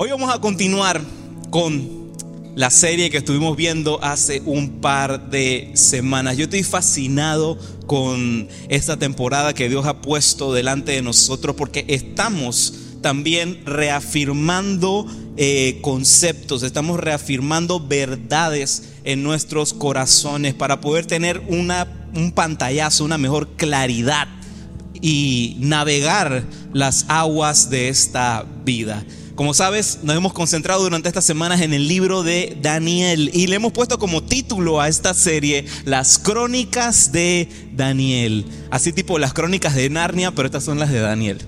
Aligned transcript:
Hoy 0.00 0.10
vamos 0.12 0.32
a 0.32 0.40
continuar 0.40 1.02
con 1.50 2.12
la 2.54 2.70
serie 2.70 3.10
que 3.10 3.16
estuvimos 3.16 3.56
viendo 3.56 3.98
hace 4.00 4.40
un 4.46 4.80
par 4.80 5.28
de 5.28 5.72
semanas. 5.74 6.36
Yo 6.36 6.44
estoy 6.44 6.62
fascinado 6.62 7.58
con 7.88 8.46
esta 8.68 8.96
temporada 8.96 9.54
que 9.54 9.68
Dios 9.68 9.86
ha 9.86 10.00
puesto 10.00 10.52
delante 10.52 10.92
de 10.92 11.02
nosotros 11.02 11.56
porque 11.56 11.84
estamos 11.88 12.74
también 13.02 13.60
reafirmando 13.66 15.04
eh, 15.36 15.80
conceptos, 15.82 16.62
estamos 16.62 17.00
reafirmando 17.00 17.80
verdades 17.80 18.90
en 19.02 19.24
nuestros 19.24 19.74
corazones 19.74 20.54
para 20.54 20.80
poder 20.80 21.06
tener 21.06 21.42
una, 21.48 22.08
un 22.14 22.30
pantallazo, 22.30 23.04
una 23.04 23.18
mejor 23.18 23.56
claridad 23.56 24.28
y 25.02 25.56
navegar 25.58 26.44
las 26.72 27.04
aguas 27.08 27.68
de 27.68 27.88
esta 27.88 28.46
vida. 28.64 29.04
Como 29.38 29.54
sabes, 29.54 30.00
nos 30.02 30.16
hemos 30.16 30.32
concentrado 30.32 30.82
durante 30.82 31.06
estas 31.06 31.24
semanas 31.24 31.60
en 31.60 31.72
el 31.72 31.86
libro 31.86 32.24
de 32.24 32.58
Daniel 32.60 33.30
y 33.32 33.46
le 33.46 33.54
hemos 33.54 33.70
puesto 33.70 33.96
como 33.96 34.20
título 34.20 34.80
a 34.80 34.88
esta 34.88 35.14
serie 35.14 35.64
Las 35.84 36.18
crónicas 36.18 37.12
de 37.12 37.48
Daniel. 37.72 38.46
Así 38.72 38.92
tipo 38.92 39.16
las 39.20 39.32
crónicas 39.34 39.76
de 39.76 39.90
Narnia, 39.90 40.32
pero 40.32 40.46
estas 40.46 40.64
son 40.64 40.80
las 40.80 40.90
de 40.90 40.98
Daniel. 40.98 41.40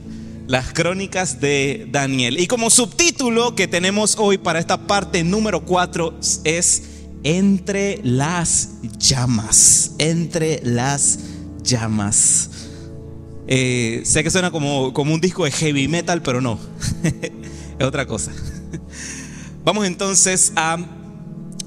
Las 0.47 0.73
crónicas 0.73 1.41
de 1.41 1.89
Daniel. 1.91 2.39
Y 2.39 2.47
como 2.47 2.71
subtítulo 2.71 3.57
que 3.57 3.67
tenemos 3.67 4.15
hoy 4.21 4.39
para 4.39 4.61
esta 4.61 4.87
parte 4.87 5.25
número 5.25 5.65
4 5.65 6.15
es 6.45 6.85
Entre 7.25 7.99
las 8.05 8.69
llamas. 9.01 9.97
Entre 9.99 10.61
las 10.63 11.19
llamas. 11.65 12.51
Eh, 13.49 14.03
sé 14.05 14.23
que 14.23 14.31
suena 14.31 14.53
como, 14.53 14.93
como 14.93 15.13
un 15.13 15.21
disco 15.21 15.45
de 15.45 15.51
heavy 15.51 15.89
metal, 15.89 16.23
pero 16.23 16.41
no. 16.41 16.61
es 17.81 17.87
otra 17.87 18.07
cosa. 18.07 18.31
Vamos 19.65 19.87
entonces 19.87 20.53
a 20.55 20.79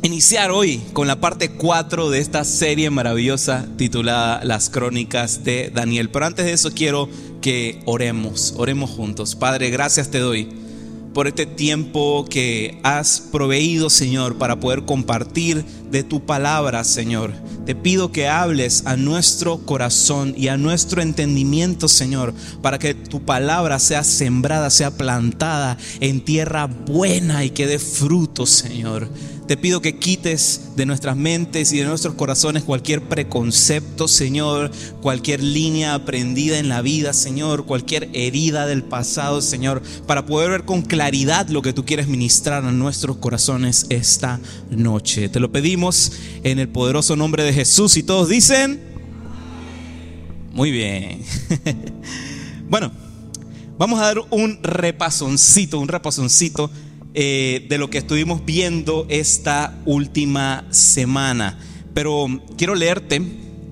iniciar 0.04 0.52
hoy 0.52 0.82
con 0.94 1.08
la 1.08 1.20
parte 1.20 1.50
4 1.50 2.12
de 2.12 2.20
esta 2.20 2.44
serie 2.44 2.92
maravillosa 2.92 3.66
titulada 3.78 4.44
Las 4.44 4.70
Crónicas 4.70 5.44
de 5.44 5.72
Daniel. 5.74 6.10
Pero 6.12 6.26
antes 6.28 6.46
de 6.46 6.54
eso 6.54 6.72
quiero 6.72 7.10
que 7.42 7.82
oremos, 7.86 8.54
oremos 8.58 8.92
juntos. 8.92 9.36
Padre, 9.36 9.72
gracias 9.72 10.12
te 10.12 10.20
doy 10.20 10.50
por 11.14 11.28
este 11.28 11.46
tiempo 11.46 12.26
que 12.30 12.80
has 12.84 13.22
proveído, 13.22 13.90
Señor, 13.90 14.38
para 14.38 14.60
poder 14.60 14.84
compartir 14.84 15.64
de 15.92 16.04
tu 16.04 16.26
palabra, 16.26 16.84
Señor. 16.84 17.32
Te 17.66 17.76
pido 17.76 18.12
que 18.12 18.28
hables 18.28 18.84
a 18.86 18.98
nuestro 18.98 19.60
corazón 19.60 20.34
y 20.36 20.48
a 20.48 20.58
nuestro 20.58 21.02
entendimiento, 21.02 21.88
Señor, 21.88 22.34
para 22.62 22.80
que 22.80 22.94
tu 22.94 23.22
palabra 23.22 23.80
sea 23.80 24.04
sembrada, 24.04 24.70
sea 24.70 24.92
plantada 24.92 25.78
en 26.00 26.22
tierra 26.22 26.66
buena 26.66 27.46
y 27.46 27.52
que 27.52 27.68
dé 27.68 27.80
fruto, 27.80 28.46
Señor. 28.46 29.08
Te 29.48 29.58
pido 29.58 29.82
que 29.82 29.98
quites 29.98 30.72
de 30.78 30.86
nuestras 30.86 31.18
mentes 31.18 31.74
y 31.74 31.78
de 31.78 31.84
nuestros 31.84 32.14
corazones 32.14 32.64
cualquier 32.64 33.02
preconcepto, 33.10 34.08
Señor, 34.08 34.72
cualquier 35.02 35.44
línea 35.44 35.96
aprendida 35.96 36.60
en 36.60 36.70
la 36.70 36.82
vida, 36.82 37.12
Señor, 37.12 37.66
cualquier 37.66 38.10
herida 38.14 38.66
del 38.66 38.84
pasado, 38.84 39.42
Señor, 39.42 39.82
para 40.08 40.26
poder 40.26 40.52
ver 40.52 40.64
con 40.64 40.82
claridad 40.82 41.50
lo 41.50 41.62
que 41.62 41.74
tú 41.74 41.84
quieres 41.86 42.08
ministrar 42.08 42.64
a 42.64 42.72
nuestros 42.72 43.18
corazones 43.18 43.86
esta 43.90 44.40
noche. 44.70 45.28
Te 45.28 45.42
lo 45.42 45.52
pedimos 45.52 46.14
en 46.44 46.60
el 46.60 46.70
poderoso 46.70 47.18
nombre 47.18 47.44
de 47.44 47.52
Jesús 47.52 47.98
y 47.98 48.04
todos 48.04 48.30
dicen, 48.30 48.80
muy 50.54 50.72
bien. 50.72 51.22
bueno, 52.70 52.94
vamos 53.78 54.00
a 54.00 54.04
dar 54.04 54.20
un 54.30 54.64
repasoncito, 54.64 55.80
un 55.80 55.90
repasoncito 55.90 56.72
eh, 57.14 57.66
de 57.70 57.78
lo 57.78 57.90
que 57.90 58.00
estuvimos 58.00 58.44
viendo 58.44 59.06
esta 59.10 59.80
última 59.86 60.66
semana. 60.72 61.60
Pero 61.94 62.26
quiero 62.58 62.74
leerte, 62.74 63.22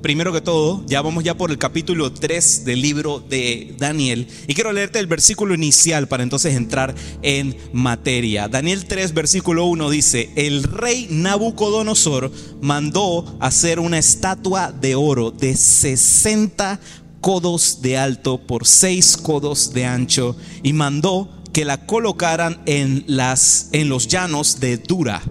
primero 0.01 0.31
que 0.31 0.41
todo, 0.41 0.83
ya 0.85 1.01
vamos 1.01 1.23
ya 1.23 1.35
por 1.35 1.49
el 1.49 1.57
capítulo 1.57 2.11
3 2.11 2.65
del 2.65 2.81
libro 2.81 3.19
de 3.19 3.73
Daniel, 3.79 4.27
y 4.47 4.53
quiero 4.53 4.71
leerte 4.71 4.99
el 4.99 5.07
versículo 5.07 5.55
inicial 5.55 6.07
para 6.07 6.21
entonces 6.21 6.55
entrar 6.55 6.93
en 7.23 7.57
materia. 7.73 8.47
Daniel 8.47 8.85
3, 8.85 9.13
versículo 9.13 9.65
1 9.65 9.89
dice, 9.89 10.29
el 10.35 10.63
rey 10.63 11.07
Nabucodonosor 11.09 12.31
mandó 12.61 13.37
hacer 13.39 13.79
una 13.79 13.97
estatua 13.97 14.71
de 14.71 14.95
oro 14.95 15.31
de 15.31 15.55
60 15.55 16.79
codos 17.21 17.81
de 17.81 17.97
alto 17.97 18.39
por 18.39 18.67
6 18.67 19.17
codos 19.17 19.73
de 19.73 19.85
ancho 19.85 20.35
y 20.63 20.73
mandó 20.73 21.40
que 21.53 21.65
la 21.65 21.85
colocaran 21.85 22.61
en, 22.65 23.03
las, 23.07 23.69
en 23.71 23.89
los 23.89 24.07
llanos 24.07 24.59
de 24.59 24.77
Dura, 24.77 25.21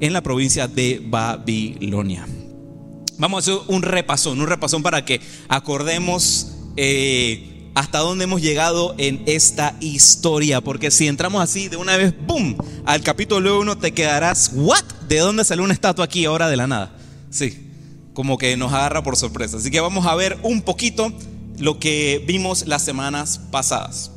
en 0.00 0.12
la 0.12 0.22
provincia 0.22 0.68
de 0.68 1.02
Babilonia. 1.04 2.26
Vamos 3.18 3.48
a 3.48 3.52
hacer 3.52 3.62
un 3.68 3.82
repasón, 3.82 4.40
un 4.40 4.46
repasón 4.46 4.82
para 4.82 5.04
que 5.04 5.20
acordemos 5.48 6.52
eh, 6.76 7.70
hasta 7.74 7.98
dónde 7.98 8.24
hemos 8.24 8.40
llegado 8.40 8.94
en 8.98 9.22
esta 9.26 9.76
historia. 9.80 10.60
Porque 10.60 10.90
si 10.90 11.06
entramos 11.06 11.42
así 11.42 11.68
de 11.68 11.76
una 11.76 11.96
vez, 11.96 12.14
¡boom! 12.26 12.56
Al 12.86 13.02
capítulo 13.02 13.60
1 13.60 13.78
te 13.78 13.92
quedarás, 13.92 14.52
¿what? 14.54 14.84
¿De 15.08 15.18
dónde 15.18 15.44
salió 15.44 15.64
una 15.64 15.74
estatua 15.74 16.06
aquí 16.06 16.24
ahora 16.24 16.48
de 16.48 16.56
la 16.56 16.66
nada? 16.66 16.96
Sí, 17.30 17.68
como 18.14 18.38
que 18.38 18.56
nos 18.56 18.72
agarra 18.72 19.02
por 19.02 19.16
sorpresa. 19.16 19.58
Así 19.58 19.70
que 19.70 19.80
vamos 19.80 20.06
a 20.06 20.14
ver 20.14 20.38
un 20.42 20.62
poquito 20.62 21.12
lo 21.58 21.78
que 21.78 22.24
vimos 22.26 22.66
las 22.66 22.82
semanas 22.82 23.40
pasadas. 23.50 24.12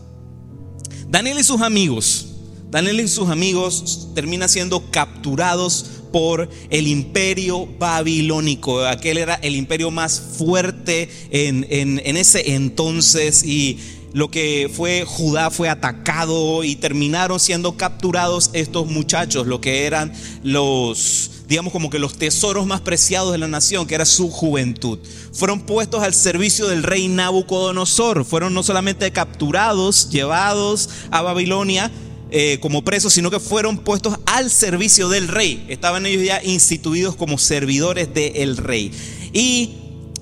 Daniel 1.14 1.38
y 1.38 1.44
sus 1.44 1.62
amigos, 1.62 2.26
Daniel 2.72 3.02
y 3.02 3.08
sus 3.08 3.30
amigos 3.30 4.08
terminan 4.16 4.50
siendo 4.50 4.90
capturados 4.90 5.86
por 6.12 6.50
el 6.72 6.88
imperio 6.88 7.68
babilónico. 7.78 8.84
Aquel 8.84 9.20
era 9.20 9.36
el 9.36 9.56
imperio 9.56 9.92
más 9.92 10.20
fuerte 10.20 11.08
en, 11.30 11.68
en, 11.70 12.18
ese 12.18 12.56
entonces 12.56 13.44
y 13.44 13.78
lo 14.14 14.32
que 14.32 14.72
fue 14.74 15.06
Judá 15.06 15.52
fue 15.52 15.70
atacado 15.70 16.64
y 16.64 16.76
terminaron 16.76 17.40
siendo 17.40 17.78
capturados 17.78 18.50
estos 18.54 18.88
muchachos, 18.88 19.46
lo 19.46 19.62
que 19.62 19.86
eran 19.86 20.14
los 20.42 21.30
digamos 21.54 21.72
como 21.72 21.92
que 21.92 22.00
los 22.00 22.18
tesoros 22.18 22.66
más 22.66 22.82
preciados 22.82 23.32
de 23.32 23.38
la 23.38 23.48
nación, 23.48 23.86
que 23.86 23.94
era 23.94 24.08
su 24.08 24.32
juventud. 24.32 24.98
Fueron 25.34 25.62
puestos 25.62 26.02
al 26.02 26.16
servicio 26.16 26.68
del 26.68 26.82
rey 26.82 27.08
Nabucodonosor. 27.08 28.26
Fueron 28.26 28.56
no 28.56 28.64
solamente 28.64 29.12
capturados, 29.12 30.10
llevados 30.10 30.90
a 31.12 31.22
Babilonia, 31.22 31.92
eh, 32.32 32.58
como 32.60 32.84
presos, 32.84 33.14
sino 33.14 33.30
que 33.30 33.40
fueron 33.40 33.78
puestos 33.78 34.16
al 34.26 34.50
servicio 34.50 35.10
del 35.10 35.28
rey. 35.28 35.64
Estaban 35.70 36.08
ellos 36.08 36.26
ya 36.26 36.44
instituidos 36.44 37.16
como 37.16 37.38
servidores 37.38 38.12
del 38.16 38.58
rey. 38.58 38.92
Y 39.32 39.76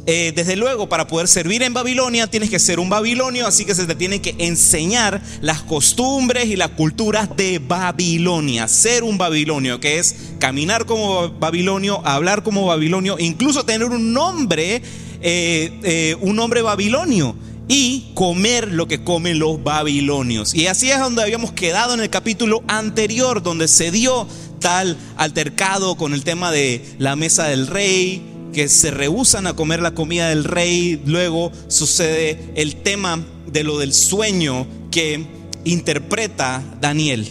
eh, 0.08 0.34
desde 0.36 0.56
luego, 0.56 0.90
para 0.90 1.06
poder 1.06 1.28
servir 1.28 1.62
en 1.62 1.74
Babilonia 1.74 2.26
tienes 2.26 2.50
que 2.50 2.58
ser 2.58 2.80
un 2.80 2.90
babilonio, 2.90 3.46
así 3.46 3.66
que 3.66 3.76
se 3.76 3.86
te 3.86 3.94
tiene 3.94 4.20
que 4.20 4.36
enseñar 4.40 5.22
las 5.42 5.62
costumbres 5.62 6.46
y 6.46 6.56
las 6.56 6.70
culturas 6.70 7.30
de 7.38 7.60
Babilonia. 7.60 8.68
Ser 8.68 9.04
un 9.04 9.20
babilonio, 9.20 9.80
que 9.80 10.00
es 10.00 10.16
caminar 10.40 10.86
como 10.86 11.30
babilonio, 11.30 12.02
hablar 12.06 12.42
como 12.42 12.66
babilonio, 12.66 13.18
incluso 13.20 13.64
tener 13.64 13.90
un 13.90 14.12
nombre, 14.12 14.82
eh, 15.22 15.80
eh, 15.84 16.18
un 16.22 16.36
nombre 16.36 16.64
babilonio 16.64 17.36
y 17.68 18.12
comer 18.16 18.72
lo 18.72 18.88
que 18.88 19.04
comen 19.04 19.38
los 19.38 19.64
babilonios. 19.64 20.56
Y 20.56 20.66
así 20.66 20.90
es 20.90 21.00
donde 21.00 21.22
habíamos 21.22 21.52
quedado 21.52 21.94
en 21.94 22.02
el 22.02 22.10
capítulo 22.10 22.64
anterior, 22.68 23.44
donde 23.44 23.68
se 23.68 23.92
dio 23.92 24.28
tal 24.60 24.98
altercado 25.16 25.96
con 25.96 26.14
el 26.14 26.24
tema 26.24 26.52
de 26.52 26.84
la 26.98 27.16
mesa 27.16 27.46
del 27.46 27.68
rey, 27.68 28.31
que 28.52 28.68
se 28.68 28.92
rehusan 28.92 29.48
a 29.48 29.54
comer 29.54 29.82
la 29.82 29.94
comida 29.94 30.30
del 30.30 30.44
rey. 30.44 31.02
Luego 31.06 31.52
sucede 31.68 32.52
el 32.56 32.78
tema 32.78 33.24
de 33.48 33.64
lo 33.64 33.80
del 33.80 33.94
sueño 33.94 34.68
que 34.92 35.26
interpreta 35.64 36.64
Daniel. 36.80 37.28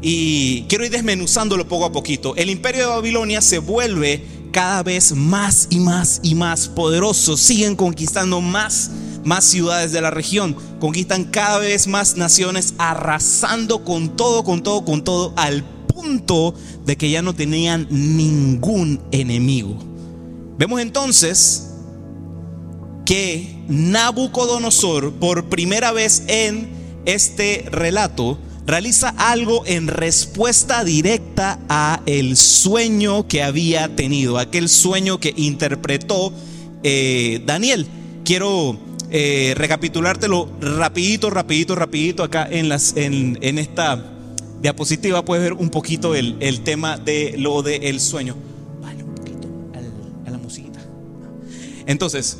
Y 0.00 0.62
quiero 0.62 0.84
ir 0.84 0.90
desmenuzándolo 0.90 1.68
poco 1.68 1.84
a 1.84 1.92
poquito. 1.92 2.34
El 2.36 2.50
imperio 2.50 2.82
de 2.82 2.86
Babilonia 2.88 3.40
se 3.40 3.58
vuelve 3.58 4.24
cada 4.50 4.82
vez 4.82 5.12
más 5.12 5.68
y 5.70 5.78
más 5.78 6.20
y 6.22 6.34
más 6.34 6.68
poderoso. 6.68 7.36
Siguen 7.36 7.76
conquistando 7.76 8.40
más, 8.40 8.90
más 9.24 9.44
ciudades 9.44 9.92
de 9.92 10.00
la 10.00 10.10
región. 10.10 10.56
Conquistan 10.80 11.24
cada 11.24 11.58
vez 11.58 11.86
más 11.86 12.16
naciones, 12.16 12.74
arrasando 12.78 13.84
con 13.84 14.16
todo, 14.16 14.42
con 14.42 14.62
todo, 14.62 14.84
con 14.84 15.04
todo, 15.04 15.32
al 15.36 15.62
punto 15.62 16.54
de 16.84 16.96
que 16.96 17.10
ya 17.10 17.22
no 17.22 17.34
tenían 17.34 17.86
ningún 17.90 19.00
enemigo. 19.12 19.91
Vemos 20.62 20.80
entonces 20.80 21.70
que 23.04 23.64
Nabucodonosor, 23.66 25.12
por 25.14 25.48
primera 25.48 25.90
vez 25.90 26.22
en 26.28 26.68
este 27.04 27.66
relato, 27.72 28.38
realiza 28.64 29.08
algo 29.08 29.64
en 29.66 29.88
respuesta 29.88 30.84
directa 30.84 31.58
a 31.68 32.00
el 32.06 32.36
sueño 32.36 33.26
que 33.26 33.42
había 33.42 33.96
tenido, 33.96 34.38
aquel 34.38 34.68
sueño 34.68 35.18
que 35.18 35.34
interpretó 35.36 36.32
eh, 36.84 37.42
Daniel. 37.44 37.88
Quiero 38.24 38.78
eh, 39.10 39.54
recapitulártelo 39.56 40.48
rapidito, 40.60 41.28
rapidito, 41.28 41.74
rapidito 41.74 42.22
acá 42.22 42.46
en, 42.48 42.68
las, 42.68 42.96
en, 42.96 43.58
esta, 43.58 44.12
diapositiva 44.60 45.24
puedes 45.24 45.42
ver 45.42 45.54
un 45.54 45.70
poquito 45.70 46.14
el, 46.14 46.60
tema 46.60 46.98
de 46.98 47.34
lo 47.36 47.62
del 47.62 47.98
sueño. 47.98 48.51
Entonces, 51.92 52.38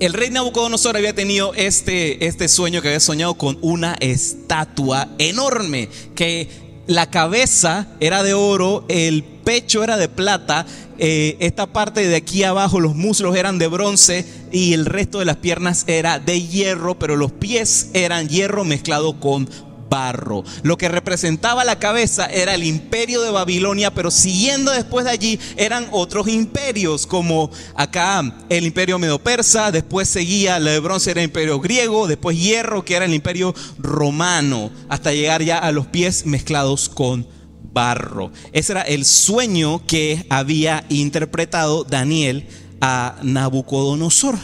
el 0.00 0.14
rey 0.14 0.30
Nabucodonosor 0.30 0.96
había 0.96 1.14
tenido 1.14 1.52
este, 1.54 2.26
este 2.26 2.48
sueño 2.48 2.80
que 2.80 2.88
había 2.88 3.00
soñado 3.00 3.34
con 3.34 3.58
una 3.60 3.94
estatua 4.00 5.08
enorme, 5.18 5.90
que 6.14 6.48
la 6.86 7.10
cabeza 7.10 7.88
era 8.00 8.22
de 8.22 8.32
oro, 8.32 8.86
el 8.88 9.22
pecho 9.22 9.84
era 9.84 9.98
de 9.98 10.08
plata, 10.08 10.64
eh, 10.96 11.36
esta 11.40 11.66
parte 11.66 12.08
de 12.08 12.16
aquí 12.16 12.42
abajo, 12.42 12.80
los 12.80 12.94
muslos 12.94 13.36
eran 13.36 13.58
de 13.58 13.66
bronce 13.66 14.24
y 14.50 14.72
el 14.72 14.86
resto 14.86 15.18
de 15.18 15.26
las 15.26 15.36
piernas 15.36 15.84
era 15.86 16.18
de 16.18 16.40
hierro, 16.40 16.98
pero 16.98 17.14
los 17.16 17.30
pies 17.30 17.90
eran 17.92 18.30
hierro 18.30 18.64
mezclado 18.64 19.20
con 19.20 19.50
barro. 19.98 20.44
Lo 20.62 20.78
que 20.78 20.88
representaba 20.88 21.64
la 21.64 21.78
cabeza 21.80 22.26
era 22.26 22.54
el 22.54 22.62
imperio 22.62 23.20
de 23.22 23.30
Babilonia, 23.30 23.92
pero 23.92 24.10
siguiendo 24.10 24.70
después 24.70 25.04
de 25.04 25.10
allí 25.10 25.40
eran 25.56 25.88
otros 25.90 26.28
imperios, 26.28 27.06
como 27.06 27.50
acá 27.74 28.22
el 28.48 28.64
imperio 28.64 28.98
medo-persa, 28.98 29.72
después 29.72 30.08
seguía 30.08 30.58
el 30.58 30.64
de 30.64 30.78
bronce 30.78 31.10
era 31.10 31.20
el 31.20 31.26
imperio 31.26 31.58
griego, 31.60 32.06
después 32.06 32.38
hierro, 32.38 32.84
que 32.84 32.94
era 32.94 33.06
el 33.06 33.14
imperio 33.14 33.54
romano, 33.78 34.70
hasta 34.88 35.12
llegar 35.12 35.42
ya 35.42 35.58
a 35.58 35.72
los 35.72 35.86
pies 35.88 36.26
mezclados 36.26 36.88
con 36.88 37.26
barro. 37.72 38.30
Ese 38.52 38.72
era 38.72 38.82
el 38.82 39.04
sueño 39.04 39.84
que 39.84 40.24
había 40.30 40.84
interpretado 40.88 41.84
Daniel 41.84 42.46
a 42.80 43.16
Nabucodonosor. 43.22 44.38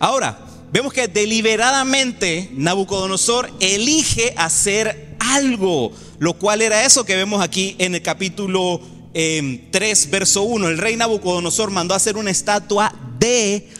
Ahora, 0.00 0.45
vemos 0.76 0.92
que 0.92 1.08
deliberadamente 1.08 2.50
Nabucodonosor 2.52 3.50
elige 3.60 4.34
hacer 4.36 5.16
algo, 5.20 5.90
lo 6.18 6.34
cual 6.34 6.60
era 6.60 6.84
eso 6.84 7.06
que 7.06 7.16
vemos 7.16 7.42
aquí 7.42 7.76
en 7.78 7.94
el 7.94 8.02
capítulo 8.02 8.82
3, 9.14 10.04
em, 10.04 10.10
verso 10.10 10.42
1. 10.42 10.68
El 10.68 10.76
rey 10.76 10.96
Nabucodonosor 10.96 11.70
mandó 11.70 11.94
a 11.94 11.96
hacer 11.96 12.18
una 12.18 12.30
estatua 12.30 12.94
de 13.18 13.70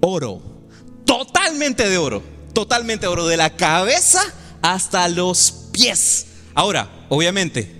oro, 0.00 0.42
totalmente 1.06 1.88
de 1.88 1.96
oro, 1.96 2.22
totalmente 2.52 3.06
de 3.06 3.08
oro, 3.08 3.26
de 3.26 3.38
la 3.38 3.56
cabeza 3.56 4.20
hasta 4.60 5.08
los 5.08 5.70
pies. 5.72 6.26
Ahora, 6.52 7.06
obviamente, 7.08 7.72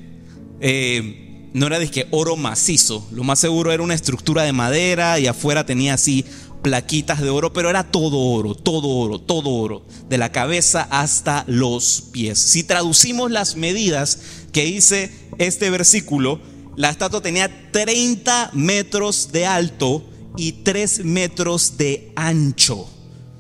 em, 0.61 1.51
no 1.53 1.67
era 1.67 1.79
de 1.79 1.91
que 1.91 2.07
oro 2.11 2.37
macizo, 2.37 3.07
lo 3.13 3.23
más 3.23 3.39
seguro 3.39 3.71
era 3.71 3.83
una 3.83 3.93
estructura 3.93 4.45
de 4.45 4.55
madera 4.55 5.19
y 5.19 5.27
afuera 5.27 5.67
tenía 5.67 5.93
así 5.93 6.25
plaquitas 6.63 7.21
de 7.21 7.29
oro, 7.29 7.53
pero 7.53 7.69
era 7.69 7.85
todo 7.85 8.19
oro, 8.19 8.55
todo 8.55 8.89
oro, 8.89 9.19
todo 9.19 9.51
oro, 9.51 9.85
de 10.09 10.19
la 10.19 10.33
cabeza 10.33 10.87
hasta 10.91 11.45
los 11.47 12.05
pies. 12.13 12.39
Si 12.39 12.63
traducimos 12.63 13.31
las 13.31 13.57
medidas 13.57 14.21
que 14.53 14.65
dice 14.65 15.13
este 15.39 15.71
versículo, 15.71 16.41
la 16.77 16.91
estatua 16.91 17.21
tenía 17.21 17.71
30 17.73 18.51
metros 18.55 19.33
de 19.33 19.47
alto 19.47 20.05
y 20.37 20.53
3 20.53 21.05
metros 21.05 21.77
de 21.77 22.13
ancho. 22.17 22.89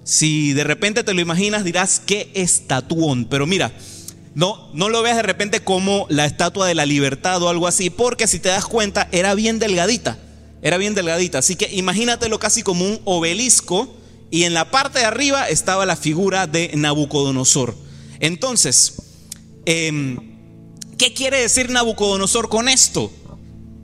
Si 0.04 0.52
de 0.52 0.64
repente 0.64 1.04
te 1.04 1.14
lo 1.14 1.20
imaginas, 1.20 1.64
dirás, 1.64 2.02
qué 2.04 2.30
estatuón. 2.34 3.26
Pero 3.26 3.46
mira, 3.46 3.72
no, 4.34 4.68
no 4.74 4.88
lo 4.88 5.00
veas 5.02 5.16
de 5.16 5.22
repente 5.22 5.60
como 5.60 6.06
la 6.10 6.26
estatua 6.26 6.66
de 6.66 6.74
la 6.74 6.86
libertad 6.86 7.40
o 7.42 7.48
algo 7.48 7.68
así, 7.68 7.88
porque 7.88 8.26
si 8.26 8.40
te 8.40 8.48
das 8.48 8.66
cuenta, 8.66 9.08
era 9.12 9.34
bien 9.34 9.58
delgadita 9.58 10.18
era 10.62 10.78
bien 10.78 10.94
delgadita. 10.94 11.38
Así 11.38 11.56
que 11.56 11.68
imagínatelo 11.72 12.38
casi 12.38 12.62
como 12.62 12.84
un 12.84 13.00
obelisco 13.04 13.94
y 14.30 14.44
en 14.44 14.54
la 14.54 14.70
parte 14.70 15.00
de 15.00 15.04
arriba 15.04 15.48
estaba 15.48 15.84
la 15.84 15.96
figura 15.96 16.46
de 16.46 16.70
Nabucodonosor. 16.74 17.76
Entonces, 18.20 18.94
em, 19.66 20.16
¿qué 20.96 21.12
quiere 21.12 21.40
decir 21.40 21.68
Nabucodonosor 21.68 22.48
con 22.48 22.68
esto? 22.68 23.12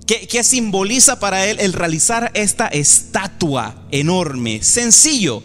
¿Qué, 0.06 0.26
¿Qué, 0.26 0.42
simboliza 0.42 1.20
para 1.20 1.46
él 1.46 1.58
el 1.60 1.74
realizar 1.74 2.30
esta 2.32 2.68
estatua 2.68 3.86
enorme? 3.90 4.62
Sencillo. 4.62 5.42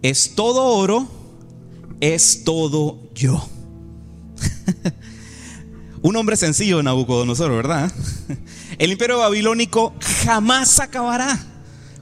Es 0.00 0.34
todo 0.36 0.64
oro, 0.64 1.08
es 2.00 2.44
todo 2.44 3.10
yo. 3.14 3.46
Un 6.02 6.16
hombre 6.16 6.36
sencillo, 6.36 6.82
Nabucodonosor, 6.82 7.50
¿verdad? 7.50 7.92
El 8.78 8.92
imperio 8.92 9.18
babilónico 9.18 9.94
jamás 10.24 10.78
acabará. 10.78 11.38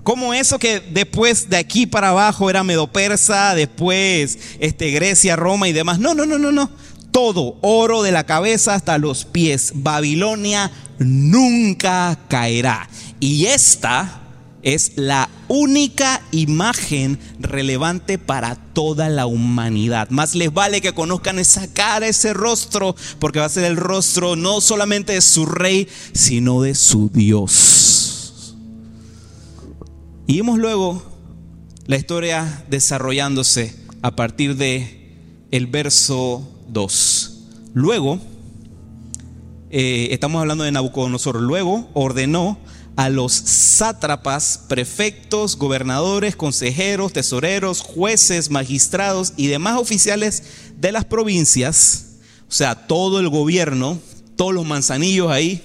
Como 0.02 0.34
eso 0.34 0.58
que 0.58 0.80
después 0.80 1.50
de 1.50 1.56
aquí 1.56 1.86
para 1.86 2.10
abajo 2.10 2.48
era 2.48 2.62
Medo-Persa, 2.62 3.54
después 3.54 4.38
este, 4.60 4.90
Grecia, 4.92 5.34
Roma 5.34 5.68
y 5.68 5.72
demás. 5.72 5.98
No, 5.98 6.14
no, 6.14 6.26
no, 6.26 6.38
no, 6.38 6.52
no. 6.52 6.70
Todo, 7.10 7.58
oro 7.62 8.02
de 8.02 8.12
la 8.12 8.24
cabeza 8.24 8.74
hasta 8.74 8.98
los 8.98 9.24
pies. 9.24 9.72
Babilonia 9.74 10.70
nunca 10.98 12.18
caerá. 12.28 12.88
Y 13.18 13.46
esta 13.46 14.25
es 14.62 14.92
la 14.96 15.28
única 15.48 16.22
imagen 16.32 17.18
relevante 17.38 18.18
para 18.18 18.56
toda 18.56 19.08
la 19.08 19.26
humanidad. 19.26 20.10
Más 20.10 20.34
les 20.34 20.52
vale 20.52 20.80
que 20.80 20.92
conozcan 20.92 21.38
esa 21.38 21.72
cara, 21.72 22.08
ese 22.08 22.34
rostro, 22.34 22.96
porque 23.18 23.38
va 23.38 23.46
a 23.46 23.50
ser 23.50 23.64
el 23.64 23.76
rostro 23.76 24.36
no 24.36 24.60
solamente 24.60 25.12
de 25.12 25.20
su 25.20 25.46
rey, 25.46 25.88
sino 26.12 26.62
de 26.62 26.74
su 26.74 27.10
Dios. 27.12 28.56
Y 30.26 30.36
vemos 30.38 30.58
luego 30.58 31.02
la 31.86 31.96
historia 31.96 32.64
desarrollándose 32.68 33.76
a 34.02 34.16
partir 34.16 34.56
de 34.56 35.14
el 35.52 35.68
verso 35.68 36.48
2. 36.68 37.32
Luego, 37.74 38.18
eh, 39.70 40.08
estamos 40.10 40.40
hablando 40.40 40.64
de 40.64 40.72
Nabucodonosor, 40.72 41.40
luego 41.40 41.88
ordenó 41.94 42.58
a 42.96 43.10
los 43.10 43.32
sátrapas, 43.32 44.58
prefectos, 44.68 45.56
gobernadores, 45.56 46.34
consejeros, 46.34 47.12
tesoreros, 47.12 47.80
jueces, 47.82 48.50
magistrados 48.50 49.34
y 49.36 49.48
demás 49.48 49.78
oficiales 49.78 50.42
de 50.78 50.92
las 50.92 51.04
provincias, 51.04 52.06
o 52.48 52.52
sea, 52.52 52.86
todo 52.86 53.20
el 53.20 53.28
gobierno, 53.28 53.98
todos 54.34 54.54
los 54.54 54.64
manzanillos 54.64 55.30
ahí, 55.30 55.62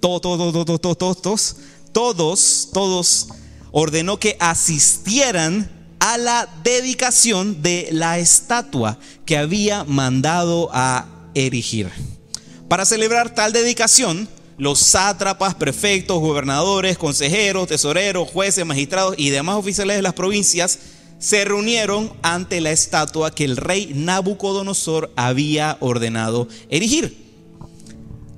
todos, 0.00 0.20
todos, 0.20 0.52
todos, 0.52 0.80
todos, 0.80 0.98
todos, 0.98 1.56
todos, 1.92 2.68
todos, 2.72 3.28
ordenó 3.70 4.18
que 4.18 4.36
asistieran 4.40 5.70
a 6.00 6.18
la 6.18 6.48
dedicación 6.64 7.62
de 7.62 7.88
la 7.92 8.18
estatua 8.18 8.98
que 9.24 9.36
había 9.36 9.84
mandado 9.84 10.70
a 10.72 11.06
erigir. 11.34 11.90
Para 12.68 12.86
celebrar 12.86 13.34
tal 13.34 13.52
dedicación, 13.52 14.28
los 14.60 14.78
sátrapas, 14.78 15.54
prefectos, 15.54 16.20
gobernadores, 16.20 16.98
consejeros, 16.98 17.66
tesoreros, 17.66 18.28
jueces, 18.28 18.66
magistrados 18.66 19.14
y 19.16 19.30
demás 19.30 19.56
oficiales 19.56 19.96
de 19.96 20.02
las 20.02 20.12
provincias 20.12 20.78
se 21.18 21.46
reunieron 21.46 22.12
ante 22.20 22.60
la 22.60 22.70
estatua 22.70 23.30
que 23.30 23.44
el 23.44 23.56
rey 23.56 23.92
Nabucodonosor 23.94 25.12
había 25.16 25.78
ordenado 25.80 26.46
erigir. 26.68 27.29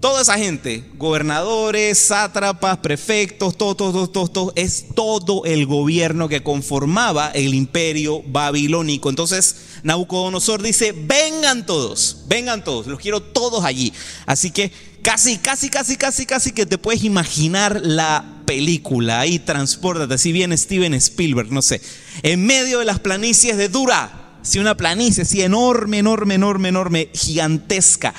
Toda 0.02 0.23
esa 0.23 0.37
gente, 0.37 0.82
gobernadores, 0.99 1.97
sátrapas, 1.97 2.78
prefectos, 2.78 3.56
todo, 3.56 3.76
todo, 3.76 4.09
todo, 4.09 4.26
todo, 4.26 4.52
es 4.56 4.87
todo 4.97 5.44
el 5.44 5.64
gobierno 5.64 6.28
que 6.28 6.42
conformaba 6.42 7.28
el 7.28 7.54
imperio 7.54 8.21
babilónico. 8.26 9.11
Entonces 9.11 9.54
Nabucodonosor 9.85 10.61
dice, 10.61 10.90
vengan 10.90 11.64
todos, 11.66 12.25
vengan 12.26 12.64
todos, 12.64 12.88
los 12.88 12.99
quiero 12.99 13.23
todos 13.23 13.64
allí. 13.64 13.92
Así 14.26 14.50
que 14.50 14.73
casi, 15.02 15.38
casi, 15.38 15.71
casi, 15.71 15.97
casi, 15.97 16.26
casi 16.26 16.50
que 16.50 16.66
te 16.66 16.78
puedes 16.78 17.04
imaginar 17.04 17.80
la 17.85 18.42
película. 18.44 19.21
Ahí 19.21 19.38
transportate, 19.38 20.18
si 20.18 20.32
bien 20.32 20.59
Steven 20.59 20.94
Spielberg, 20.94 21.52
no 21.52 21.62
sé, 21.62 21.80
en 22.25 22.44
medio 22.44 22.80
de 22.80 22.87
las 22.87 22.99
planicies 22.99 23.56
de 23.56 23.68
Dura. 23.68 24.18
Si 24.42 24.59
una 24.59 24.76
planicie 24.76 25.23
así 25.23 25.42
enorme, 25.42 25.99
enorme, 25.99 26.35
enorme, 26.35 26.71
enorme, 26.71 27.09
gigantesca 27.14 28.12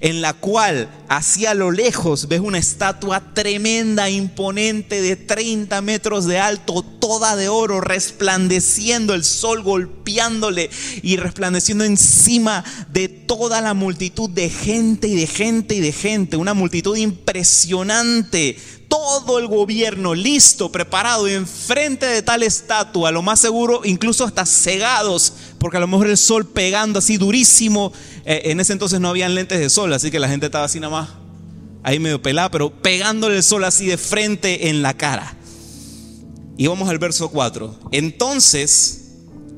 en 0.00 0.20
la 0.20 0.34
cual 0.34 0.88
hacia 1.08 1.54
lo 1.54 1.70
lejos 1.70 2.28
ves 2.28 2.40
una 2.40 2.58
estatua 2.58 3.34
tremenda, 3.34 4.10
imponente, 4.10 5.00
de 5.00 5.16
30 5.16 5.80
metros 5.82 6.26
de 6.26 6.38
alto, 6.38 6.82
toda 6.82 7.36
de 7.36 7.48
oro, 7.48 7.80
resplandeciendo, 7.80 9.14
el 9.14 9.24
sol 9.24 9.62
golpeándole 9.62 10.70
y 11.02 11.16
resplandeciendo 11.16 11.84
encima 11.84 12.64
de 12.92 13.08
toda 13.08 13.60
la 13.60 13.74
multitud 13.74 14.28
de 14.30 14.50
gente 14.50 15.08
y 15.08 15.16
de 15.16 15.26
gente 15.26 15.74
y 15.74 15.80
de 15.80 15.92
gente, 15.92 16.36
una 16.36 16.54
multitud 16.54 16.96
impresionante 16.96 18.56
todo 18.88 19.38
el 19.38 19.48
gobierno 19.48 20.14
listo, 20.14 20.70
preparado, 20.70 21.26
enfrente 21.26 22.06
de 22.06 22.22
tal 22.22 22.42
estatua, 22.42 23.10
lo 23.10 23.22
más 23.22 23.40
seguro, 23.40 23.80
incluso 23.84 24.24
hasta 24.24 24.46
cegados, 24.46 25.32
porque 25.58 25.76
a 25.76 25.80
lo 25.80 25.88
mejor 25.88 26.08
el 26.08 26.16
sol 26.16 26.46
pegando 26.46 26.98
así 26.98 27.16
durísimo. 27.16 27.92
Eh, 28.26 28.50
en 28.50 28.60
ese 28.60 28.72
entonces 28.72 28.98
no 29.00 29.08
habían 29.08 29.34
lentes 29.34 29.60
de 29.60 29.70
sol, 29.70 29.92
así 29.92 30.10
que 30.10 30.18
la 30.18 30.28
gente 30.28 30.46
estaba 30.46 30.64
así 30.64 30.80
nada 30.80 30.92
más, 30.92 31.08
ahí 31.84 32.00
medio 32.00 32.20
pelada, 32.20 32.50
pero 32.50 32.70
pegándole 32.70 33.36
el 33.36 33.42
sol 33.44 33.62
así 33.64 33.86
de 33.86 33.96
frente 33.96 34.68
en 34.68 34.82
la 34.82 34.94
cara. 34.94 35.36
Y 36.58 36.66
vamos 36.66 36.88
al 36.88 36.98
verso 36.98 37.28
4. 37.30 37.78
Entonces 37.92 39.12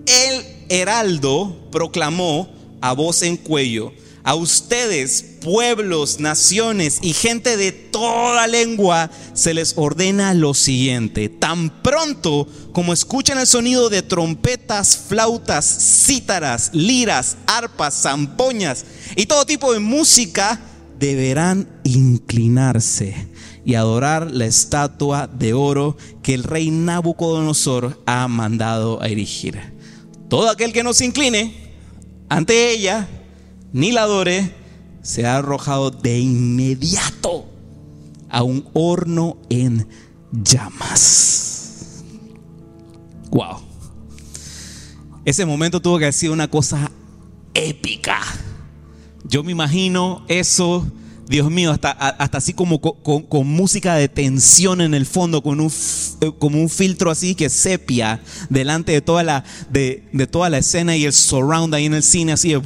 el 0.07 0.45
heraldo 0.69 1.69
proclamó 1.71 2.53
a 2.81 2.93
voz 2.93 3.23
en 3.23 3.37
cuello 3.39 3.93
a 4.29 4.35
ustedes, 4.35 5.23
pueblos, 5.41 6.21
naciones 6.21 6.99
y 7.01 7.15
gente 7.15 7.57
de 7.57 7.73
toda 7.73 8.47
lengua, 8.47 9.11
se 9.33 9.55
les 9.55 9.73
ordena 9.79 10.35
lo 10.35 10.53
siguiente. 10.53 11.31
Tan 11.31 11.71
pronto 11.83 12.47
como 12.73 12.93
escuchan 12.93 13.39
el 13.39 13.47
sonido 13.47 13.89
de 13.89 14.03
trompetas, 14.03 14.99
flautas, 15.09 15.65
cítaras, 16.05 16.69
liras, 16.75 17.39
arpas, 17.47 18.03
zampoñas 18.03 18.85
y 19.17 19.25
todo 19.25 19.47
tipo 19.47 19.73
de 19.73 19.79
música, 19.79 20.61
deberán 20.99 21.67
inclinarse 21.85 23.29
y 23.65 23.77
adorar 23.77 24.31
la 24.31 24.45
estatua 24.45 25.27
de 25.27 25.55
oro 25.55 25.97
que 26.23 26.35
el 26.35 26.45
rey 26.45 26.71
Nabucodonosor 26.71 28.03
ha 28.05 28.29
mandado 28.29 29.01
a 29.01 29.09
erigir. 29.09 29.59
Todo 30.29 30.51
aquel 30.51 30.75
que 30.75 30.83
no 30.83 30.93
se 30.93 31.07
incline 31.07 31.73
ante 32.29 32.73
ella 32.73 33.09
ni 33.73 33.93
la 33.93 34.03
adore, 34.03 34.53
se 35.03 35.27
ha 35.27 35.37
arrojado 35.37 35.91
de 35.91 36.19
inmediato 36.19 37.47
a 38.29 38.43
un 38.43 38.69
horno 38.73 39.39
en 39.49 39.89
llamas. 40.33 42.03
Wow. 43.31 43.61
Ese 45.25 45.45
momento 45.45 45.81
tuvo 45.81 45.99
que 45.99 46.07
haber 46.07 46.15
sido 46.15 46.33
una 46.33 46.49
cosa 46.49 46.91
épica. 47.55 48.21
Yo 49.25 49.43
me 49.43 49.53
imagino 49.53 50.25
eso, 50.29 50.87
Dios 51.29 51.51
mío, 51.51 51.71
hasta, 51.71 51.91
hasta 51.91 52.39
así 52.39 52.55
como 52.55 52.81
con, 52.81 53.47
música 53.47 53.95
de 53.95 54.09
tensión 54.09 54.81
en 54.81 54.95
el 54.95 55.05
fondo, 55.05 55.43
con 55.43 55.61
un, 55.61 55.71
como 56.39 56.61
un 56.61 56.71
filtro 56.71 57.11
así 57.11 57.35
que 57.35 57.51
sepia 57.51 58.23
delante 58.49 58.93
de 58.93 59.03
toda 59.03 59.23
la, 59.23 59.45
de, 59.71 60.09
de 60.13 60.27
toda 60.27 60.49
la 60.49 60.59
escena 60.59 60.97
y 60.97 61.05
el 61.05 61.13
surround 61.13 61.75
ahí 61.75 61.85
en 61.85 61.95
el 61.95 62.03
cine, 62.03 62.33
así 62.33 62.51
de 62.51 62.61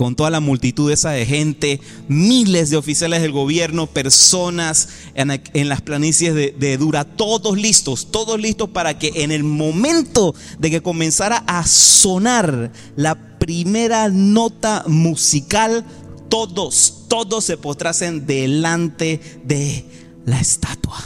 con 0.00 0.16
toda 0.16 0.30
la 0.30 0.40
multitud 0.40 0.90
esa 0.90 1.10
de 1.10 1.26
gente, 1.26 1.78
miles 2.08 2.70
de 2.70 2.78
oficiales 2.78 3.20
del 3.20 3.32
gobierno, 3.32 3.86
personas 3.86 4.88
en, 5.14 5.68
las 5.68 5.82
planicies 5.82 6.34
de, 6.34 6.56
de, 6.58 6.78
Dura, 6.78 7.04
todos 7.04 7.58
listos, 7.58 8.10
todos 8.10 8.40
listos 8.40 8.70
para 8.70 8.98
que 8.98 9.12
en 9.16 9.30
el 9.30 9.44
momento 9.44 10.34
de 10.58 10.70
que 10.70 10.80
comenzara 10.80 11.44
a 11.46 11.66
sonar 11.66 12.72
la 12.96 13.38
primera 13.38 14.08
nota 14.08 14.84
musical, 14.86 15.84
todos, 16.30 17.04
todos 17.08 17.44
se 17.44 17.58
postrasen 17.58 18.26
delante 18.26 19.20
de 19.44 19.84
la 20.24 20.40
estatua. 20.40 20.96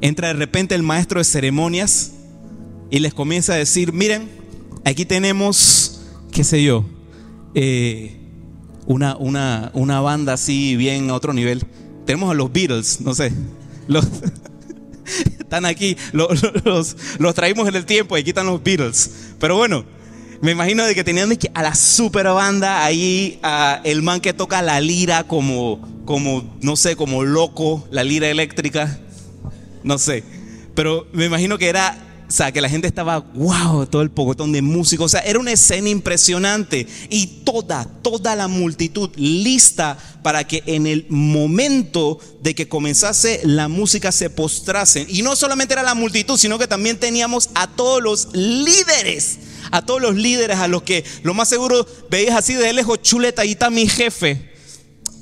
Entra 0.00 0.28
de 0.28 0.34
repente 0.34 0.76
el 0.76 0.84
maestro 0.84 1.18
de 1.18 1.24
ceremonias 1.24 2.12
y 2.88 3.00
les 3.00 3.14
comienza 3.14 3.54
a 3.54 3.56
decir, 3.56 3.92
miren, 3.92 4.30
aquí 4.84 5.04
tenemos, 5.04 6.02
qué 6.30 6.44
sé 6.44 6.62
yo, 6.62 6.84
eh, 7.58 8.14
una, 8.84 9.16
una, 9.16 9.70
una, 9.72 10.00
banda 10.00 10.34
así 10.34 10.76
bien 10.76 11.08
a 11.08 11.14
otro 11.14 11.32
nivel. 11.32 11.64
Tenemos 12.04 12.30
a 12.30 12.34
los 12.34 12.52
Beatles, 12.52 13.00
no 13.00 13.14
sé. 13.14 13.32
Los, 13.88 14.06
están 15.40 15.64
aquí, 15.64 15.96
los, 16.12 16.42
los, 17.18 17.34
traímos 17.34 17.66
en 17.66 17.74
el 17.74 17.86
tiempo 17.86 18.16
y 18.16 18.20
aquí 18.20 18.30
están 18.30 18.46
los 18.46 18.62
Beatles. 18.62 19.10
Pero 19.40 19.56
bueno, 19.56 19.86
me 20.42 20.50
imagino 20.50 20.84
de 20.84 20.94
que 20.94 21.02
tenían 21.02 21.30
a 21.54 21.62
la 21.62 21.74
super 21.74 22.26
banda 22.26 22.84
ahí, 22.84 23.38
a 23.42 23.80
el 23.84 24.02
man 24.02 24.20
que 24.20 24.34
toca 24.34 24.60
la 24.60 24.78
lira 24.80 25.24
como, 25.24 25.80
como, 26.04 26.58
no 26.60 26.76
sé, 26.76 26.94
como 26.94 27.24
loco, 27.24 27.88
la 27.90 28.04
lira 28.04 28.28
eléctrica, 28.28 29.00
no 29.82 29.96
sé. 29.96 30.24
Pero 30.74 31.06
me 31.12 31.24
imagino 31.24 31.56
que 31.56 31.70
era 31.70 31.96
o 32.28 32.32
sea, 32.32 32.50
que 32.50 32.60
la 32.60 32.68
gente 32.68 32.88
estaba, 32.88 33.20
wow, 33.20 33.86
todo 33.86 34.02
el 34.02 34.10
pocotón 34.10 34.50
de 34.50 34.60
músicos. 34.60 35.06
O 35.06 35.08
sea, 35.08 35.20
era 35.20 35.38
una 35.38 35.52
escena 35.52 35.88
impresionante. 35.88 36.88
Y 37.08 37.26
toda, 37.44 37.84
toda 38.02 38.34
la 38.34 38.48
multitud 38.48 39.10
lista 39.14 39.96
para 40.24 40.44
que 40.44 40.64
en 40.66 40.88
el 40.88 41.06
momento 41.08 42.18
de 42.42 42.56
que 42.56 42.68
comenzase 42.68 43.42
la 43.44 43.68
música 43.68 44.10
se 44.10 44.28
postrasen. 44.28 45.06
Y 45.08 45.22
no 45.22 45.36
solamente 45.36 45.74
era 45.74 45.84
la 45.84 45.94
multitud, 45.94 46.36
sino 46.36 46.58
que 46.58 46.66
también 46.66 46.98
teníamos 46.98 47.50
a 47.54 47.68
todos 47.68 48.02
los 48.02 48.28
líderes. 48.34 49.38
A 49.70 49.82
todos 49.82 50.02
los 50.02 50.16
líderes, 50.16 50.58
a 50.58 50.66
los 50.66 50.82
que 50.82 51.04
lo 51.22 51.32
más 51.32 51.48
seguro 51.48 51.86
veías 52.10 52.34
así 52.34 52.54
de 52.54 52.72
lejos, 52.72 53.02
chuleta, 53.02 53.42
ahí 53.42 53.52
está 53.52 53.70
mi 53.70 53.88
jefe. 53.88 54.52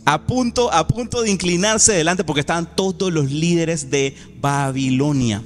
A 0.06 0.26
punto, 0.26 0.72
a 0.72 0.86
punto 0.86 1.22
de 1.22 1.30
inclinarse 1.30 1.92
delante 1.92 2.24
porque 2.24 2.40
estaban 2.40 2.74
todos 2.74 3.12
los 3.12 3.30
líderes 3.30 3.90
de 3.90 4.14
Babilonia 4.40 5.42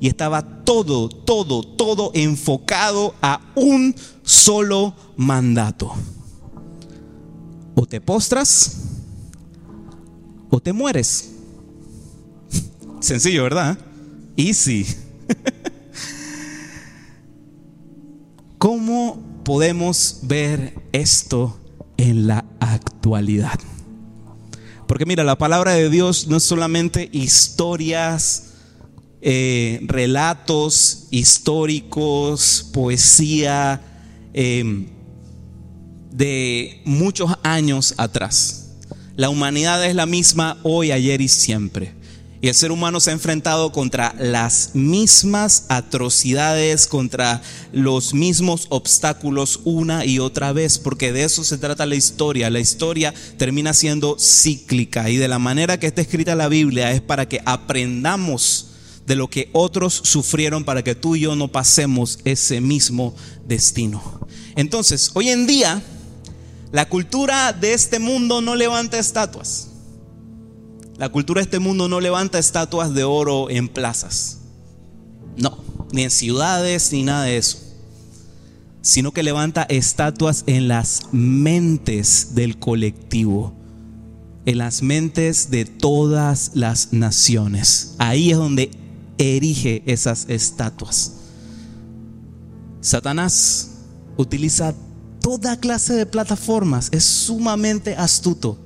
y 0.00 0.08
estaba 0.08 0.64
todo, 0.64 1.08
todo, 1.08 1.62
todo 1.62 2.10
enfocado 2.14 3.14
a 3.22 3.40
un 3.54 3.94
solo 4.22 4.94
mandato. 5.16 5.92
O 7.74 7.86
te 7.86 8.00
postras 8.00 8.82
o 10.50 10.60
te 10.60 10.72
mueres. 10.72 11.32
Sencillo, 13.00 13.42
¿verdad? 13.44 13.78
Easy. 14.36 14.86
¿Cómo 18.58 19.22
podemos 19.44 20.20
ver 20.22 20.74
esto 20.92 21.58
en 21.96 22.26
la 22.26 22.44
actualidad? 22.58 23.58
Porque 24.86 25.06
mira, 25.06 25.24
la 25.24 25.36
palabra 25.36 25.72
de 25.72 25.90
Dios 25.90 26.26
no 26.28 26.36
es 26.36 26.42
solamente 26.42 27.08
historias 27.12 28.55
eh, 29.28 29.80
relatos 29.82 31.08
históricos, 31.10 32.70
poesía 32.72 33.82
em, 34.32 34.86
de 36.12 36.80
muchos 36.84 37.32
años 37.42 37.94
atrás. 37.96 38.68
La 39.16 39.28
humanidad 39.28 39.84
es 39.84 39.96
la 39.96 40.06
misma 40.06 40.58
hoy, 40.62 40.92
ayer 40.92 41.20
y 41.20 41.26
siempre. 41.26 41.92
Y 42.40 42.46
el 42.46 42.54
ser 42.54 42.70
humano 42.70 43.00
se 43.00 43.10
ha 43.10 43.14
enfrentado 43.14 43.72
contra 43.72 44.14
las 44.16 44.70
mismas 44.74 45.66
atrocidades, 45.70 46.86
contra 46.86 47.42
los 47.72 48.14
mismos 48.14 48.66
obstáculos 48.68 49.58
una 49.64 50.04
y 50.04 50.20
otra 50.20 50.52
vez, 50.52 50.78
porque 50.78 51.12
de 51.12 51.24
eso 51.24 51.42
se 51.42 51.58
trata 51.58 51.84
la 51.84 51.96
historia. 51.96 52.48
La 52.48 52.60
historia 52.60 53.12
termina 53.38 53.74
siendo 53.74 54.18
cíclica 54.20 55.10
y 55.10 55.16
de 55.16 55.26
la 55.26 55.40
manera 55.40 55.80
que 55.80 55.88
está 55.88 56.00
escrita 56.00 56.36
la 56.36 56.46
Biblia 56.46 56.92
es 56.92 57.00
para 57.00 57.28
que 57.28 57.40
aprendamos 57.44 58.66
de 59.06 59.16
lo 59.16 59.28
que 59.28 59.50
otros 59.52 59.94
sufrieron 59.94 60.64
para 60.64 60.82
que 60.82 60.94
tú 60.94 61.16
y 61.16 61.20
yo 61.20 61.36
no 61.36 61.48
pasemos 61.48 62.18
ese 62.24 62.60
mismo 62.60 63.14
destino. 63.46 64.20
Entonces, 64.56 65.10
hoy 65.14 65.28
en 65.28 65.46
día, 65.46 65.82
la 66.72 66.88
cultura 66.88 67.52
de 67.52 67.72
este 67.72 67.98
mundo 67.98 68.40
no 68.40 68.54
levanta 68.54 68.98
estatuas. 68.98 69.68
La 70.96 71.08
cultura 71.10 71.40
de 71.40 71.44
este 71.44 71.58
mundo 71.58 71.88
no 71.88 72.00
levanta 72.00 72.38
estatuas 72.38 72.94
de 72.94 73.04
oro 73.04 73.50
en 73.50 73.68
plazas. 73.68 74.38
No, 75.36 75.58
ni 75.92 76.02
en 76.02 76.10
ciudades, 76.10 76.90
ni 76.92 77.02
nada 77.02 77.24
de 77.24 77.36
eso. 77.36 77.58
Sino 78.80 79.12
que 79.12 79.22
levanta 79.22 79.62
estatuas 79.68 80.44
en 80.46 80.68
las 80.68 81.02
mentes 81.12 82.34
del 82.34 82.58
colectivo 82.58 83.56
en 84.46 84.58
las 84.58 84.80
mentes 84.80 85.50
de 85.50 85.64
todas 85.64 86.52
las 86.54 86.92
naciones. 86.92 87.96
Ahí 87.98 88.30
es 88.30 88.38
donde 88.38 88.70
erige 89.18 89.82
esas 89.86 90.26
estatuas. 90.28 91.12
Satanás 92.80 93.70
utiliza 94.16 94.74
toda 95.20 95.58
clase 95.58 95.94
de 95.94 96.06
plataformas, 96.06 96.88
es 96.92 97.04
sumamente 97.04 97.96
astuto. 97.96 98.58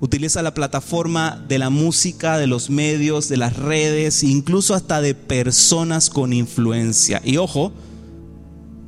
Utiliza 0.00 0.42
la 0.42 0.54
plataforma 0.54 1.44
de 1.48 1.58
la 1.58 1.70
música, 1.70 2.38
de 2.38 2.46
los 2.46 2.70
medios, 2.70 3.28
de 3.28 3.36
las 3.36 3.56
redes, 3.56 4.22
incluso 4.22 4.74
hasta 4.74 5.00
de 5.00 5.14
personas 5.14 6.08
con 6.08 6.32
influencia. 6.32 7.20
Y 7.24 7.36
ojo, 7.38 7.72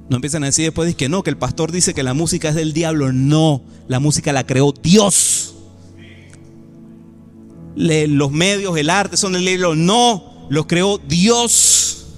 no 0.08 0.16
empiezan 0.16 0.42
a 0.42 0.46
decir 0.46 0.66
después 0.66 0.94
que 0.94 1.08
no, 1.08 1.22
que 1.22 1.30
el 1.30 1.36
pastor 1.36 1.72
dice 1.72 1.94
que 1.94 2.02
la 2.02 2.14
música 2.14 2.50
es 2.50 2.54
del 2.54 2.72
diablo. 2.72 3.12
No, 3.12 3.62
la 3.88 3.98
música 3.98 4.32
la 4.32 4.44
creó 4.44 4.72
Dios. 4.72 5.54
los 7.76 8.30
medios, 8.30 8.76
el 8.76 8.90
arte 8.90 9.16
son 9.16 9.32
del 9.32 9.44
diablo. 9.44 9.74
No, 9.74 10.29
lo 10.50 10.66
creó 10.66 10.98
Dios. 10.98 12.08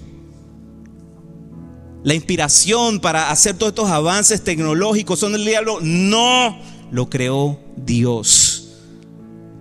La 2.02 2.14
inspiración 2.14 2.98
para 2.98 3.30
hacer 3.30 3.56
todos 3.56 3.70
estos 3.70 3.90
avances 3.90 4.42
tecnológicos 4.42 5.20
son 5.20 5.32
del 5.32 5.44
diablo. 5.44 5.78
No, 5.82 6.58
lo 6.90 7.08
creó 7.08 7.60
Dios. 7.76 8.70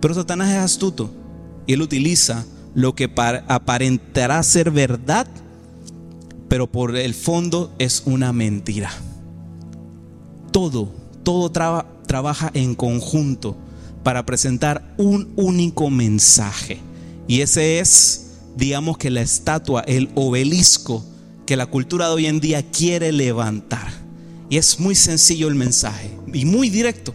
Pero 0.00 0.14
Satanás 0.14 0.50
es 0.50 0.56
astuto 0.56 1.10
y 1.66 1.74
él 1.74 1.82
utiliza 1.82 2.44
lo 2.74 2.94
que 2.94 3.12
aparentará 3.46 4.42
ser 4.42 4.70
verdad, 4.70 5.28
pero 6.48 6.66
por 6.66 6.96
el 6.96 7.14
fondo 7.14 7.72
es 7.78 8.02
una 8.06 8.32
mentira. 8.32 8.90
Todo, 10.50 10.88
todo 11.22 11.52
trabaja 12.06 12.50
en 12.54 12.74
conjunto 12.74 13.54
para 14.02 14.24
presentar 14.24 14.94
un 14.96 15.30
único 15.36 15.90
mensaje. 15.90 16.80
Y 17.28 17.42
ese 17.42 17.78
es 17.78 18.31
digamos 18.56 18.98
que 18.98 19.10
la 19.10 19.22
estatua, 19.22 19.82
el 19.82 20.10
obelisco 20.14 21.04
que 21.46 21.56
la 21.56 21.66
cultura 21.66 22.06
de 22.08 22.14
hoy 22.14 22.26
en 22.26 22.40
día 22.40 22.62
quiere 22.70 23.12
levantar. 23.12 23.92
Y 24.48 24.58
es 24.58 24.78
muy 24.78 24.94
sencillo 24.94 25.48
el 25.48 25.54
mensaje 25.54 26.10
y 26.32 26.44
muy 26.44 26.70
directo. 26.70 27.14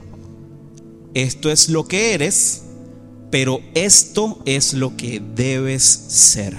Esto 1.14 1.52
es 1.52 1.70
lo 1.70 1.88
que 1.88 2.14
eres, 2.14 2.64
pero 3.32 3.62
esto 3.74 4.42
es 4.46 4.74
lo 4.74 4.96
que 4.98 5.22
debes 5.36 5.84
ser. 5.84 6.56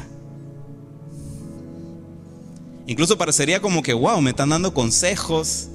Incluso 2.87 3.19
parecería 3.19 3.61
como 3.61 3.83
que, 3.83 3.93
wow, 3.93 4.21
me 4.21 4.31
están 4.31 4.49
dando 4.49 4.73
consejos 4.73 5.69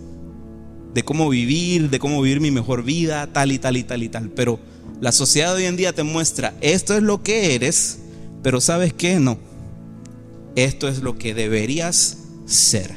de 0.93 1.03
cómo 1.03 1.29
vivir, 1.29 1.89
de 1.89 1.99
cómo 1.99 2.21
vivir 2.21 2.39
mi 2.39 2.51
mejor 2.51 2.83
vida, 2.83 3.27
tal 3.27 3.51
y 3.51 3.59
tal 3.59 3.77
y 3.77 3.83
tal 3.83 4.03
y 4.03 4.09
tal. 4.09 4.29
Pero 4.29 4.59
la 4.99 5.11
sociedad 5.11 5.55
de 5.55 5.63
hoy 5.63 5.65
en 5.65 5.77
día 5.77 5.93
te 5.93 6.03
muestra, 6.03 6.55
esto 6.61 6.95
es 6.95 7.03
lo 7.03 7.23
que 7.23 7.55
eres, 7.55 7.99
pero 8.43 8.61
¿sabes 8.61 8.93
qué? 8.93 9.19
No. 9.19 9.37
Esto 10.55 10.87
es 10.87 10.99
lo 10.99 11.17
que 11.17 11.33
deberías 11.33 12.17
ser. 12.45 12.95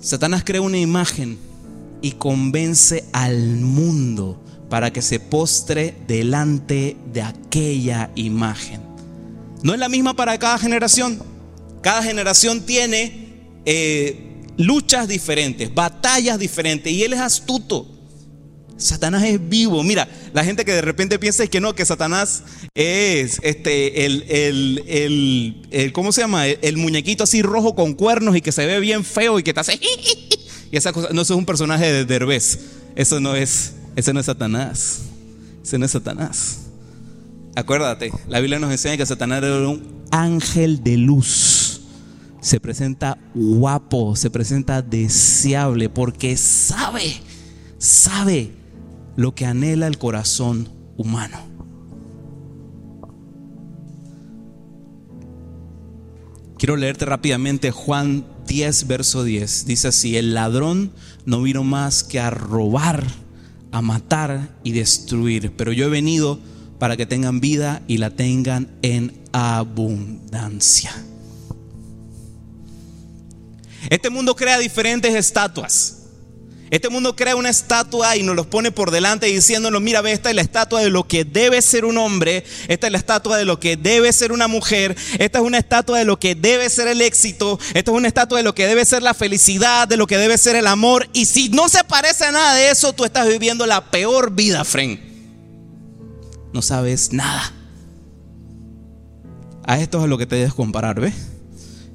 Satanás 0.00 0.42
crea 0.44 0.60
una 0.62 0.78
imagen 0.78 1.38
y 2.00 2.12
convence 2.12 3.04
al 3.12 3.56
mundo 3.56 4.42
para 4.68 4.92
que 4.92 5.02
se 5.02 5.20
postre 5.20 5.94
delante 6.08 6.96
de 7.12 7.22
aquella 7.22 8.10
imagen. 8.14 8.80
No 9.62 9.74
es 9.74 9.78
la 9.78 9.88
misma 9.88 10.14
para 10.14 10.38
cada 10.38 10.58
generación. 10.58 11.20
Cada 11.82 12.02
generación 12.02 12.62
tiene 12.62 13.26
eh, 13.64 14.42
luchas 14.56 15.06
diferentes, 15.06 15.72
batallas 15.72 16.38
diferentes 16.38 16.92
y 16.92 17.02
él 17.02 17.12
es 17.12 17.20
astuto. 17.20 17.95
Satanás 18.76 19.24
es 19.24 19.48
vivo. 19.48 19.82
Mira, 19.82 20.08
la 20.32 20.44
gente 20.44 20.64
que 20.64 20.72
de 20.72 20.82
repente 20.82 21.18
piensa 21.18 21.46
que 21.46 21.60
no, 21.60 21.74
que 21.74 21.84
Satanás 21.84 22.42
es 22.74 23.38
este, 23.42 24.04
el, 24.04 24.24
el, 24.28 25.66
el, 25.70 25.92
¿cómo 25.92 26.12
se 26.12 26.20
llama? 26.20 26.46
El, 26.46 26.76
muñequito 26.76 27.24
así 27.24 27.42
rojo 27.42 27.74
con 27.74 27.94
cuernos 27.94 28.36
y 28.36 28.42
que 28.42 28.52
se 28.52 28.66
ve 28.66 28.78
bien 28.80 29.04
feo 29.04 29.38
y 29.38 29.42
que 29.42 29.54
te 29.54 29.60
hace. 29.60 29.80
Y 30.68 30.76
esa 30.76 30.92
cosa, 30.92 31.10
no, 31.12 31.22
eso 31.22 31.34
es 31.34 31.38
un 31.38 31.46
personaje 31.46 31.92
de 31.92 32.04
Derbez. 32.04 32.58
Eso 32.96 33.20
no 33.20 33.36
es, 33.36 33.74
ese 33.94 34.12
no 34.12 34.18
es 34.18 34.26
Satanás. 34.26 35.02
Ese 35.62 35.78
no 35.78 35.84
es 35.84 35.92
Satanás. 35.92 36.62
Acuérdate, 37.54 38.10
la 38.26 38.40
Biblia 38.40 38.58
nos 38.58 38.72
enseña 38.72 38.96
que 38.96 39.06
Satanás 39.06 39.44
era 39.44 39.68
un 39.68 39.80
ángel 40.10 40.82
de 40.82 40.96
luz. 40.96 41.82
Se 42.40 42.58
presenta 42.58 43.16
guapo, 43.32 44.16
se 44.16 44.28
presenta 44.28 44.82
deseable 44.82 45.88
porque 45.88 46.36
sabe, 46.36 47.16
sabe 47.78 48.50
lo 49.16 49.34
que 49.34 49.46
anhela 49.46 49.86
el 49.86 49.98
corazón 49.98 50.68
humano. 50.96 51.38
Quiero 56.58 56.76
leerte 56.76 57.04
rápidamente 57.04 57.70
Juan 57.70 58.26
10, 58.46 58.86
verso 58.86 59.24
10. 59.24 59.66
Dice 59.66 59.88
así, 59.88 60.16
el 60.16 60.34
ladrón 60.34 60.92
no 61.24 61.42
vino 61.42 61.64
más 61.64 62.02
que 62.02 62.18
a 62.18 62.30
robar, 62.30 63.04
a 63.72 63.82
matar 63.82 64.56
y 64.62 64.72
destruir, 64.72 65.52
pero 65.56 65.72
yo 65.72 65.86
he 65.86 65.90
venido 65.90 66.38
para 66.78 66.96
que 66.96 67.06
tengan 67.06 67.40
vida 67.40 67.82
y 67.86 67.98
la 67.98 68.10
tengan 68.10 68.68
en 68.82 69.20
abundancia. 69.32 70.92
Este 73.90 74.10
mundo 74.10 74.34
crea 74.34 74.58
diferentes 74.58 75.14
estatuas. 75.14 75.95
Este 76.68 76.88
mundo 76.88 77.14
crea 77.14 77.36
una 77.36 77.48
estatua 77.48 78.16
y 78.16 78.24
nos 78.24 78.34
los 78.34 78.46
pone 78.46 78.72
por 78.72 78.90
delante 78.90 79.26
diciéndonos, 79.26 79.80
mira, 79.80 80.00
ve, 80.00 80.10
esta 80.10 80.30
es 80.30 80.34
la 80.34 80.42
estatua 80.42 80.80
de 80.80 80.90
lo 80.90 81.06
que 81.06 81.24
debe 81.24 81.62
ser 81.62 81.84
un 81.84 81.96
hombre, 81.96 82.44
esta 82.66 82.88
es 82.88 82.92
la 82.92 82.98
estatua 82.98 83.36
de 83.36 83.44
lo 83.44 83.60
que 83.60 83.76
debe 83.76 84.12
ser 84.12 84.32
una 84.32 84.48
mujer, 84.48 84.96
esta 85.18 85.38
es 85.38 85.44
una 85.44 85.58
estatua 85.58 86.00
de 86.00 86.04
lo 86.04 86.18
que 86.18 86.34
debe 86.34 86.68
ser 86.68 86.88
el 86.88 87.02
éxito, 87.02 87.60
esta 87.72 87.92
es 87.92 87.96
una 87.96 88.08
estatua 88.08 88.38
de 88.38 88.44
lo 88.44 88.54
que 88.54 88.66
debe 88.66 88.84
ser 88.84 89.04
la 89.04 89.14
felicidad, 89.14 89.86
de 89.86 89.96
lo 89.96 90.08
que 90.08 90.18
debe 90.18 90.36
ser 90.38 90.56
el 90.56 90.66
amor. 90.66 91.08
Y 91.12 91.26
si 91.26 91.50
no 91.50 91.68
se 91.68 91.84
parece 91.84 92.24
a 92.24 92.32
nada 92.32 92.54
de 92.54 92.70
eso, 92.70 92.92
tú 92.92 93.04
estás 93.04 93.28
viviendo 93.28 93.64
la 93.64 93.92
peor 93.92 94.32
vida, 94.32 94.64
friend. 94.64 94.98
No 96.52 96.62
sabes 96.62 97.12
nada. 97.12 97.52
A 99.64 99.78
esto 99.80 99.98
es 99.98 100.04
a 100.04 100.06
lo 100.08 100.18
que 100.18 100.26
te 100.26 100.34
debes 100.34 100.54
comparar, 100.54 100.98
¿ves? 100.98 101.14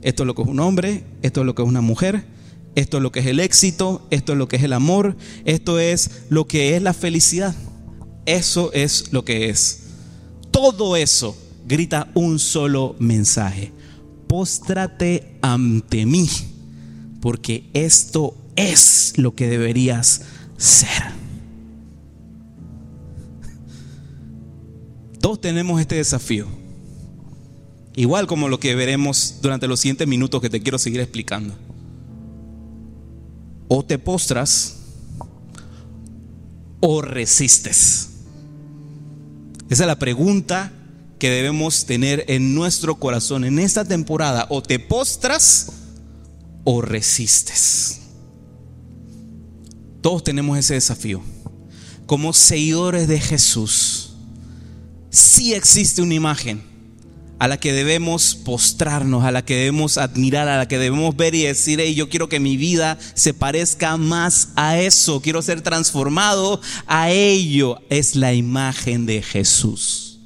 Esto 0.02 0.24
es 0.24 0.28
lo 0.28 0.34
que 0.34 0.44
es 0.44 0.48
un 0.48 0.62
hombre, 0.62 1.04
esto 1.22 1.42
es 1.42 1.46
lo 1.46 1.56
que 1.56 1.62
es 1.62 1.68
una 1.68 1.82
mujer 1.82 2.26
esto 2.76 2.98
es 2.98 3.04
lo 3.04 3.12
que 3.12 3.20
es 3.20 3.26
el 3.26 3.40
éxito, 3.40 4.06
esto 4.12 4.32
es 4.32 4.38
lo 4.38 4.48
que 4.48 4.56
es 4.56 4.64
el 4.64 4.74
amor, 4.74 5.18
esto 5.46 5.80
es 5.80 6.24
lo 6.30 6.48
que 6.48 6.76
es 6.76 6.82
la 6.82 6.94
felicidad. 6.94 7.56
Eso 8.26 8.72
es 8.74 9.12
lo 9.12 9.26
que 9.26 9.50
es. 9.50 9.84
Todo 10.52 10.96
eso 10.96 11.38
grita 11.68 12.10
un 12.14 12.40
solo 12.40 12.96
mensaje. 13.00 13.72
Póstrate 14.28 15.38
ante 15.42 16.06
mí, 16.06 16.30
porque 17.20 17.70
esto 17.74 18.38
es 18.56 19.14
lo 19.18 19.36
que 19.36 19.48
deberías 19.48 20.22
ser. 20.58 21.12
Todos 25.20 25.42
tenemos 25.42 25.82
este 25.82 25.96
desafío. 25.96 26.48
Igual 27.96 28.28
como 28.28 28.48
lo 28.48 28.60
que 28.60 28.76
veremos 28.76 29.40
durante 29.42 29.68
los 29.68 29.82
siguientes 29.82 30.08
minutos 30.08 30.42
que 30.42 30.50
te 30.50 30.62
quiero 30.62 30.80
seguir 30.80 31.02
explicando 31.02 31.54
o 33.74 33.86
te 33.86 33.98
postras 33.98 34.80
o 36.82 37.02
resistes. 37.02 38.10
Esa 39.70 39.84
es 39.84 39.88
la 39.88 39.98
pregunta 39.98 40.74
que 41.18 41.30
debemos 41.30 41.86
tener 41.86 42.26
en 42.28 42.54
nuestro 42.54 42.96
corazón 43.00 43.46
en 43.46 43.60
esta 43.60 43.86
temporada. 43.86 44.46
O 44.50 44.62
te 44.62 44.78
postras 44.78 45.72
o 46.66 46.82
resistes. 46.82 48.02
Todos 50.02 50.26
tenemos 50.26 50.58
ese 50.58 50.74
desafío. 50.74 51.22
Como 52.06 52.34
seguidores 52.34 53.08
de 53.08 53.22
Jesús, 53.22 54.16
sí 55.10 55.54
existe 55.54 56.02
una 56.02 56.16
imagen 56.16 56.62
a 57.42 57.48
la 57.48 57.60
que 57.60 57.74
debemos 57.74 58.36
postrarnos, 58.36 59.24
a 59.24 59.32
la 59.32 59.44
que 59.44 59.56
debemos 59.56 59.98
admirar, 59.98 60.48
a 60.48 60.60
la 60.60 60.68
que 60.68 60.78
debemos 60.78 61.16
ver 61.16 61.34
y 61.34 61.42
decir, 61.42 61.80
hey, 61.82 61.96
yo 61.96 62.08
quiero 62.08 62.30
que 62.30 62.40
mi 62.40 62.56
vida 62.56 63.00
se 63.16 63.34
parezca 63.34 63.98
más 63.98 64.50
a 64.56 64.78
eso, 64.78 65.24
quiero 65.24 65.42
ser 65.42 65.62
transformado 65.62 66.62
a 66.86 67.10
ello. 67.10 67.82
Es 67.90 68.16
la 68.16 68.36
imagen 68.36 69.08
de 69.08 69.24
Jesús, 69.24 70.20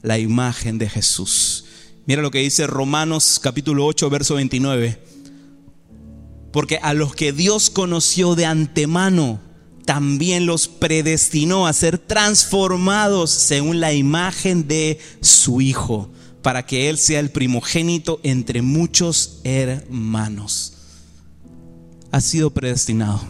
la 0.00 0.18
imagen 0.18 0.78
de 0.78 0.88
Jesús. 0.88 1.66
Mira 2.06 2.22
lo 2.22 2.30
que 2.30 2.38
dice 2.38 2.66
Romanos 2.66 3.38
capítulo 3.42 3.84
8, 3.84 4.08
verso 4.08 4.36
29. 4.36 5.02
Porque 6.50 6.78
a 6.78 6.94
los 6.94 7.14
que 7.14 7.34
Dios 7.34 7.68
conoció 7.68 8.34
de 8.36 8.46
antemano, 8.46 9.38
también 9.84 10.46
los 10.46 10.66
predestinó 10.66 11.66
a 11.66 11.74
ser 11.74 11.98
transformados 11.98 13.30
según 13.32 13.80
la 13.80 13.92
imagen 13.92 14.66
de 14.66 14.98
su 15.20 15.60
Hijo 15.60 16.10
para 16.48 16.64
que 16.64 16.88
Él 16.88 16.96
sea 16.96 17.20
el 17.20 17.28
primogénito 17.28 18.20
entre 18.22 18.62
muchos 18.62 19.40
hermanos. 19.44 20.72
Ha 22.10 22.22
sido 22.22 22.54
predestinado. 22.54 23.20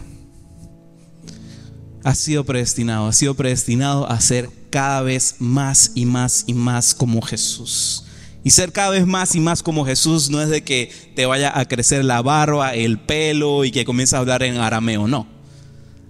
Ha 2.05 2.15
sido 2.15 2.45
predestinado, 2.45 3.07
ha 3.07 3.11
sido 3.11 3.35
predestinado 3.35 4.09
a 4.09 4.21
ser 4.21 4.49
cada 4.69 5.01
vez 5.01 5.35
más 5.39 5.91
y 5.95 6.05
más 6.05 6.45
y 6.47 6.53
más 6.53 6.93
como 6.93 7.21
Jesús. 7.21 8.05
Y 8.45 8.51
ser 8.51 8.71
cada 8.71 8.91
vez 8.91 9.05
más 9.05 9.35
y 9.35 9.41
más 9.41 9.63
como 9.63 9.85
Jesús 9.85 10.29
no 10.29 10.41
es 10.41 10.47
de 10.47 10.63
que 10.63 10.89
te 11.13 11.25
vaya 11.25 11.51
a 11.59 11.65
crecer 11.65 12.05
la 12.05 12.21
barba, 12.21 12.73
el 12.73 13.01
pelo 13.01 13.65
y 13.65 13.71
que 13.71 13.83
comiences 13.83 14.13
a 14.13 14.19
hablar 14.19 14.43
en 14.43 14.55
arameo, 14.55 15.09
no. 15.09 15.27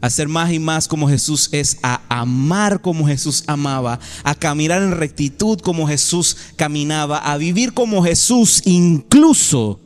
A 0.02 0.10
ser 0.10 0.30
más 0.30 0.52
y 0.54 0.60
más 0.60 0.88
como 0.88 1.10
Jesús 1.10 1.50
es 1.52 1.78
a 1.84 2.02
amar 2.08 2.82
como 2.82 3.06
Jesús 3.06 3.44
amaba, 3.48 4.00
a 4.24 4.34
caminar 4.34 4.82
en 4.82 4.92
rectitud 4.92 5.60
como 5.60 5.88
Jesús 5.88 6.38
caminaba, 6.56 7.18
a 7.18 7.38
vivir 7.38 7.74
como 7.74 8.02
Jesús, 8.04 8.62
incluso 8.66 9.82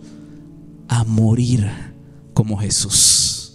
a 0.87 1.03
morir 1.03 1.67
como 2.35 2.57
Jesús. 2.57 3.53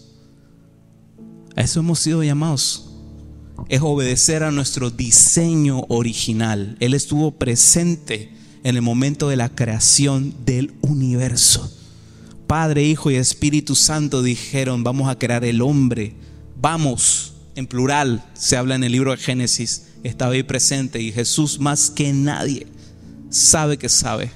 A 1.54 1.62
eso 1.62 1.80
hemos 1.80 2.00
sido 2.00 2.24
llamados. 2.24 2.86
Es 3.68 3.80
obedecer 3.82 4.42
a 4.42 4.50
nuestro 4.50 4.90
diseño 4.90 5.84
original. 5.88 6.76
Él 6.80 6.94
estuvo 6.94 7.32
presente 7.32 8.32
en 8.64 8.76
el 8.76 8.82
momento 8.82 9.28
de 9.28 9.36
la 9.36 9.48
creación 9.48 10.34
del 10.44 10.74
universo. 10.80 11.72
Padre, 12.46 12.84
Hijo 12.84 13.10
y 13.10 13.16
Espíritu 13.16 13.74
Santo 13.74 14.22
dijeron, 14.22 14.82
vamos 14.82 15.08
a 15.08 15.18
crear 15.18 15.44
el 15.44 15.60
hombre 15.60 16.14
vamos, 16.60 17.34
en 17.54 17.66
plural, 17.66 18.24
se 18.34 18.56
habla 18.56 18.74
en 18.74 18.84
el 18.84 18.92
libro 18.92 19.10
de 19.10 19.16
Génesis, 19.16 19.86
estaba 20.02 20.32
ahí 20.32 20.42
presente 20.42 21.00
y 21.00 21.12
Jesús 21.12 21.58
más 21.58 21.90
que 21.90 22.12
nadie 22.12 22.66
sabe 23.30 23.78
que 23.78 23.88
sabe, 23.88 24.30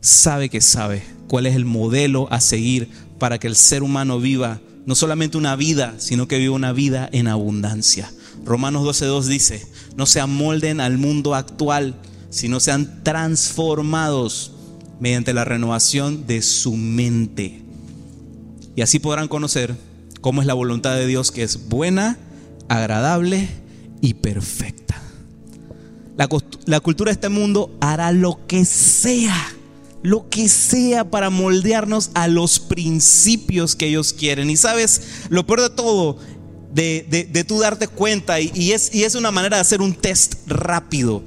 sabe 0.00 0.48
que 0.48 0.60
sabe 0.60 1.02
cuál 1.28 1.46
es 1.46 1.54
el 1.54 1.64
modelo 1.64 2.26
a 2.32 2.40
seguir 2.40 2.90
para 3.18 3.38
que 3.38 3.46
el 3.46 3.56
ser 3.56 3.82
humano 3.82 4.18
viva 4.18 4.60
no 4.86 4.94
solamente 4.94 5.36
una 5.36 5.56
vida, 5.56 5.94
sino 5.98 6.26
que 6.26 6.38
viva 6.38 6.54
una 6.54 6.72
vida 6.72 7.08
en 7.12 7.28
abundancia. 7.28 8.10
Romanos 8.44 8.82
12.2 8.82 9.24
dice, 9.24 9.66
no 9.96 10.06
se 10.06 10.20
amolden 10.20 10.80
al 10.80 10.96
mundo 10.96 11.34
actual, 11.34 11.94
sino 12.30 12.60
sean 12.60 13.04
transformados 13.04 14.52
mediante 14.98 15.34
la 15.34 15.44
renovación 15.44 16.26
de 16.26 16.42
su 16.42 16.76
mente 16.76 17.62
y 18.76 18.82
así 18.82 18.98
podrán 18.98 19.28
conocer 19.28 19.76
cómo 20.20 20.40
es 20.40 20.46
la 20.46 20.54
voluntad 20.54 20.96
de 20.96 21.06
Dios 21.06 21.30
que 21.30 21.42
es 21.42 21.68
buena, 21.68 22.18
agradable 22.68 23.48
y 24.00 24.14
perfecta. 24.14 25.00
La, 26.66 26.80
cultura 26.80 27.10
de 27.10 27.14
este 27.14 27.30
mundo 27.30 27.74
hará 27.80 28.12
lo 28.12 28.46
que 28.46 28.64
sea 28.64 29.54
lo 30.02 30.30
que 30.30 30.48
sea 30.48 31.10
para 31.10 31.28
moldearnos 31.28 32.10
a 32.14 32.26
los 32.26 32.58
principios 32.58 33.76
que 33.76 33.86
ellos 33.86 34.14
quieren. 34.14 34.48
Y 34.48 34.56
sabes, 34.56 35.02
lo 35.28 35.46
peor 35.46 35.60
de 35.60 35.70
todo, 35.70 36.16
de, 36.72 37.28
de, 37.30 37.44
tú 37.44 37.58
darte 37.58 37.86
cuenta, 37.86 38.40
y, 38.40 38.72
es, 38.72 38.94
y 38.94 39.04
es 39.04 39.14
una 39.14 39.30
manera 39.30 39.58
de 39.58 39.60
hacer 39.60 39.82
un 39.82 39.94
test 39.94 40.36
rápido, 40.46 41.22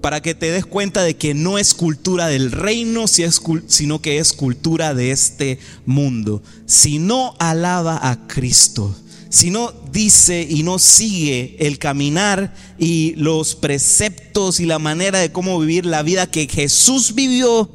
para 0.00 0.20
que 0.20 0.34
te 0.34 0.50
des 0.50 0.64
cuenta 0.64 1.02
de 1.02 1.16
que 1.16 1.34
no 1.34 1.58
es 1.58 1.74
cultura 1.74 2.28
del 2.28 2.52
reino, 2.52 3.06
sino 3.06 4.00
que 4.00 4.18
es 4.18 4.32
cultura 4.32 4.94
de 4.94 5.10
este 5.10 5.58
mundo. 5.86 6.42
Si 6.66 6.98
no 6.98 7.34
alaba 7.38 8.08
a 8.08 8.26
Cristo, 8.26 8.94
si 9.28 9.50
no 9.50 9.72
dice 9.92 10.46
y 10.48 10.62
no 10.62 10.78
sigue 10.78 11.56
el 11.58 11.78
caminar 11.78 12.54
y 12.78 13.14
los 13.16 13.54
preceptos 13.54 14.60
y 14.60 14.66
la 14.66 14.78
manera 14.78 15.18
de 15.18 15.32
cómo 15.32 15.58
vivir 15.58 15.84
la 15.84 16.02
vida 16.02 16.30
que 16.30 16.46
Jesús 16.46 17.14
vivió, 17.14 17.70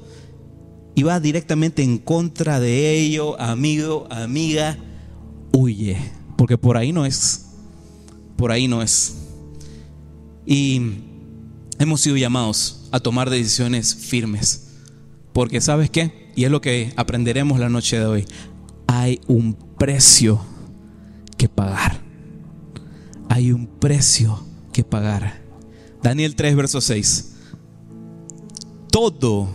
y 0.95 1.03
va 1.03 1.19
directamente 1.19 1.81
en 1.81 1.97
contra 1.97 2.59
de 2.59 2.95
ello, 2.95 3.39
amigo, 3.41 4.07
amiga, 4.11 4.77
huye, 5.51 5.97
porque 6.37 6.57
por 6.57 6.77
ahí 6.77 6.91
no 6.91 7.05
es, 7.05 7.45
por 8.35 8.51
ahí 8.51 8.67
no 8.67 8.81
es. 8.81 9.15
Y 10.45 10.81
hemos 11.83 12.01
sido 12.01 12.17
llamados 12.17 12.87
a 12.91 12.99
tomar 12.99 13.29
decisiones 13.29 13.93
firmes, 13.95 14.67
porque 15.33 15.61
sabes 15.61 15.89
qué, 15.89 16.31
y 16.35 16.45
es 16.45 16.51
lo 16.51 16.61
que 16.61 16.93
aprenderemos 16.95 17.59
la 17.59 17.69
noche 17.69 17.99
de 17.99 18.05
hoy, 18.05 18.25
hay 18.87 19.19
un 19.27 19.53
precio 19.53 20.41
que 21.37 21.47
pagar, 21.49 22.01
hay 23.29 23.51
un 23.51 23.67
precio 23.67 24.43
que 24.71 24.83
pagar. 24.83 25.41
Daniel 26.01 26.35
3, 26.35 26.55
verso 26.55 26.81
6. 26.81 27.31
Todo 28.91 29.49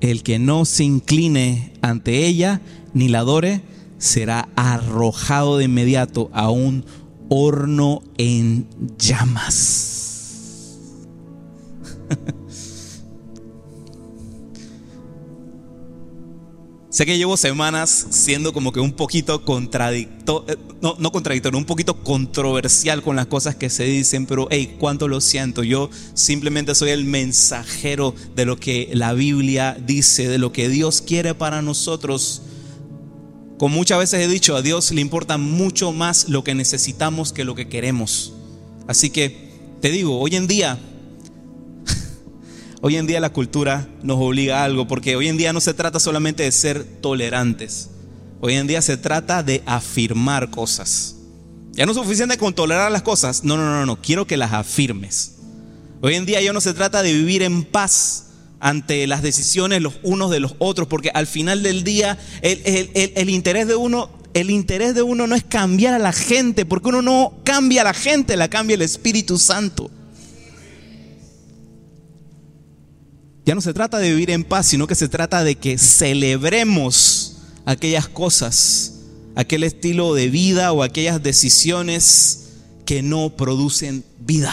el 0.00 0.22
que 0.22 0.38
no 0.38 0.64
se 0.64 0.84
incline 0.84 1.72
ante 1.82 2.26
ella 2.26 2.60
ni 2.92 3.08
la 3.08 3.20
adore, 3.20 3.62
será 3.98 4.48
arrojado 4.54 5.58
de 5.58 5.64
inmediato 5.64 6.30
a 6.32 6.50
un 6.50 6.84
horno 7.28 8.02
en 8.18 8.68
llamas. 8.98 9.93
Sé 16.94 17.06
que 17.06 17.18
llevo 17.18 17.36
semanas 17.36 18.06
siendo 18.10 18.52
como 18.52 18.70
que 18.70 18.78
un 18.78 18.92
poquito 18.92 19.44
contradictorio, 19.44 20.44
eh, 20.46 20.56
no, 20.80 20.94
no 21.00 21.10
contradictorio, 21.10 21.58
un 21.58 21.64
poquito 21.64 22.04
controversial 22.04 23.02
con 23.02 23.16
las 23.16 23.26
cosas 23.26 23.56
que 23.56 23.68
se 23.68 23.82
dicen, 23.82 24.26
pero 24.26 24.46
hey, 24.52 24.76
cuánto 24.78 25.08
lo 25.08 25.20
siento. 25.20 25.64
Yo 25.64 25.90
simplemente 26.14 26.72
soy 26.76 26.90
el 26.90 27.04
mensajero 27.04 28.14
de 28.36 28.44
lo 28.46 28.58
que 28.58 28.90
la 28.92 29.12
Biblia 29.12 29.76
dice, 29.84 30.28
de 30.28 30.38
lo 30.38 30.52
que 30.52 30.68
Dios 30.68 31.02
quiere 31.02 31.34
para 31.34 31.62
nosotros. 31.62 32.42
Como 33.58 33.74
muchas 33.74 33.98
veces 33.98 34.24
he 34.24 34.28
dicho, 34.28 34.54
a 34.54 34.62
Dios 34.62 34.92
le 34.92 35.00
importa 35.00 35.36
mucho 35.36 35.90
más 35.90 36.28
lo 36.28 36.44
que 36.44 36.54
necesitamos 36.54 37.32
que 37.32 37.42
lo 37.42 37.56
que 37.56 37.66
queremos. 37.66 38.34
Así 38.86 39.10
que 39.10 39.50
te 39.80 39.90
digo, 39.90 40.20
hoy 40.20 40.36
en 40.36 40.46
día 40.46 40.78
Hoy 42.86 42.98
en 42.98 43.06
día 43.06 43.18
la 43.18 43.32
cultura 43.32 43.88
nos 44.02 44.18
obliga 44.20 44.60
a 44.60 44.64
algo, 44.64 44.86
porque 44.86 45.16
hoy 45.16 45.28
en 45.28 45.38
día 45.38 45.54
no 45.54 45.62
se 45.62 45.72
trata 45.72 45.98
solamente 45.98 46.42
de 46.42 46.52
ser 46.52 46.84
tolerantes. 46.84 47.88
Hoy 48.42 48.56
en 48.56 48.66
día 48.66 48.82
se 48.82 48.98
trata 48.98 49.42
de 49.42 49.62
afirmar 49.64 50.50
cosas. 50.50 51.16
Ya 51.72 51.86
no 51.86 51.92
es 51.92 51.96
suficiente 51.96 52.36
con 52.36 52.52
tolerar 52.52 52.92
las 52.92 53.00
cosas. 53.00 53.42
No, 53.42 53.56
no, 53.56 53.64
no, 53.64 53.86
no. 53.86 54.02
Quiero 54.02 54.26
que 54.26 54.36
las 54.36 54.52
afirmes. 54.52 55.36
Hoy 56.02 56.14
en 56.14 56.26
día 56.26 56.42
ya 56.42 56.52
no 56.52 56.60
se 56.60 56.74
trata 56.74 57.02
de 57.02 57.14
vivir 57.14 57.42
en 57.42 57.64
paz 57.64 58.26
ante 58.60 59.06
las 59.06 59.22
decisiones 59.22 59.80
los 59.80 59.94
unos 60.02 60.30
de 60.30 60.40
los 60.40 60.54
otros, 60.58 60.86
porque 60.86 61.08
al 61.14 61.26
final 61.26 61.62
del 61.62 61.84
día 61.84 62.18
el, 62.42 63.30
interés 63.30 63.66
de 63.66 63.76
uno, 63.76 64.10
el 64.34 64.50
interés 64.50 64.94
de 64.94 65.00
uno 65.00 65.26
no 65.26 65.34
es 65.34 65.44
cambiar 65.44 65.94
a 65.94 65.98
la 65.98 66.12
gente, 66.12 66.66
porque 66.66 66.90
uno 66.90 67.00
no 67.00 67.32
cambia 67.44 67.80
a 67.80 67.84
la 67.84 67.94
gente, 67.94 68.36
la 68.36 68.48
cambia 68.48 68.74
el 68.74 68.82
Espíritu 68.82 69.38
Santo. 69.38 69.90
Ya 73.44 73.54
no 73.54 73.60
se 73.60 73.74
trata 73.74 73.98
de 73.98 74.10
vivir 74.10 74.30
en 74.30 74.42
paz, 74.42 74.66
sino 74.66 74.86
que 74.86 74.94
se 74.94 75.08
trata 75.08 75.44
de 75.44 75.56
que 75.56 75.76
celebremos 75.76 77.36
aquellas 77.66 78.08
cosas, 78.08 79.00
aquel 79.34 79.64
estilo 79.64 80.14
de 80.14 80.30
vida 80.30 80.72
o 80.72 80.82
aquellas 80.82 81.22
decisiones 81.22 82.52
que 82.86 83.02
no 83.02 83.36
producen 83.36 84.02
vida. 84.18 84.52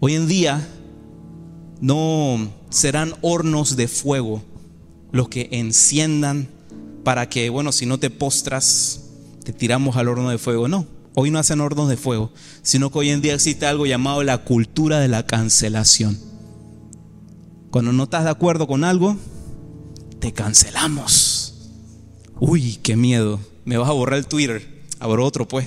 Hoy 0.00 0.14
en 0.14 0.26
día 0.26 0.66
no 1.80 2.50
serán 2.70 3.14
hornos 3.20 3.76
de 3.76 3.88
fuego 3.88 4.42
los 5.12 5.28
que 5.28 5.48
enciendan 5.52 6.48
para 7.04 7.28
que, 7.28 7.50
bueno, 7.50 7.72
si 7.72 7.84
no 7.84 7.98
te 7.98 8.08
postras, 8.08 9.02
te 9.44 9.52
tiramos 9.52 9.96
al 9.96 10.08
horno 10.08 10.30
de 10.30 10.38
fuego. 10.38 10.66
No, 10.66 10.86
hoy 11.14 11.30
no 11.30 11.38
hacen 11.38 11.60
hornos 11.60 11.90
de 11.90 11.98
fuego, 11.98 12.32
sino 12.62 12.90
que 12.90 13.00
hoy 13.00 13.10
en 13.10 13.20
día 13.20 13.34
existe 13.34 13.66
algo 13.66 13.84
llamado 13.84 14.22
la 14.22 14.38
cultura 14.38 14.98
de 14.98 15.08
la 15.08 15.26
cancelación. 15.26 16.33
Cuando 17.74 17.92
no 17.92 18.04
estás 18.04 18.22
de 18.22 18.30
acuerdo 18.30 18.68
con 18.68 18.84
algo, 18.84 19.16
te 20.20 20.32
cancelamos. 20.32 21.54
Uy, 22.38 22.78
qué 22.84 22.94
miedo. 22.94 23.40
Me 23.64 23.76
vas 23.76 23.88
a 23.88 23.92
borrar 23.92 24.20
el 24.20 24.28
Twitter. 24.28 24.84
Abro 25.00 25.26
otro, 25.26 25.48
pues. 25.48 25.66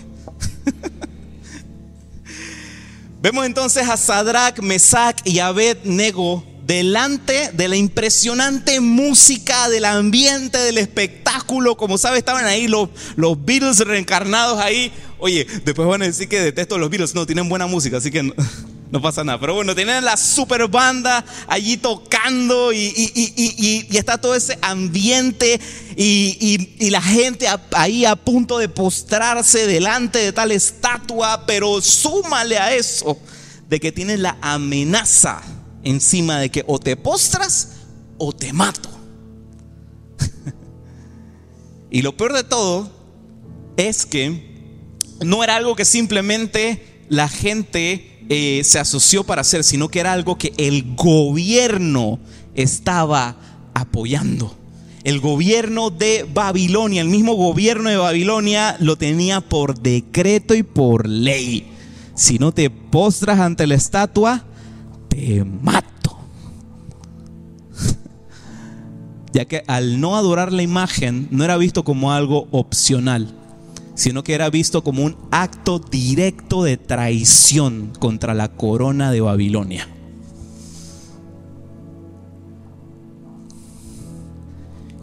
Vemos 3.22 3.46
entonces 3.46 3.90
a 3.90 3.98
Sadrach, 3.98 4.62
Mesach 4.62 5.18
y 5.26 5.40
Abed-Nego 5.40 6.46
delante 6.66 7.52
de 7.52 7.68
la 7.68 7.76
impresionante 7.76 8.80
música, 8.80 9.68
del 9.68 9.84
ambiente, 9.84 10.60
del 10.60 10.78
espectáculo. 10.78 11.76
Como 11.76 11.98
sabes, 11.98 12.20
estaban 12.20 12.46
ahí 12.46 12.70
los, 12.70 12.88
los 13.18 13.44
Beatles 13.44 13.80
reencarnados 13.80 14.62
ahí. 14.62 14.94
Oye, 15.20 15.46
después 15.66 15.86
van 15.86 16.04
a 16.04 16.06
decir 16.06 16.30
que 16.30 16.40
detesto 16.40 16.78
los 16.78 16.90
Beatles. 16.90 17.14
No, 17.16 17.26
tienen 17.26 17.50
buena 17.50 17.68
música, 17.68 17.98
así 17.98 18.12
que. 18.12 18.34
No 18.92 19.02
pasa 19.02 19.24
nada. 19.24 19.40
Pero 19.40 19.54
bueno, 19.54 19.76
tienen 19.76 20.06
la 20.06 20.16
super 20.16 20.68
banda 20.68 21.26
allí 21.48 21.78
tocando 21.78 22.72
y, 22.72 23.88
está 23.92 24.18
todo 24.18 24.36
ese 24.36 24.58
ambiente 24.62 25.60
y, 25.96 26.90
la 26.90 27.02
gente 27.02 27.48
ahí 27.74 28.06
a 28.06 28.16
punto 28.16 28.58
de 28.58 28.70
postrarse 28.70 29.68
delante 29.68 30.20
de 30.20 30.32
tal 30.32 30.52
estatua. 30.52 31.46
Pero 31.46 31.82
súmale 31.82 32.58
a 32.58 32.74
eso 32.74 33.20
de 33.68 33.80
que 33.80 33.92
tienes 33.92 34.20
la 34.20 34.38
amenaza 34.42 35.42
encima 35.84 36.40
de 36.40 36.50
que 36.50 36.64
o 36.68 36.80
te 36.80 36.96
postras 36.96 37.72
o 38.18 38.32
te 38.32 38.54
mato. 38.54 38.90
y 41.92 42.02
lo 42.02 42.16
peor 42.16 42.34
de 42.34 42.44
todo 42.46 42.90
es 43.76 44.06
que 44.06 44.56
no 45.20 45.44
era 45.44 45.58
algo 45.58 45.76
que 45.76 45.86
simplemente 45.86 47.04
la 47.10 47.28
gente 47.28 48.17
eh, 48.30 48.62
se 48.64 48.80
asoció 48.80 49.24
para 49.24 49.42
hacer, 49.42 49.64
sino 49.64 49.88
que 49.88 50.00
era 50.00 50.12
algo 50.12 50.38
que 50.38 50.54
el 50.58 50.96
gobierno 50.96 52.20
estaba 52.56 53.38
apoyando. 53.74 54.56
El 55.04 55.22
gobierno 55.22 55.90
de 55.90 56.28
Babilonia, 56.34 57.02
el 57.02 57.08
mismo 57.08 57.36
gobierno 57.36 57.90
de 57.90 57.96
Babilonia 57.96 58.76
lo 58.80 58.98
tenía 58.98 59.40
por 59.40 59.80
decreto 59.80 60.54
y 60.56 60.64
por 60.64 61.08
ley. 61.08 61.72
Si 62.16 62.40
no 62.40 62.52
te 62.52 62.70
postras 62.70 63.40
ante 63.40 63.66
la 63.68 63.76
estatua, 63.76 64.44
te 65.08 65.46
mato. 65.46 66.18
ya 69.32 69.46
que 69.46 69.64
al 69.68 70.02
no 70.02 70.18
adorar 70.18 70.52
la 70.52 70.64
imagen 70.64 71.30
no 71.32 71.46
era 71.46 71.56
visto 71.56 71.86
como 71.86 72.12
algo 72.12 72.50
opcional 72.52 73.37
sino 73.98 74.24
que 74.24 74.36
era 74.36 74.52
visto 74.52 74.84
como 74.84 75.04
un 75.04 75.18
acto 75.32 75.80
directo 75.80 76.64
de 76.64 76.78
traición 76.78 77.92
contra 77.98 78.36
la 78.36 78.50
corona 78.50 79.12
de 79.12 79.22
Babilonia. 79.22 79.90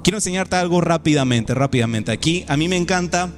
Quiero 0.04 0.18
enseñarte 0.18 0.54
algo 0.54 0.80
rápidamente, 0.80 1.54
rápidamente. 1.54 2.12
Aquí 2.12 2.44
a 2.46 2.56
mí 2.56 2.68
me 2.68 2.76
encanta 2.76 3.32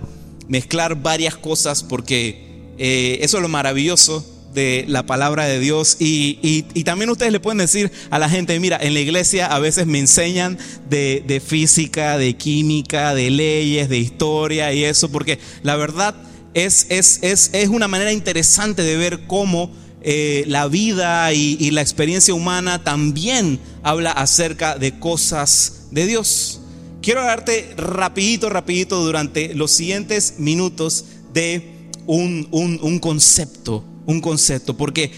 mezclar 0.47 1.01
varias 1.03 1.37
cosas 1.37 1.83
porque 1.83 2.75
eh, 2.77 3.19
eso 3.23 3.39
es 3.39 3.43
lo 3.43 3.49
maravilloso 3.49 4.36
de 4.57 4.85
la 4.89 5.07
palabra 5.07 5.45
de 5.45 5.61
Dios. 5.61 5.97
Y, 6.01 6.65
también 6.83 7.11
ustedes 7.11 7.31
le 7.31 7.39
pueden 7.39 7.59
decir 7.59 7.93
a 8.11 8.19
la 8.19 8.29
gente, 8.29 8.59
mira, 8.59 8.77
en 8.81 8.95
la 8.95 9.01
iglesia 9.01 9.47
a 9.47 9.61
veces 9.61 9.87
me 9.87 10.01
enseñan 10.01 10.59
de, 10.91 11.43
física, 11.45 12.19
de 12.19 12.35
química, 12.35 13.15
de 13.15 13.31
leyes, 13.31 13.89
de 13.89 13.99
historia 13.99 14.73
y 14.73 14.83
eso, 14.83 15.11
porque 15.13 15.39
la 15.63 15.77
verdad 15.77 16.17
es, 16.55 16.87
es, 16.89 17.21
es, 17.23 17.51
es 17.53 17.69
una 17.69 17.87
manera 17.87 18.13
interesante 18.13 18.83
de 18.83 18.97
ver 18.97 19.27
cómo 19.29 19.71
eh, 20.03 20.45
la 20.49 20.67
vida 20.67 21.33
y, 21.33 21.57
y 21.61 21.71
la 21.71 21.83
experiencia 21.83 22.35
humana 22.35 22.83
también 22.83 23.61
habla 23.85 24.11
acerca 24.11 24.77
de 24.77 24.99
cosas 24.99 25.87
de 25.93 26.07
Dios 26.07 26.61
quiero 27.07 27.23
darte 27.23 27.73
rapidito, 27.77 28.51
rapidito 28.51 29.01
durante 29.05 29.55
los 29.55 29.71
siguientes 29.71 30.35
minutos 30.39 31.05
de 31.33 31.91
un, 32.07 32.49
un 32.51 32.99
concepto, 32.99 33.85
un 34.07 34.21
concepto, 34.21 34.77
porque 34.77 35.11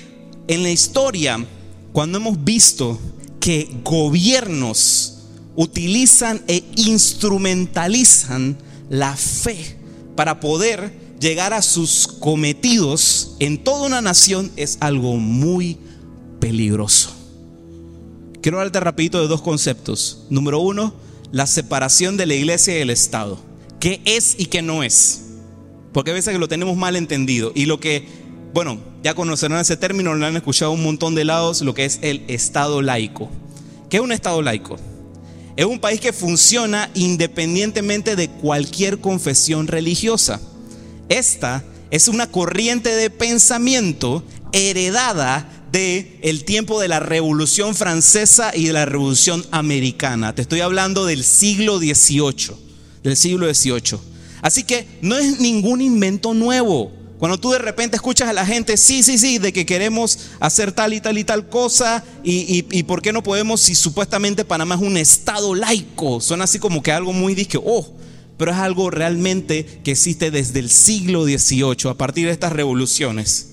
en 0.49 0.63
la 0.63 0.71
historia, 0.71 1.45
cuando 1.93 2.19
hemos 2.19 2.43
visto 2.43 2.99
que 3.41 3.71
gobiernos 3.85 5.19
utilizan 5.57 6.43
e 6.49 6.65
instrumentalizan 6.77 8.57
la 8.89 9.17
fe 9.17 9.77
para 10.17 10.41
poder 10.41 10.93
llegar 11.21 11.53
a 11.53 11.63
sus 11.63 12.07
cometidos 12.07 13.37
en 13.41 13.59
toda 13.59 13.87
una 13.87 14.01
nación 14.01 14.51
es 14.57 14.79
algo 14.81 15.17
muy 15.17 15.79
peligroso. 16.41 17.15
Quiero 18.41 18.59
hablarte 18.59 18.81
rapidito 18.81 19.21
de 19.21 19.29
dos 19.29 19.43
conceptos. 19.43 20.25
Número 20.31 20.61
uno, 20.61 20.95
la 21.33 21.47
separación 21.47 22.17
de 22.17 22.27
la 22.27 22.35
iglesia 22.35 22.79
y 22.79 22.81
el 22.81 22.91
Estado. 22.91 23.39
¿Qué 23.81 24.01
es 24.05 24.37
y 24.39 24.47
qué 24.47 24.63
no 24.63 24.83
es? 24.83 25.25
Porque 25.93 26.13
a 26.13 26.15
veces 26.15 26.39
lo 26.39 26.49
tenemos 26.49 26.77
mal 26.77 26.97
entendido. 26.97 27.53
Y 27.55 27.67
lo 27.67 27.81
que, 27.81 28.07
bueno, 28.53 28.81
ya 29.03 29.15
conocerán 29.15 29.61
ese 29.61 29.77
término, 29.77 30.15
lo 30.15 30.27
han 30.27 30.37
escuchado 30.37 30.73
un 30.73 30.83
montón 30.83 31.15
de 31.15 31.25
lados, 31.25 31.63
lo 31.63 31.75
que 31.75 31.85
es 31.85 31.99
el 32.03 32.25
Estado 32.29 32.83
laico. 32.83 33.31
¿Qué 33.89 33.99
es 33.99 34.03
un 34.03 34.13
Estado 34.13 34.43
laico? 34.43 34.77
Es 35.57 35.67
un 35.67 35.81
país 35.81 36.01
que 36.01 36.13
funciona 36.13 36.91
independientemente 36.95 38.17
de 38.17 38.29
cualquier 38.29 39.01
confesión 39.01 39.67
religiosa. 39.67 40.41
Esta 41.09 41.65
es 41.91 42.09
una 42.09 42.31
corriente 42.31 42.95
de 42.95 43.11
pensamiento 43.11 44.23
heredada 44.53 45.49
de 45.73 46.19
el 46.23 46.45
tiempo 46.45 46.81
de 46.81 46.89
la 46.89 47.01
Revolución 47.01 47.75
Francesa 47.75 48.53
y 48.55 48.67
de 48.67 48.73
la 48.73 48.87
Revolución 48.87 49.45
Americana. 49.51 50.35
Te 50.35 50.43
estoy 50.43 50.61
hablando 50.61 51.05
del 51.05 51.25
siglo 51.25 51.79
XVIII, 51.79 52.57
del 53.03 53.17
siglo 53.17 53.53
XVIII. 53.53 53.99
Así 54.43 54.63
que 54.65 54.87
no 55.03 55.17
es 55.17 55.41
ningún 55.41 55.81
invento 55.81 56.35
nuevo. 56.35 56.93
Cuando 57.19 57.39
tú 57.39 57.51
de 57.51 57.59
repente 57.59 57.97
escuchas 57.97 58.29
a 58.29 58.33
la 58.33 58.47
gente, 58.47 58.77
sí, 58.77 59.03
sí, 59.03 59.19
sí, 59.19 59.39
de 59.39 59.53
que 59.53 59.67
queremos 59.67 60.19
hacer 60.39 60.71
tal 60.73 60.95
y 60.95 61.01
tal 61.01 61.19
y 61.19 61.25
tal 61.25 61.49
cosa, 61.49 62.05
y, 62.23 62.65
y, 62.71 62.83
por 62.85 63.03
qué 63.03 63.13
no 63.13 63.23
podemos 63.23 63.61
si 63.61 63.75
supuestamente 63.75 64.45
Panamá 64.45 64.77
es 64.77 64.81
un 64.81 64.97
estado 64.97 65.55
laico, 65.55 66.21
suena 66.21 66.45
así 66.45 66.61
como 66.61 66.83
que 66.83 66.93
algo 66.93 67.13
muy 67.13 67.35
disque, 67.35 67.59
oh, 67.63 67.87
pero 68.37 68.53
es 68.53 68.57
algo 68.57 68.91
realmente 68.91 69.81
que 69.83 69.91
existe 69.91 70.31
desde 70.31 70.61
el 70.61 70.71
siglo 70.71 71.25
XVIII, 71.25 71.91
a 71.91 71.95
partir 71.95 72.27
de 72.27 72.33
estas 72.33 72.53
revoluciones. 72.53 73.49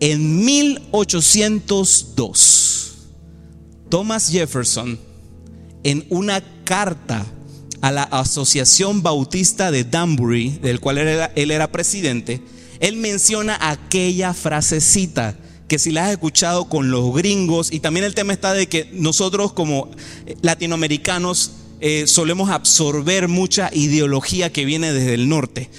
En 0.00 0.42
1802, 0.44 2.94
Thomas 3.90 4.30
Jefferson, 4.30 4.98
en 5.84 6.06
una 6.08 6.42
carta 6.64 7.26
a 7.82 7.92
la 7.92 8.04
Asociación 8.04 9.02
Bautista 9.02 9.70
de 9.70 9.84
Danbury, 9.84 10.58
del 10.62 10.80
cual 10.80 10.98
él 10.98 11.50
era, 11.50 11.70
presidente, 11.70 12.40
él 12.82 12.96
menciona 12.96 13.56
aquella 13.60 14.34
frasecita 14.34 15.36
que 15.68 15.78
si 15.78 15.92
la 15.92 16.06
has 16.06 16.10
escuchado 16.10 16.68
con 16.68 16.90
los 16.90 17.14
gringos, 17.14 17.72
y 17.72 17.78
también 17.78 18.04
el 18.04 18.14
tema 18.14 18.32
está 18.32 18.52
de 18.52 18.68
que 18.68 18.90
nosotros 18.92 19.52
como 19.52 19.88
latinoamericanos 20.42 21.52
eh, 21.80 22.08
solemos 22.08 22.50
absorber 22.50 23.28
mucha 23.28 23.70
ideología 23.72 24.52
que 24.52 24.64
viene 24.64 24.92
desde 24.92 25.14
el 25.14 25.28
norte. 25.28 25.70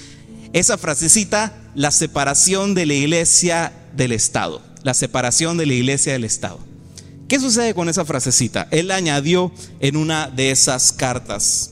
Esa 0.54 0.78
frasecita, 0.78 1.54
la 1.76 1.92
separación 1.92 2.74
de 2.74 2.86
la 2.86 2.94
iglesia 2.94 3.74
del 3.96 4.14
Estado, 4.14 4.62
la 4.84 4.94
separación 4.94 5.58
de 5.58 5.66
la 5.66 5.74
iglesia 5.74 6.14
del 6.14 6.24
Estado. 6.24 6.60
¿Qué 7.28 7.38
sucede 7.38 7.74
con 7.74 7.90
esa 7.90 8.06
frasecita? 8.06 8.70
Él 8.72 8.92
añadió 8.92 9.52
en 9.82 9.98
una 9.98 10.30
de 10.30 10.52
esas 10.52 10.94
cartas. 10.94 11.72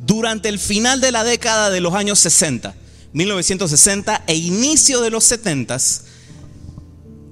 Durante 0.00 0.48
el 0.48 0.58
final 0.58 1.02
de 1.02 1.12
la 1.12 1.24
década 1.24 1.68
de 1.68 1.80
los 1.80 1.92
años 1.92 2.18
60, 2.20 2.74
1960 3.14 4.24
e 4.26 4.34
inicio 4.34 5.00
de 5.00 5.10
los 5.10 5.24
70, 5.24 5.78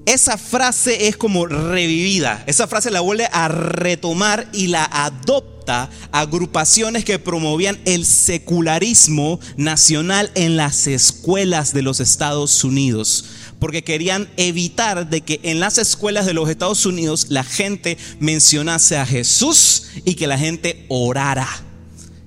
esa 0.07 0.37
frase 0.37 1.09
es 1.09 1.17
como 1.17 1.47
revivida. 1.47 2.43
Esa 2.47 2.67
frase 2.67 2.91
la 2.91 3.01
vuelve 3.01 3.29
a 3.31 3.49
retomar 3.49 4.49
y 4.53 4.69
la 4.69 4.85
adopta 4.85 5.91
agrupaciones 6.11 7.05
que 7.05 7.21
promovían 7.21 7.79
el 7.85 8.05
secularismo 8.05 9.39
nacional 9.57 10.33
en 10.35 10.57
las 10.57 10.87
escuelas 10.89 11.73
de 11.73 11.83
los 11.83 12.01
Estados 12.01 12.65
Unidos 12.65 13.27
porque 13.61 13.85
querían 13.85 14.29
evitar 14.37 15.09
de 15.09 15.21
que 15.21 15.39
en 15.45 15.61
las 15.61 15.79
escuelas 15.79 16.27
de 16.27 16.35
los 16.35 16.51
Estados 16.51 16.85
Unidos 16.85 17.27
la 17.29 17.45
gente 17.45 17.97
mencionase 18.19 18.97
a 18.97 19.07
Jesús 19.07 19.85
y 20.05 20.17
que 20.17 20.27
la 20.27 20.37
gente 20.37 20.85
orara. 20.89 21.49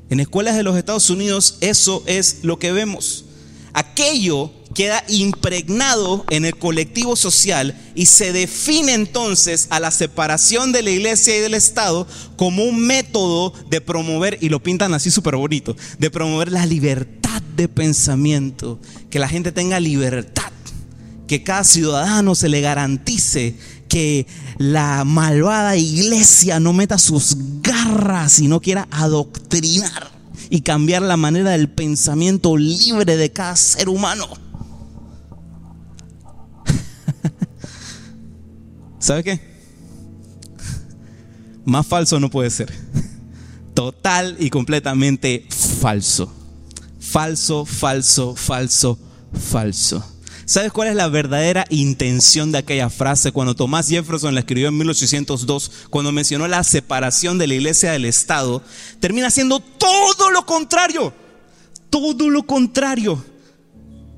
En 0.10 0.22
escuelas 0.22 0.56
de 0.56 0.64
los 0.64 0.78
Estados 0.78 1.10
Unidos 1.10 1.58
eso 1.60 2.04
es 2.06 2.40
lo 2.44 2.58
que 2.58 2.72
vemos. 2.72 3.25
Aquello 3.76 4.54
queda 4.74 5.04
impregnado 5.10 6.24
en 6.30 6.46
el 6.46 6.56
colectivo 6.56 7.18
social 7.18 7.78
y 7.94 8.06
se 8.06 8.32
define 8.32 8.94
entonces 8.94 9.68
a 9.70 9.82
la 9.82 9.92
separación 9.92 10.72
de 10.72 10.82
la 10.82 10.92
iglesia 10.92 11.36
y 11.36 11.42
del 11.42 11.54
Estado 11.56 12.08
como 12.38 12.64
un 12.64 12.80
método 12.88 13.54
de 13.70 13.82
promover, 13.82 14.38
y 14.40 14.48
lo 14.48 14.64
pintan 14.64 14.94
así 14.94 15.12
súper 15.12 15.36
bonito, 15.36 15.76
de 16.00 16.10
promover 16.10 16.54
la 16.54 16.66
libertad 16.66 17.42
de 17.58 17.68
pensamiento, 17.68 18.80
que 19.10 19.20
la 19.20 19.28
gente 19.28 19.52
tenga 19.52 19.80
libertad 19.82 20.52
que 21.28 21.44
cada 21.44 21.66
ciudadano 21.66 22.36
se 22.36 22.50
le 22.50 22.62
garantice 22.62 23.58
que 23.90 24.28
la 24.58 25.04
malvada 25.04 25.76
iglesia 25.76 26.60
no 26.60 26.72
meta 26.72 26.98
sus 26.98 27.36
garras 27.62 28.40
y 28.40 28.48
no 28.48 28.62
quiera 28.62 28.88
adoctrinar 28.92 30.15
y 30.50 30.62
cambiar 30.62 31.02
la 31.02 31.18
manera 31.18 31.52
del 31.52 31.70
pensamiento 31.70 32.58
libre 32.58 33.18
de 33.18 33.32
cada 33.32 33.56
ser 33.56 33.90
humano. 33.90 34.28
¿Sabe 39.00 39.24
qué? 39.24 39.40
Más 41.66 41.88
falso 41.88 42.20
no 42.20 42.30
puede 42.30 42.50
ser. 42.50 42.72
Total 43.74 44.36
y 44.40 44.50
completamente 44.50 45.48
falso. 45.82 46.32
Falso, 47.00 47.66
falso, 47.66 48.36
falso, 48.36 48.98
falso. 49.34 50.15
¿Sabes 50.48 50.72
cuál 50.72 50.90
es 50.90 50.96
la 50.96 51.08
verdadera 51.08 51.66
intención 51.72 52.52
de 52.52 52.60
aquella 52.60 52.92
frase 52.92 53.32
cuando 53.32 53.56
Tomás 53.56 53.88
Jefferson 53.88 54.36
la 54.36 54.42
escribió 54.42 54.68
en 54.68 54.78
1802, 54.78 55.72
cuando 55.90 56.12
mencionó 56.12 56.48
la 56.48 56.64
separación 56.64 57.40
de 57.40 57.48
la 57.48 57.56
iglesia 57.56 57.92
del 57.92 58.06
Estado? 58.06 58.62
Termina 59.00 59.32
siendo 59.32 59.60
todo 59.60 60.30
lo 60.30 60.46
contrario, 60.46 61.12
todo 61.90 62.30
lo 62.30 62.44
contrario. 62.44 63.26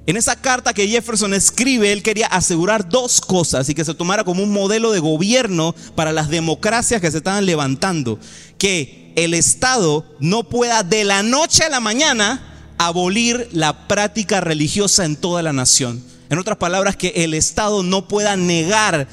En 0.06 0.18
esa 0.18 0.36
carta 0.36 0.74
que 0.74 0.90
Jefferson 0.90 1.34
escribe, 1.34 1.94
él 1.94 2.04
quería 2.04 2.28
asegurar 2.28 2.90
dos 2.90 3.22
cosas 3.22 3.70
y 3.70 3.74
que 3.74 3.86
se 3.86 3.94
tomara 3.94 4.26
como 4.26 4.44
un 4.44 4.52
modelo 4.52 4.92
de 4.92 5.00
gobierno 5.00 5.76
para 5.96 6.12
las 6.12 6.28
democracias 6.28 7.00
que 7.00 7.12
se 7.12 7.18
estaban 7.18 7.46
levantando. 7.46 8.20
Que 8.58 9.14
el 9.16 9.34
Estado 9.34 10.06
no 10.20 10.44
pueda 10.44 10.84
de 10.84 11.06
la 11.06 11.24
noche 11.24 11.64
a 11.64 11.70
la 11.70 11.80
mañana 11.80 12.74
abolir 12.78 13.48
la 13.54 13.88
práctica 13.88 14.42
religiosa 14.42 15.06
en 15.06 15.16
toda 15.16 15.42
la 15.42 15.54
nación. 15.54 16.04
En 16.30 16.40
otras 16.40 16.58
palabras, 16.58 16.96
que 16.96 17.10
el 17.16 17.34
Estado 17.34 17.84
no 17.84 18.08
pueda 18.08 18.36
negar 18.36 19.08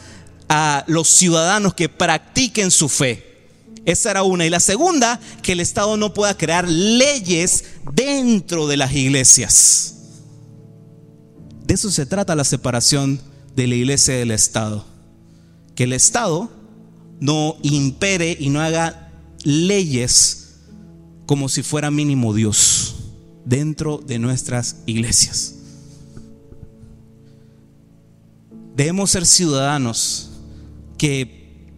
a 0.48 0.84
los 0.86 1.08
ciudadanos 1.08 1.74
que 1.74 1.88
practiquen 1.88 2.70
su 2.70 2.88
fe. 2.88 3.34
Esa 3.84 4.10
era 4.10 4.22
una. 4.22 4.46
Y 4.46 4.50
la 4.50 4.60
segunda, 4.60 5.20
que 5.42 5.52
el 5.52 5.60
Estado 5.60 5.96
no 5.96 6.14
pueda 6.14 6.36
crear 6.36 6.68
leyes 6.68 7.64
dentro 7.92 8.66
de 8.66 8.76
las 8.76 8.92
iglesias. 8.92 9.94
De 11.66 11.74
eso 11.74 11.90
se 11.90 12.06
trata 12.06 12.34
la 12.34 12.44
separación 12.44 13.20
de 13.54 13.66
la 13.66 13.74
iglesia 13.74 14.14
del 14.14 14.30
Estado. 14.30 14.84
Que 15.74 15.84
el 15.84 15.92
Estado 15.92 16.50
no 17.20 17.56
impere 17.62 18.36
y 18.38 18.48
no 18.50 18.60
haga 18.60 19.10
leyes 19.44 20.40
como 21.26 21.48
si 21.48 21.62
fuera 21.62 21.90
mínimo 21.90 22.34
Dios 22.34 22.96
dentro 23.44 23.98
de 23.98 24.18
nuestras 24.18 24.76
iglesias. 24.86 25.53
Debemos 28.76 29.10
ser 29.10 29.24
ciudadanos 29.26 30.30
que 30.98 31.70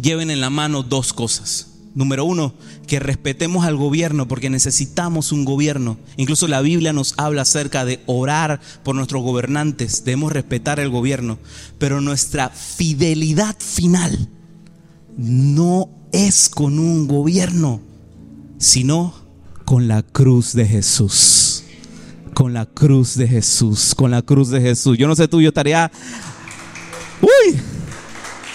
lleven 0.00 0.30
en 0.30 0.40
la 0.40 0.50
mano 0.50 0.82
dos 0.82 1.12
cosas. 1.12 1.70
Número 1.94 2.24
uno, 2.24 2.54
que 2.88 2.98
respetemos 2.98 3.64
al 3.64 3.76
gobierno 3.76 4.26
porque 4.26 4.50
necesitamos 4.50 5.30
un 5.30 5.44
gobierno. 5.44 5.96
Incluso 6.16 6.48
la 6.48 6.60
Biblia 6.60 6.92
nos 6.92 7.14
habla 7.16 7.42
acerca 7.42 7.84
de 7.84 8.02
orar 8.06 8.60
por 8.82 8.96
nuestros 8.96 9.22
gobernantes. 9.22 10.04
Debemos 10.04 10.32
respetar 10.32 10.80
el 10.80 10.90
gobierno. 10.90 11.38
Pero 11.78 12.00
nuestra 12.00 12.50
fidelidad 12.50 13.56
final 13.60 14.28
no 15.16 15.88
es 16.10 16.48
con 16.48 16.80
un 16.80 17.06
gobierno, 17.06 17.80
sino 18.58 19.14
con 19.64 19.86
la 19.86 20.02
cruz 20.02 20.52
de 20.52 20.66
Jesús. 20.66 21.64
Con 22.34 22.52
la 22.52 22.66
cruz 22.66 23.14
de 23.14 23.28
Jesús, 23.28 23.94
con 23.94 24.10
la 24.10 24.22
cruz 24.22 24.50
de 24.50 24.60
Jesús. 24.60 24.98
Yo 24.98 25.06
no 25.06 25.14
sé 25.14 25.28
tú, 25.28 25.40
yo 25.40 25.48
estaría 25.48 25.92
Uy, 27.20 27.60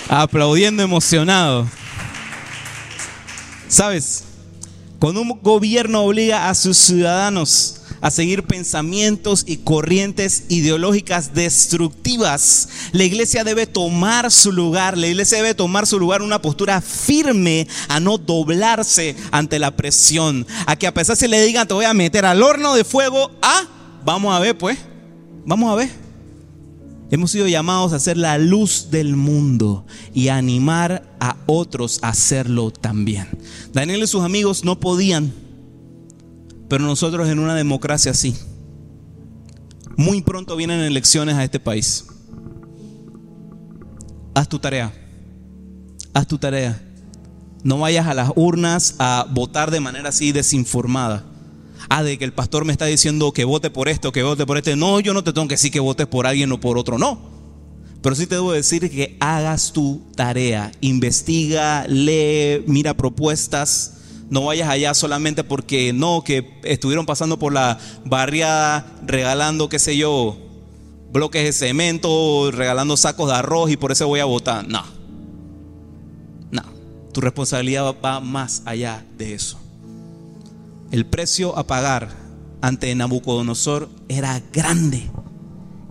aplaudiendo 0.08 0.84
emocionado. 0.84 1.68
Sabes, 3.68 4.24
Cuando 5.00 5.22
un 5.22 5.40
gobierno 5.42 6.02
obliga 6.02 6.50
a 6.50 6.56
sus 6.56 6.78
ciudadanos 6.78 7.80
a 8.02 8.12
seguir 8.12 8.44
pensamientos 8.44 9.44
y 9.48 9.58
corrientes 9.58 10.44
ideológicas 10.50 11.34
destructivas. 11.34 12.70
La 12.92 13.04
iglesia 13.04 13.44
debe 13.44 13.68
tomar 13.68 14.32
su 14.32 14.52
lugar, 14.52 14.98
la 14.98 15.08
iglesia 15.08 15.38
debe 15.38 15.54
tomar 15.54 15.88
su 15.88 16.00
lugar 16.00 16.22
una 16.22 16.42
postura 16.42 16.82
firme 16.82 17.68
a 17.88 18.00
no 18.00 18.18
doblarse 18.18 19.16
ante 19.32 19.60
la 19.60 19.76
presión, 19.76 20.48
a 20.66 20.76
que 20.76 20.88
a 20.88 20.94
pesar 20.94 21.18
si 21.18 21.28
le 21.28 21.42
digan 21.46 21.68
te 21.68 21.74
voy 21.74 21.86
a 21.86 21.94
meter 21.94 22.26
al 22.26 22.42
horno 22.42 22.74
de 22.74 22.84
fuego, 22.84 23.32
ah, 23.42 23.64
vamos 24.06 24.36
a 24.36 24.40
ver 24.40 24.58
pues, 24.58 24.78
vamos 25.46 25.72
a 25.72 25.76
ver. 25.76 26.09
Hemos 27.12 27.32
sido 27.32 27.48
llamados 27.48 27.94
a 27.94 28.00
ser 28.00 28.18
la 28.18 28.38
luz 28.38 28.88
del 28.92 29.16
mundo 29.16 29.86
y 30.14 30.28
a 30.28 30.38
animar 30.38 31.04
a 31.20 31.38
otros 31.48 32.00
a 32.04 32.10
hacerlo 32.10 32.72
también. 32.72 33.28
Daniel 33.74 34.04
y 34.04 34.08
sus 34.08 34.24
amigos 34.24 34.64
no 34.64 34.80
podían 34.80 35.34
pero 36.70 36.86
nosotros 36.86 37.28
en 37.28 37.40
una 37.40 37.56
democracia 37.56 38.14
sí. 38.14 38.36
Muy 39.98 40.22
pronto 40.22 40.56
vienen 40.56 40.80
elecciones 40.80 41.36
a 41.36 41.44
este 41.44 41.60
país. 41.60 42.06
Haz 44.36 44.48
tu 44.48 44.60
tarea. 44.60 44.94
Haz 46.14 46.28
tu 46.28 46.38
tarea. 46.38 46.80
No 47.64 47.80
vayas 47.80 48.08
a 48.08 48.14
las 48.14 48.32
urnas 48.36 48.96
a 49.00 49.26
votar 49.30 49.72
de 49.72 49.82
manera 49.82 50.10
así 50.10 50.32
desinformada. 50.32 51.26
Ah, 51.90 52.04
de 52.04 52.18
que 52.18 52.26
el 52.26 52.34
pastor 52.34 52.66
me 52.66 52.72
está 52.72 52.86
diciendo 52.86 53.32
que 53.32 53.46
vote 53.46 53.70
por 53.70 53.90
esto, 53.90 54.12
que 54.12 54.24
vote 54.24 54.46
por 54.46 54.58
este. 54.58 54.76
No, 54.76 55.00
yo 55.00 55.14
no 55.14 55.24
te 55.24 55.34
tengo 55.34 55.48
que 55.48 55.56
decir 55.56 55.72
que 55.72 55.80
votes 55.80 56.08
por 56.08 56.28
alguien 56.28 56.52
o 56.52 56.60
por 56.60 56.78
otro. 56.78 56.98
No. 56.98 57.20
Pero 58.02 58.16
sí 58.16 58.28
te 58.28 58.36
debo 58.36 58.52
decir 58.52 58.90
que 58.90 59.18
hagas 59.20 59.74
tu 59.74 60.02
tarea. 60.16 60.72
Investiga, 60.82 61.86
lee, 61.88 62.64
mira 62.68 62.94
propuestas 62.94 63.96
no 64.30 64.46
vayas 64.46 64.70
allá 64.70 64.94
solamente 64.94 65.44
porque 65.44 65.92
no, 65.92 66.24
que 66.24 66.60
estuvieron 66.64 67.06
pasando 67.06 67.40
por 67.40 67.52
la 67.52 67.80
barriada 68.06 68.86
regalando, 69.06 69.70
qué 69.70 69.80
sé 69.80 69.98
yo, 69.98 70.38
bloques 71.12 71.44
de 71.44 71.52
cemento, 71.52 72.52
regalando 72.52 72.96
sacos 72.96 73.30
de 73.30 73.36
arroz 73.36 73.72
y 73.72 73.78
por 73.78 73.92
eso 73.92 74.08
voy 74.08 74.20
a 74.20 74.26
votar. 74.26 74.68
No. 74.68 74.84
No. 76.52 76.62
Tu 77.12 77.22
responsabilidad 77.22 77.96
va 78.04 78.20
más 78.20 78.62
allá 78.66 79.04
de 79.18 79.34
eso. 79.34 79.60
El 80.92 81.06
precio 81.06 81.56
a 81.58 81.68
pagar 81.68 82.10
ante 82.62 82.94
Nabucodonosor 82.96 83.90
era 84.08 84.42
grande. 84.52 85.04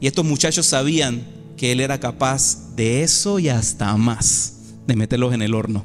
Y 0.00 0.06
estos 0.08 0.24
muchachos 0.24 0.66
sabían 0.66 1.24
que 1.56 1.72
él 1.72 1.80
era 1.80 2.00
capaz 2.00 2.74
de 2.74 3.02
eso 3.02 3.38
y 3.38 3.48
hasta 3.48 3.96
más, 3.96 4.54
de 4.86 4.96
meterlos 4.96 5.32
en 5.34 5.42
el 5.42 5.54
horno. 5.54 5.84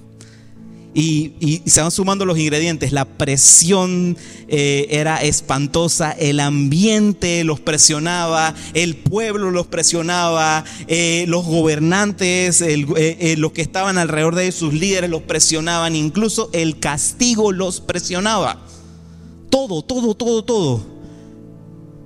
Y, 0.96 1.62
se 1.66 1.82
van 1.82 1.92
sumando 1.92 2.26
los 2.26 2.38
ingredientes. 2.38 2.92
La 2.92 3.06
presión 3.06 4.18
eh, 4.48 4.88
era 4.90 5.24
espantosa, 5.24 6.12
el 6.12 6.40
ambiente 6.40 7.44
los 7.44 7.60
presionaba, 7.60 8.54
el 8.74 8.96
pueblo 8.96 9.50
los 9.52 9.68
presionaba, 9.68 10.64
eh, 10.88 11.26
los 11.28 11.46
gobernantes, 11.46 12.62
eh, 12.62 13.36
los 13.38 13.52
que 13.52 13.62
estaban 13.64 13.98
alrededor 13.98 14.36
de 14.36 14.52
sus 14.52 14.74
líderes 14.74 15.10
los 15.10 15.24
presionaban, 15.24 15.96
incluso 15.96 16.50
el 16.54 16.80
castigo 16.80 17.52
los 17.52 17.82
presionaba. 17.82 18.73
Todo, 19.54 19.84
todo, 19.84 20.16
todo, 20.16 20.44
todo. 20.44 20.84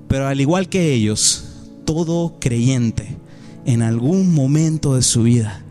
Pero 0.10 0.28
al 0.28 0.42
igual 0.42 0.68
que 0.68 0.94
ellos, 0.94 1.46
todo 1.86 2.36
creyente 2.42 3.16
en 3.66 3.82
algún 3.84 4.34
momento 4.34 4.96
de 4.96 5.02
su 5.02 5.24
vida 5.24 5.64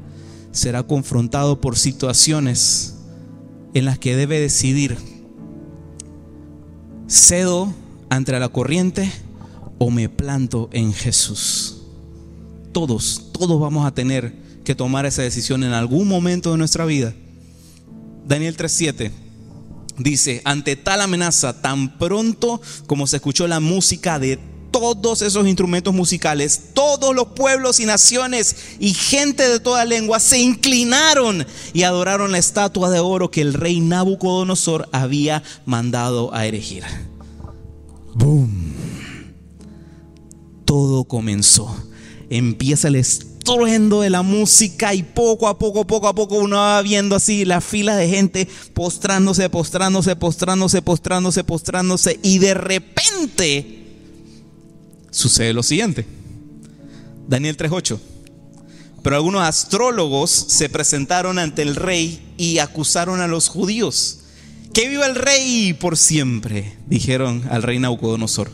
será 0.52 0.84
confrontado 0.84 1.60
por 1.60 1.76
situaciones 1.76 2.94
en 3.74 3.84
las 3.84 3.98
que 3.98 4.16
debe 4.16 4.40
decidir, 4.40 4.96
cedo 7.08 7.74
ante 8.08 8.32
la 8.40 8.48
corriente 8.48 9.12
o 9.76 9.90
me 9.90 10.08
planto 10.08 10.70
en 10.72 10.94
Jesús. 10.94 11.82
Todos, 12.72 13.32
todos 13.32 13.60
vamos 13.60 13.86
a 13.86 13.92
tener 13.92 14.34
que 14.64 14.74
tomar 14.74 15.04
esa 15.04 15.20
decisión 15.20 15.62
en 15.62 15.74
algún 15.74 16.08
momento 16.08 16.52
de 16.52 16.56
nuestra 16.56 16.86
vida. 16.86 17.12
Daniel 18.26 18.56
3:7 18.56 19.25
dice, 19.98 20.42
ante 20.44 20.76
tal 20.76 21.00
amenaza, 21.00 21.60
tan 21.60 21.98
pronto 21.98 22.60
como 22.86 23.06
se 23.06 23.16
escuchó 23.16 23.46
la 23.46 23.60
música 23.60 24.18
de 24.18 24.38
todos 24.70 25.22
esos 25.22 25.46
instrumentos 25.46 25.94
musicales, 25.94 26.60
todos 26.74 27.14
los 27.14 27.28
pueblos 27.28 27.80
y 27.80 27.86
naciones 27.86 28.56
y 28.78 28.92
gente 28.92 29.48
de 29.48 29.58
toda 29.58 29.84
lengua 29.84 30.20
se 30.20 30.38
inclinaron 30.38 31.46
y 31.72 31.84
adoraron 31.84 32.32
la 32.32 32.38
estatua 32.38 32.90
de 32.90 33.00
oro 33.00 33.30
que 33.30 33.40
el 33.40 33.54
rey 33.54 33.80
Nabucodonosor 33.80 34.88
había 34.92 35.42
mandado 35.64 36.34
a 36.34 36.46
erigir. 36.46 36.84
¡Boom! 38.14 38.74
Todo 40.64 41.04
comenzó. 41.04 41.74
Empieza 42.28 42.88
el 42.88 42.96
estruendo 43.46 44.00
de 44.00 44.10
la 44.10 44.22
música 44.22 44.92
y 44.92 45.04
poco 45.04 45.46
a 45.46 45.56
poco, 45.56 45.86
poco 45.86 46.08
a 46.08 46.14
poco 46.14 46.36
uno 46.36 46.56
va 46.56 46.82
viendo 46.82 47.14
así 47.14 47.44
la 47.44 47.60
fila 47.60 47.94
de 47.94 48.08
gente 48.08 48.48
postrándose, 48.74 49.48
postrándose, 49.48 50.16
postrándose, 50.16 50.82
postrándose, 50.82 51.44
postrándose 51.44 52.20
y 52.24 52.40
de 52.40 52.54
repente 52.54 53.84
sucede 55.12 55.52
lo 55.52 55.62
siguiente. 55.62 56.04
Daniel 57.28 57.56
3.8. 57.56 57.98
Pero 59.04 59.14
algunos 59.14 59.42
astrólogos 59.42 60.30
se 60.30 60.68
presentaron 60.68 61.38
ante 61.38 61.62
el 61.62 61.76
rey 61.76 62.34
y 62.36 62.58
acusaron 62.58 63.20
a 63.20 63.28
los 63.28 63.48
judíos. 63.48 64.18
Que 64.74 64.88
viva 64.88 65.06
el 65.06 65.14
rey 65.14 65.72
por 65.72 65.96
siempre, 65.96 66.76
dijeron 66.88 67.44
al 67.48 67.62
rey 67.62 67.78
Nabucodonosor. 67.78 68.50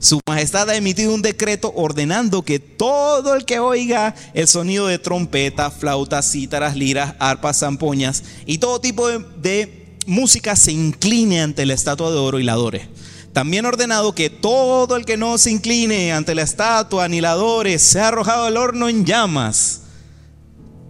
Su 0.00 0.20
majestad 0.28 0.70
ha 0.70 0.76
emitido 0.76 1.12
un 1.12 1.22
decreto 1.22 1.72
ordenando 1.74 2.42
que 2.42 2.60
todo 2.60 3.34
el 3.34 3.44
que 3.44 3.58
oiga 3.58 4.14
el 4.32 4.46
sonido 4.46 4.86
de 4.86 5.00
trompeta, 5.00 5.72
flautas, 5.72 6.30
cítaras, 6.30 6.76
liras, 6.76 7.14
arpas, 7.18 7.58
zampoñas 7.58 8.22
y 8.46 8.58
todo 8.58 8.80
tipo 8.80 9.08
de, 9.08 9.96
música 10.06 10.56
se 10.56 10.72
incline 10.72 11.42
ante 11.42 11.66
la 11.66 11.74
estatua 11.74 12.10
de 12.10 12.16
oro 12.16 12.38
y 12.38 12.44
la 12.44 12.52
adore. 12.52 12.88
También 13.32 13.66
ordenado 13.66 14.14
que 14.14 14.30
todo 14.30 14.96
el 14.96 15.04
que 15.04 15.16
no 15.16 15.36
se 15.36 15.50
incline 15.50 16.12
ante 16.12 16.34
la 16.34 16.42
estatua 16.42 17.08
ni 17.08 17.20
la 17.20 17.32
adore 17.32 17.78
sea 17.78 18.08
arrojado 18.08 18.44
al 18.44 18.56
horno 18.56 18.88
en 18.88 19.04
llamas. 19.04 19.82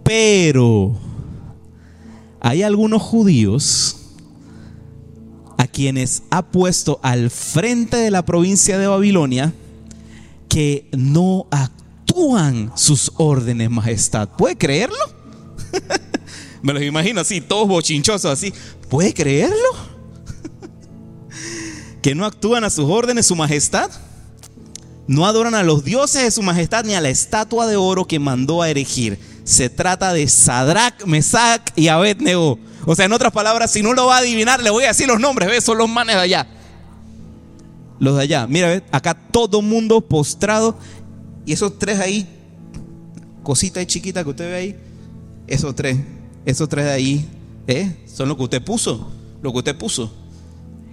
Pero 0.03 0.95
hay 2.39 2.63
algunos 2.63 3.01
judíos 3.01 3.98
a 5.59 5.67
quienes 5.67 6.23
ha 6.29 6.41
puesto 6.41 7.01
al 7.03 7.29
frente 7.29 7.97
de 7.97 8.11
la 8.11 8.23
provincia 8.23 8.77
de 8.77 8.87
Babilonia 8.87 9.53
que 10.47 10.87
no 10.97 11.47
actúan 11.51 12.71
sus 12.75 13.11
órdenes, 13.17 13.69
majestad. 13.69 14.29
¿Puede 14.37 14.57
creerlo? 14.57 14.95
Me 16.61 16.71
los 16.71 16.81
imagino 16.81 17.19
así, 17.19 17.41
todos 17.41 17.67
bochinchosos 17.67 18.31
así. 18.31 18.53
¿Puede 18.87 19.13
creerlo? 19.13 19.57
que 22.01 22.15
no 22.15 22.25
actúan 22.25 22.63
a 22.63 22.69
sus 22.69 22.85
órdenes, 22.89 23.25
su 23.25 23.35
majestad. 23.35 23.91
No 25.07 25.25
adoran 25.25 25.55
a 25.55 25.63
los 25.63 25.83
dioses 25.83 26.23
de 26.23 26.31
su 26.31 26.41
majestad 26.41 26.85
ni 26.85 26.93
a 26.93 27.01
la 27.01 27.09
estatua 27.09 27.67
de 27.67 27.75
oro 27.75 28.07
que 28.07 28.17
mandó 28.17 28.61
a 28.61 28.69
erigir. 28.69 29.19
Se 29.43 29.69
trata 29.69 30.13
de 30.13 30.25
Sadrach, 30.29 31.03
Mesach 31.05 31.73
y 31.75 31.89
Abednego. 31.89 32.59
O 32.85 32.95
sea, 32.95 33.05
en 33.05 33.13
otras 33.13 33.31
palabras, 33.31 33.71
si 33.71 33.81
no 33.81 33.93
lo 33.93 34.07
va 34.07 34.17
a 34.17 34.19
adivinar, 34.19 34.61
le 34.61 34.69
voy 34.69 34.85
a 34.85 34.89
decir 34.89 35.07
los 35.07 35.19
nombres. 35.19 35.49
¿Ves? 35.49 35.63
Son 35.63 35.77
los 35.77 35.89
manes 35.89 36.15
de 36.15 36.21
allá. 36.21 36.47
Los 37.99 38.15
de 38.15 38.23
allá. 38.23 38.47
Mira, 38.47 38.69
¿ves? 38.69 38.83
acá 38.91 39.13
todo 39.13 39.61
mundo 39.61 40.01
postrado. 40.01 40.77
Y 41.45 41.53
esos 41.53 41.77
tres 41.79 41.99
ahí, 41.99 42.27
cosita 43.43 43.81
y 43.81 43.85
chiquita 43.85 44.23
que 44.23 44.29
usted 44.29 44.49
ve 44.49 44.55
ahí, 44.55 44.75
esos 45.47 45.75
tres, 45.75 45.97
esos 46.45 46.69
tres 46.69 46.85
de 46.85 46.91
ahí, 46.91 47.29
¿eh? 47.67 48.05
son 48.13 48.29
lo 48.29 48.37
que 48.37 48.43
usted 48.43 48.63
puso. 48.63 49.11
Lo 49.41 49.51
que 49.51 49.59
usted 49.59 49.77
puso. 49.77 50.11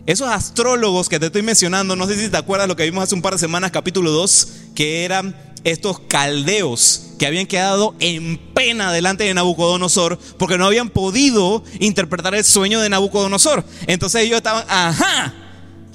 Esos 0.07 0.29
astrólogos 0.29 1.09
que 1.09 1.19
te 1.19 1.27
estoy 1.27 1.43
mencionando, 1.43 1.97
no 1.97 2.07
sé 2.07 2.17
si 2.17 2.29
te 2.29 2.37
acuerdas 2.37 2.69
lo 2.69 2.77
que 2.77 2.85
vimos 2.85 3.03
hace 3.03 3.15
un 3.15 3.23
par 3.23 3.33
de 3.33 3.41
semanas, 3.41 3.73
capítulo 3.73 4.13
2, 4.13 4.49
que 4.75 5.05
eran 5.05 5.35
estos 5.67 5.99
caldeos 5.99 7.03
que 7.19 7.27
habían 7.27 7.47
quedado 7.47 7.95
en 7.99 8.39
pena 8.55 8.93
delante 8.93 9.25
de 9.25 9.35
Nabucodonosor 9.35 10.17
porque 10.39 10.59
no 10.59 10.67
habían 10.67 10.91
podido 10.91 11.65
interpretar 11.81 12.37
el 12.37 12.45
sueño 12.45 12.81
de 12.81 12.89
Nabucodonosor. 12.89 13.65
Entonces 13.89 14.23
ellos 14.23 14.37
estaban, 14.37 14.65
ajá, 14.69 15.35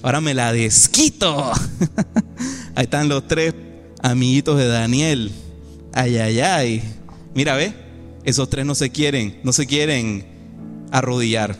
ahora 0.03 0.19
me 0.19 0.33
la 0.33 0.51
desquito. 0.51 1.51
Ahí 2.75 2.83
están 2.83 3.07
los 3.07 3.25
tres 3.27 3.53
amiguitos 4.03 4.57
de 4.57 4.67
Daniel. 4.67 5.31
Ay, 5.93 6.17
ay, 6.17 6.39
ay. 6.41 6.83
Mira, 7.33 7.55
ve, 7.55 7.73
esos 8.25 8.49
tres 8.49 8.65
no 8.65 8.75
se 8.75 8.89
quieren, 8.89 9.39
no 9.43 9.53
se 9.53 9.65
quieren 9.65 10.25
arrodillar. 10.91 11.57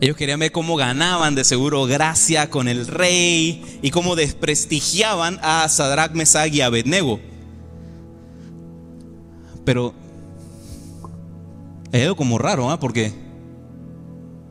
Ellos 0.00 0.16
querían 0.16 0.38
ver 0.38 0.52
cómo 0.52 0.76
ganaban 0.76 1.34
de 1.34 1.44
seguro 1.44 1.84
gracia 1.86 2.50
con 2.50 2.68
el 2.68 2.86
rey 2.86 3.80
y 3.82 3.90
cómo 3.90 4.14
desprestigiaban 4.14 5.40
a 5.42 5.68
Sadrach, 5.68 6.12
Mesach 6.12 6.52
y 6.52 6.60
Abednego. 6.60 7.18
Pero 9.64 9.92
es 11.90 12.14
como 12.14 12.38
raro, 12.38 12.70
¿ah? 12.70 12.78
Porque 12.78 13.12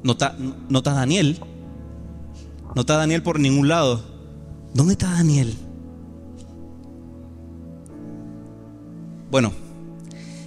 No 0.04 0.14
está, 0.14 0.36
no 0.70 0.80
está 0.80 0.94
Daniel. 0.94 1.40
No 2.76 2.82
está 2.82 2.98
Daniel 2.98 3.24
por 3.24 3.40
ningún 3.40 3.68
lado. 3.70 4.04
¿Dónde 4.74 4.94
está 4.94 5.12
Daniel? 5.12 5.56
Bueno, 9.32 9.52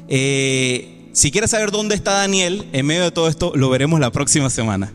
eh, 0.09 1.00
si 1.13 1.31
quieres 1.31 1.51
saber 1.51 1.71
dónde 1.71 1.95
está 1.95 2.13
Daniel, 2.13 2.67
en 2.73 2.87
medio 2.87 3.03
de 3.03 3.11
todo 3.11 3.29
esto, 3.29 3.53
lo 3.55 3.69
veremos 3.71 4.01
la 4.01 4.11
próxima 4.11 4.51
semana. 4.51 4.93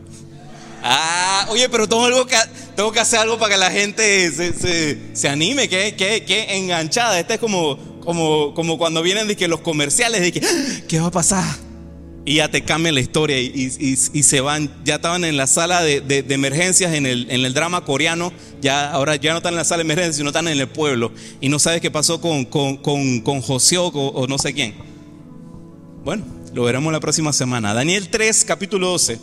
Ah, 0.88 1.48
oye, 1.50 1.68
pero 1.68 1.90
tengo, 1.90 2.06
algo 2.06 2.28
que, 2.28 2.36
tengo 2.76 2.92
que 2.92 3.00
hacer 3.00 3.20
algo 3.20 3.40
para 3.40 3.54
que 3.54 3.58
la 3.58 3.72
gente 3.72 4.32
se, 4.32 5.28
anime, 5.28 5.68
que, 5.68 5.96
que, 5.96 6.56
enganchada. 6.58 7.20
Este 7.20 7.34
es 7.34 7.40
como, 7.40 7.78
como, 8.02 8.54
como 8.54 8.78
cuando 8.78 9.02
vienen 9.02 9.28
de 9.28 9.36
que 9.36 9.48
los 9.48 9.62
comerciales, 9.62 10.22
de 10.22 10.32
que, 10.32 10.46
ah, 10.46 10.82
¿qué 10.88 11.00
va 11.00 11.08
a 11.08 11.12
pasar? 11.12 11.44
Y 12.24 12.36
ya 12.36 12.50
te 12.50 12.64
cambian 12.64 12.94
la 12.94 13.02
historia 13.02 13.40
y, 13.40 13.70
se 13.96 14.42
van, 14.42 14.72
ya 14.84 14.96
estaban 14.96 15.26
en 15.26 15.38
la 15.38 15.48
sala 15.48 15.82
de, 15.82 16.26
emergencias 16.30 16.94
en 16.94 17.08
el, 17.08 17.30
en 17.32 17.46
el, 17.46 17.54
drama 17.54 17.84
coreano, 17.84 18.32
ya 18.62 18.92
ahora 18.92 19.16
ya 19.16 19.32
no 19.32 19.38
están 19.38 19.54
en 19.54 19.58
la 19.58 19.66
sala 19.66 19.78
de 19.78 19.86
emergencias, 19.86 20.18
sino 20.18 20.30
están 20.30 20.48
en 20.48 20.60
el 20.60 20.68
pueblo. 20.68 21.12
Y 21.42 21.50
no 21.50 21.58
sabes 21.58 21.82
qué 21.82 21.90
pasó 21.90 22.22
con, 22.22 22.46
con, 22.46 22.78
con, 22.78 23.42
José 23.42 23.78
o, 23.80 23.88
o 23.88 24.28
no 24.28 24.38
sé 24.38 24.54
quién. 24.54 24.95
Bueno, 26.06 26.24
lo 26.54 26.64
veremos 26.64 26.94
la 26.94 27.00
próxima 27.00 27.34
semana. 27.34 27.74
Daniel 27.74 28.10
3, 28.10 28.46
capítulo 28.46 28.90
12. 28.90 29.20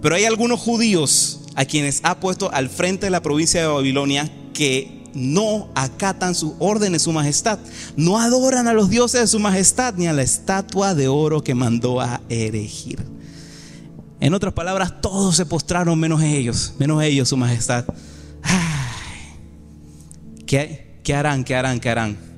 Pero 0.00 0.14
hay 0.14 0.26
algunos 0.26 0.60
judíos 0.60 1.40
a 1.56 1.64
quienes 1.64 1.98
ha 2.04 2.20
puesto 2.20 2.52
al 2.52 2.70
frente 2.70 3.06
de 3.06 3.10
la 3.10 3.20
provincia 3.20 3.60
de 3.60 3.66
Babilonia 3.66 4.30
que 4.54 5.02
no 5.12 5.72
acatan 5.74 6.36
sus 6.36 6.52
órdenes, 6.60 7.02
su 7.02 7.10
majestad. 7.10 7.58
No 7.96 8.20
adoran 8.20 8.68
a 8.68 8.74
los 8.74 8.90
dioses 8.90 9.22
de 9.22 9.26
su 9.26 9.40
majestad 9.40 9.94
ni 9.94 10.06
a 10.06 10.12
la 10.12 10.22
estatua 10.22 10.94
de 10.94 11.08
oro 11.08 11.42
que 11.42 11.56
mandó 11.56 12.00
a 12.00 12.20
erigir. 12.28 13.04
En 14.20 14.34
otras 14.34 14.54
palabras, 14.54 15.00
todos 15.00 15.34
se 15.34 15.46
postraron 15.46 15.98
menos 15.98 16.22
ellos, 16.22 16.74
menos 16.78 17.02
ellos, 17.02 17.28
su 17.28 17.36
majestad. 17.36 17.84
¿Qué, 20.46 21.00
¿Qué 21.02 21.12
harán? 21.12 21.42
¿Qué 21.42 21.56
harán? 21.56 21.80
¿Qué 21.80 21.90
harán? 21.90 22.37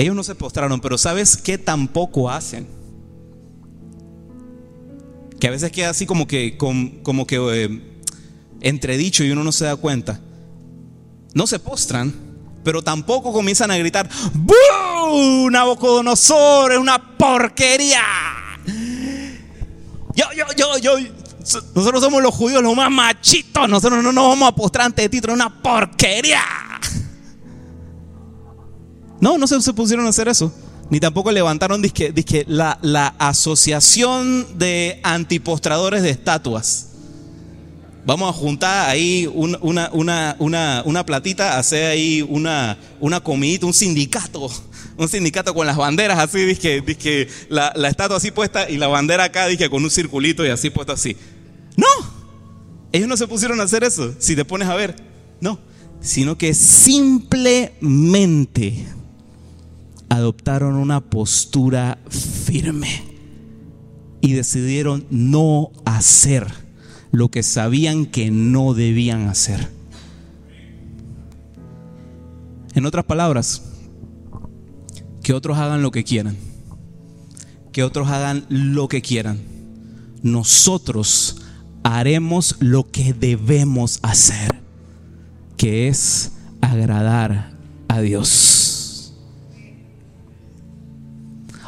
Ellos 0.00 0.16
no 0.16 0.22
se 0.22 0.34
postraron, 0.34 0.80
pero 0.80 0.96
¿sabes 0.96 1.36
qué 1.36 1.58
tampoco 1.58 2.30
hacen? 2.30 2.66
Que 5.38 5.46
a 5.46 5.50
veces 5.50 5.70
queda 5.70 5.90
así 5.90 6.06
como 6.06 6.26
que, 6.26 6.56
como, 6.56 7.26
que 7.26 7.36
eh, 7.36 8.00
entredicho 8.62 9.24
y 9.24 9.30
uno 9.30 9.44
no 9.44 9.52
se 9.52 9.66
da 9.66 9.76
cuenta. 9.76 10.18
No 11.34 11.46
se 11.46 11.58
postran, 11.58 12.14
pero 12.64 12.80
tampoco 12.80 13.30
comienzan 13.30 13.70
a 13.70 13.76
gritar, 13.76 14.08
¡Bú! 14.32 15.50
Nabucodonosor 15.50 16.72
es 16.72 16.78
una 16.78 17.18
porquería. 17.18 18.00
Yo, 20.14 20.24
yo, 20.34 20.46
yo, 20.56 20.78
yo. 20.78 21.08
Nosotros 21.74 22.02
somos 22.02 22.22
los 22.22 22.34
judíos 22.34 22.62
los 22.62 22.74
más 22.74 22.90
machitos. 22.90 23.68
Nosotros 23.68 24.02
no 24.02 24.12
nos 24.14 24.28
vamos 24.30 24.48
a 24.48 24.52
postrar 24.54 24.86
ante 24.86 25.10
ti, 25.10 25.18
es 25.18 25.24
una 25.24 25.62
porquería. 25.62 26.69
No, 29.20 29.38
no 29.38 29.46
se, 29.46 29.60
se, 29.60 29.72
pusieron 29.72 30.06
a 30.06 30.10
hacer 30.10 30.28
eso. 30.28 30.52
Ni 30.90 30.98
tampoco 30.98 31.30
levantaron 31.30 31.82
disque, 31.82 32.44
la, 32.48 32.78
la 32.82 33.14
asociación 33.18 34.58
de 34.58 34.98
antipostradores 35.02 36.02
de 36.02 36.10
estatuas. 36.10 36.88
Vamos 38.04 38.28
a 38.28 38.32
juntar 38.32 38.88
ahí 38.88 39.30
una, 39.32 39.90
una, 39.92 41.06
platita, 41.06 41.58
hacer 41.58 41.86
ahí 41.86 42.26
una, 42.28 42.76
una 42.98 43.20
comidita, 43.20 43.66
un 43.66 43.74
sindicato. 43.74 44.50
Un 44.96 45.08
sindicato 45.08 45.54
con 45.54 45.66
las 45.66 45.76
banderas 45.76 46.18
así, 46.18 46.44
dije, 46.44 46.80
dije 46.80 47.28
la, 47.48 47.72
la, 47.76 47.88
estatua 47.88 48.16
así 48.16 48.32
puesta 48.32 48.68
y 48.68 48.78
la 48.78 48.88
bandera 48.88 49.24
acá, 49.24 49.46
dije, 49.46 49.70
con 49.70 49.84
un 49.84 49.90
circulito 49.90 50.44
y 50.44 50.48
así 50.48 50.70
puesto 50.70 50.92
así. 50.92 51.16
No, 51.76 51.86
ellos 52.92 53.08
no 53.08 53.16
se 53.16 53.28
pusieron 53.28 53.60
a 53.60 53.62
hacer 53.62 53.84
eso, 53.84 54.12
si 54.18 54.34
te 54.34 54.44
pones 54.44 54.68
a 54.68 54.74
ver. 54.74 54.96
No, 55.40 55.60
sino 56.00 56.36
que 56.36 56.52
simplemente 56.52 58.86
adoptaron 60.10 60.74
una 60.74 61.00
postura 61.00 61.98
firme 62.10 63.02
y 64.20 64.34
decidieron 64.34 65.06
no 65.08 65.70
hacer 65.86 66.46
lo 67.12 67.30
que 67.30 67.42
sabían 67.42 68.06
que 68.06 68.30
no 68.30 68.74
debían 68.74 69.28
hacer. 69.28 69.70
En 72.74 72.86
otras 72.86 73.04
palabras, 73.04 73.62
que 75.22 75.32
otros 75.32 75.58
hagan 75.58 75.82
lo 75.82 75.90
que 75.90 76.04
quieran, 76.04 76.36
que 77.72 77.82
otros 77.82 78.08
hagan 78.08 78.44
lo 78.48 78.88
que 78.88 79.02
quieran. 79.02 79.38
Nosotros 80.22 81.42
haremos 81.82 82.56
lo 82.60 82.90
que 82.90 83.12
debemos 83.12 84.00
hacer, 84.02 84.60
que 85.56 85.88
es 85.88 86.32
agradar 86.60 87.52
a 87.88 88.00
Dios. 88.00 88.59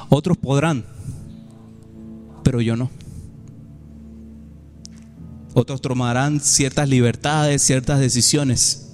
Otros 0.08 0.36
podrán, 0.36 0.84
pero 2.42 2.60
yo 2.60 2.76
no. 2.76 2.90
Otros 5.54 5.80
tomarán 5.80 6.40
ciertas 6.40 6.88
libertades, 6.88 7.62
ciertas 7.62 8.00
decisiones. 8.00 8.90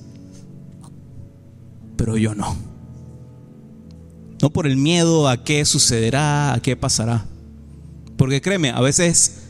Pero 1.96 2.16
yo 2.16 2.34
no. 2.34 2.56
No 4.40 4.50
por 4.50 4.66
el 4.66 4.76
miedo 4.76 5.28
a 5.28 5.44
qué 5.44 5.64
sucederá, 5.64 6.52
a 6.52 6.60
qué 6.60 6.76
pasará. 6.76 7.26
Porque 8.16 8.40
créeme, 8.40 8.70
a 8.70 8.80
veces 8.80 9.44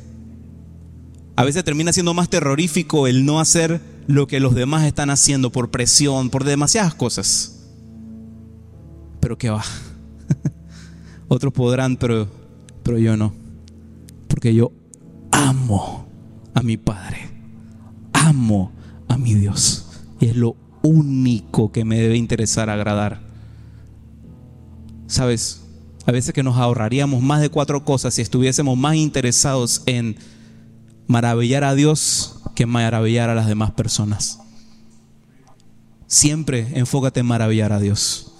a 1.36 1.44
veces 1.44 1.62
termina 1.62 1.92
siendo 1.92 2.14
más 2.14 2.28
terrorífico 2.28 3.06
el 3.06 3.24
no 3.24 3.38
hacer 3.38 3.80
lo 4.08 4.26
que 4.26 4.40
los 4.40 4.56
demás 4.56 4.84
están 4.84 5.08
haciendo 5.08 5.52
por 5.52 5.70
presión, 5.70 6.30
por 6.30 6.42
demasiadas 6.42 6.94
cosas. 6.94 7.60
Pero 9.20 9.38
qué 9.38 9.48
va. 9.48 9.64
Otros 11.28 11.52
podrán, 11.52 11.96
pero 11.96 12.28
pero 12.88 12.98
yo 12.98 13.18
no. 13.18 13.34
Porque 14.28 14.54
yo 14.54 14.72
amo 15.30 16.08
a 16.54 16.62
mi 16.62 16.78
Padre. 16.78 17.28
Amo 18.14 18.72
a 19.08 19.18
mi 19.18 19.34
Dios. 19.34 19.86
Y 20.20 20.24
es 20.24 20.36
lo 20.36 20.56
único 20.82 21.70
que 21.70 21.84
me 21.84 22.00
debe 22.00 22.16
interesar 22.16 22.70
agradar. 22.70 23.20
Sabes, 25.06 25.60
a 26.06 26.12
veces 26.12 26.32
que 26.32 26.42
nos 26.42 26.56
ahorraríamos 26.56 27.22
más 27.22 27.42
de 27.42 27.50
cuatro 27.50 27.84
cosas 27.84 28.14
si 28.14 28.22
estuviésemos 28.22 28.78
más 28.78 28.94
interesados 28.96 29.82
en 29.84 30.16
maravillar 31.06 31.62
a 31.62 31.74
Dios 31.74 32.40
que 32.54 32.64
maravillar 32.64 33.28
a 33.28 33.34
las 33.34 33.48
demás 33.48 33.72
personas. 33.72 34.40
Siempre 36.06 36.68
enfócate 36.72 37.20
en 37.20 37.26
maravillar 37.26 37.74
a 37.74 37.80
Dios. 37.80 38.32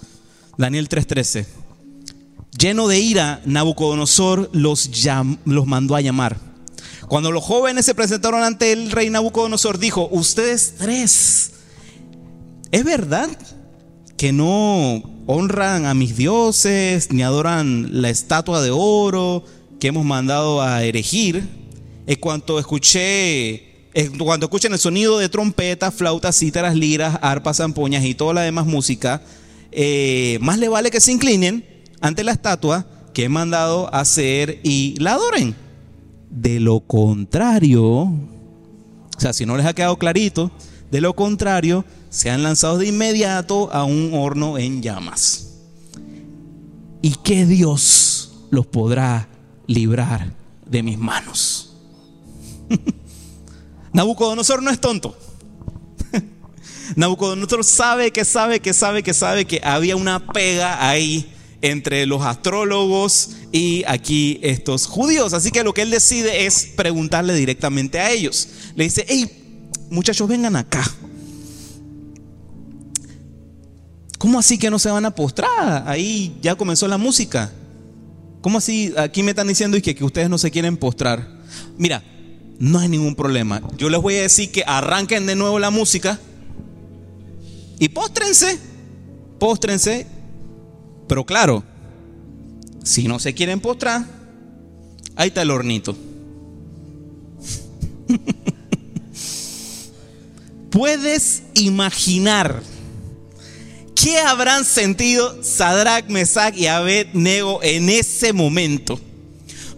Daniel 0.57 0.89
3:13. 0.89 1.58
Lleno 2.59 2.87
de 2.87 2.99
ira, 2.99 3.41
Nabucodonosor 3.45 4.49
los, 4.53 4.89
los 5.45 5.65
mandó 5.65 5.95
a 5.95 6.01
llamar 6.01 6.49
cuando 7.09 7.31
los 7.31 7.43
jóvenes 7.43 7.87
se 7.87 7.95
presentaron 7.95 8.43
ante 8.43 8.71
el 8.71 8.91
rey 8.91 9.09
Nabucodonosor, 9.09 9.79
dijo, 9.79 10.07
ustedes 10.11 10.75
tres, 10.77 11.53
¿es 12.71 12.83
verdad 12.83 13.27
que 14.15 14.31
no 14.31 15.01
honran 15.25 15.87
a 15.87 15.95
mis 15.95 16.15
dioses 16.15 17.11
ni 17.11 17.23
adoran 17.23 18.01
la 18.03 18.11
estatua 18.11 18.61
de 18.61 18.69
oro 18.71 19.43
que 19.79 19.87
hemos 19.87 20.05
mandado 20.05 20.61
a 20.61 20.83
erigir? 20.83 21.47
En 22.05 22.19
cuanto 22.19 22.59
escuché, 22.59 23.89
cuando 24.19 24.45
escuchen 24.45 24.73
el 24.73 24.79
sonido 24.79 25.17
de 25.17 25.29
trompetas, 25.29 25.95
flautas, 25.95 26.37
cítaras, 26.37 26.75
liras, 26.75 27.17
arpas, 27.23 27.57
zampoñas 27.57 28.05
y 28.05 28.13
toda 28.13 28.35
la 28.35 28.41
demás 28.41 28.67
música, 28.67 29.23
eh, 29.71 30.37
más 30.41 30.59
le 30.59 30.69
vale 30.69 30.91
que 30.91 31.01
se 31.01 31.11
inclinen 31.11 31.65
ante 32.01 32.23
la 32.23 32.31
estatua 32.31 32.85
que 33.13 33.25
he 33.25 33.29
mandado 33.29 33.93
hacer 33.93 34.59
y 34.63 34.95
la 34.99 35.13
adoren. 35.13 35.55
De 36.29 36.59
lo 36.59 36.79
contrario, 36.81 37.85
o 37.85 38.19
sea, 39.17 39.33
si 39.33 39.45
no 39.45 39.57
les 39.57 39.65
ha 39.65 39.73
quedado 39.73 39.97
clarito, 39.97 40.51
de 40.91 41.01
lo 41.01 41.15
contrario, 41.15 41.85
sean 42.09 42.43
lanzados 42.43 42.79
de 42.79 42.87
inmediato 42.87 43.71
a 43.73 43.83
un 43.83 44.11
horno 44.13 44.57
en 44.57 44.81
llamas. 44.81 45.47
¿Y 47.01 47.15
qué 47.23 47.45
Dios 47.45 48.31
los 48.51 48.67
podrá 48.67 49.27
librar 49.67 50.33
de 50.65 50.83
mis 50.83 50.97
manos? 50.97 51.73
Nabucodonosor 53.93 54.61
no 54.61 54.69
es 54.69 54.79
tonto. 54.79 55.17
Nabucodonosor 56.95 57.63
sabe 57.63 58.11
que 58.11 58.23
sabe 58.23 58.59
que 58.59 58.73
sabe 58.73 59.01
que 59.01 59.13
sabe 59.13 59.45
que 59.45 59.61
había 59.63 59.95
una 59.95 60.27
pega 60.27 60.87
ahí 60.87 61.31
entre 61.61 62.05
los 62.05 62.21
astrólogos 62.21 63.31
y 63.51 63.83
aquí 63.87 64.39
estos 64.41 64.85
judíos. 64.85 65.33
Así 65.33 65.51
que 65.51 65.63
lo 65.63 65.73
que 65.73 65.81
él 65.81 65.91
decide 65.91 66.45
es 66.45 66.67
preguntarle 66.75 67.33
directamente 67.33 67.99
a 67.99 68.11
ellos. 68.11 68.47
Le 68.75 68.85
dice, 68.85 69.05
hey, 69.07 69.29
muchachos, 69.89 70.27
vengan 70.27 70.55
acá. 70.55 70.83
¿Cómo 74.17 74.37
así 74.37 74.57
que 74.57 74.69
no 74.69 74.79
se 74.79 74.89
van 74.89 75.05
a 75.05 75.15
postrar? 75.15 75.87
Ahí 75.87 76.37
ya 76.41 76.55
comenzó 76.55 76.87
la 76.87 76.97
música. 76.97 77.51
¿Cómo 78.41 78.57
así? 78.57 78.93
Aquí 78.97 79.23
me 79.23 79.31
están 79.31 79.47
diciendo 79.47 79.77
y 79.77 79.81
que, 79.81 79.95
que 79.95 80.03
ustedes 80.03 80.29
no 80.29 80.37
se 80.37 80.51
quieren 80.51 80.77
postrar. 80.77 81.39
Mira, 81.77 82.03
no 82.59 82.79
hay 82.79 82.89
ningún 82.89 83.15
problema. 83.15 83.61
Yo 83.77 83.89
les 83.89 84.01
voy 84.01 84.15
a 84.15 84.21
decir 84.23 84.51
que 84.51 84.63
arranquen 84.65 85.25
de 85.25 85.35
nuevo 85.35 85.59
la 85.59 85.69
música 85.69 86.19
y 87.79 87.89
póstrense. 87.89 88.59
Póstrense. 89.39 90.18
Pero 91.09 91.25
claro, 91.25 91.63
si 92.83 93.07
no 93.07 93.19
se 93.19 93.33
quieren 93.33 93.59
postrar, 93.59 94.05
ahí 95.15 95.29
está 95.29 95.41
el 95.41 95.49
hornito. 95.49 95.97
Puedes 100.69 101.41
imaginar 101.55 102.61
qué 103.95 104.19
habrán 104.19 104.63
sentido 104.63 105.43
Sadrach, 105.43 106.07
Mesach 106.09 106.55
y 106.55 106.67
Abednego 106.67 107.59
en 107.63 107.89
ese 107.89 108.31
momento. 108.31 108.99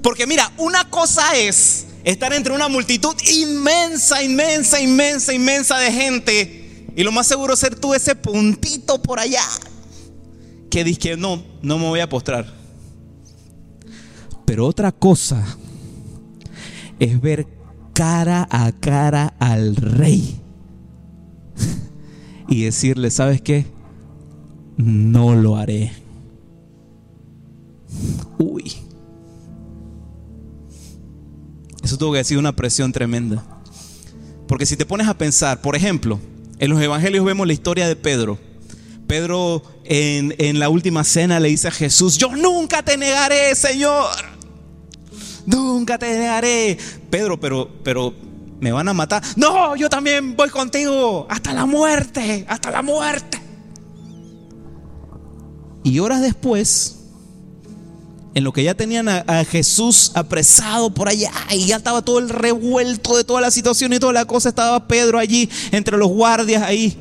Porque 0.04 0.28
mira, 0.28 0.52
una 0.58 0.90
cosa 0.90 1.38
es 1.38 1.86
estar 2.04 2.34
entre 2.34 2.54
una 2.54 2.68
multitud 2.68 3.16
inmensa, 3.32 4.22
inmensa, 4.22 4.82
inmensa, 4.82 5.34
inmensa 5.34 5.78
de 5.78 5.94
gente. 5.94 6.86
Y 6.94 7.04
lo 7.04 7.14
más 7.14 7.28
seguro 7.28 7.54
es 7.54 7.60
ser 7.62 7.80
tú 7.80 7.94
ese 7.94 8.16
puntito 8.16 9.02
por 9.02 9.18
allá 9.18 9.46
que 10.72 10.84
dices 10.84 11.00
que 11.00 11.18
no, 11.18 11.44
no 11.62 11.78
me 11.78 11.88
voy 11.88 12.00
a 12.00 12.10
postrar. 12.10 12.52
Pero 14.46 14.66
otra 14.66 14.92
cosa 14.92 15.46
es 16.98 17.22
ver 17.22 17.46
cara 17.94 18.48
a 18.50 18.72
cara 18.72 19.36
al 19.38 19.76
rey 19.76 20.40
y 22.48 22.64
decirle, 22.64 23.12
¿sabes 23.12 23.42
qué? 23.42 23.66
No 24.78 25.36
lo 25.36 25.58
haré. 25.58 25.92
Uy. 28.40 28.74
Eso 31.84 31.98
tuvo 31.98 32.14
que 32.14 32.24
ser 32.24 32.38
una 32.38 32.56
presión 32.56 32.92
tremenda. 32.92 33.44
Porque 34.48 34.66
si 34.66 34.78
te 34.78 34.86
pones 34.86 35.08
a 35.08 35.18
pensar, 35.18 35.62
por 35.62 35.76
ejemplo, 35.76 36.20
en 36.60 36.70
los 36.70 36.82
evangelios 36.82 37.26
vemos 37.26 37.48
la 37.48 37.54
historia 37.54 37.88
de 37.88 37.96
Pedro. 37.96 38.38
Pedro 39.08 39.64
en, 39.94 40.58
la 40.58 40.70
última 40.70 41.04
cena 41.04 41.38
le 41.42 41.50
dice 41.50 41.68
a 41.68 41.72
Jesús, 41.72 42.18
yo 42.18 42.34
nunca 42.34 42.82
te 42.82 42.96
negaré, 42.96 43.54
Señor. 43.56 44.08
Nunca 45.46 45.98
te 45.98 46.18
negaré. 46.18 46.78
Pedro, 47.10 47.38
pero, 47.38 47.70
pero 47.84 48.14
me 48.62 48.72
van 48.72 48.88
a 48.88 48.94
matar. 48.94 49.22
No, 49.36 49.76
yo 49.76 49.90
también 49.90 50.36
voy 50.38 50.50
contigo. 50.50 51.28
Hasta 51.30 51.54
la 51.54 51.66
muerte, 51.66 52.46
hasta 52.48 52.72
la 52.72 52.82
muerte. 52.82 53.38
Y 55.84 56.00
horas 56.00 56.22
después, 56.22 57.00
en 58.34 58.46
lo 58.46 58.54
que 58.54 58.64
ya 58.64 58.76
tenían 58.76 59.10
a, 59.10 59.44
Jesús 59.44 60.14
apresado 60.14 60.94
por 60.94 61.10
allá 61.10 61.34
y 61.50 61.66
ya 61.66 61.76
estaba 61.76 62.02
todo 62.02 62.20
el 62.20 62.30
revuelto 62.30 63.18
de 63.18 63.26
toda 63.26 63.42
la 63.42 63.52
situación 63.52 63.92
y 63.92 64.00
toda 64.00 64.14
la 64.14 64.24
cosa, 64.24 64.48
estaba 64.48 64.88
Pedro 64.88 65.20
allí 65.20 65.50
entre 65.74 65.98
los 65.98 66.08
guardias 66.08 66.64
ahí. 66.64 66.98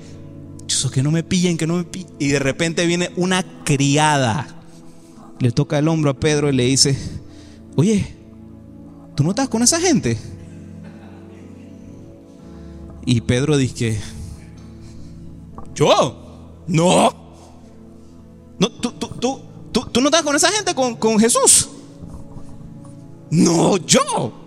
Eso 0.70 0.88
que 0.88 1.02
no 1.02 1.10
me 1.10 1.24
pillen, 1.24 1.58
que 1.58 1.66
no 1.66 1.78
me 1.78 1.84
pillen. 1.84 2.12
Y 2.20 2.28
de 2.28 2.38
repente 2.38 2.86
viene 2.86 3.10
una 3.16 3.42
criada. 3.64 4.46
Le 5.40 5.50
toca 5.50 5.76
el 5.80 5.88
hombro 5.88 6.12
a 6.12 6.14
Pedro 6.14 6.48
y 6.48 6.52
le 6.52 6.62
dice, 6.62 6.96
oye, 7.74 8.14
¿tú 9.16 9.24
no 9.24 9.30
estás 9.30 9.48
con 9.48 9.64
esa 9.64 9.80
gente? 9.80 10.16
Y 13.04 13.20
Pedro 13.22 13.56
dice, 13.56 14.00
¿yo? 15.74 16.62
No. 16.68 17.14
no 18.60 18.70
tú, 18.70 18.92
tú, 18.92 19.08
tú, 19.72 19.86
tú, 19.90 20.00
no 20.00 20.06
estás 20.06 20.22
con 20.22 20.36
esa 20.36 20.52
gente, 20.52 20.72
con, 20.72 20.94
con 20.94 21.18
Jesús. 21.18 21.68
No, 23.28 23.76
yo. 23.76 24.44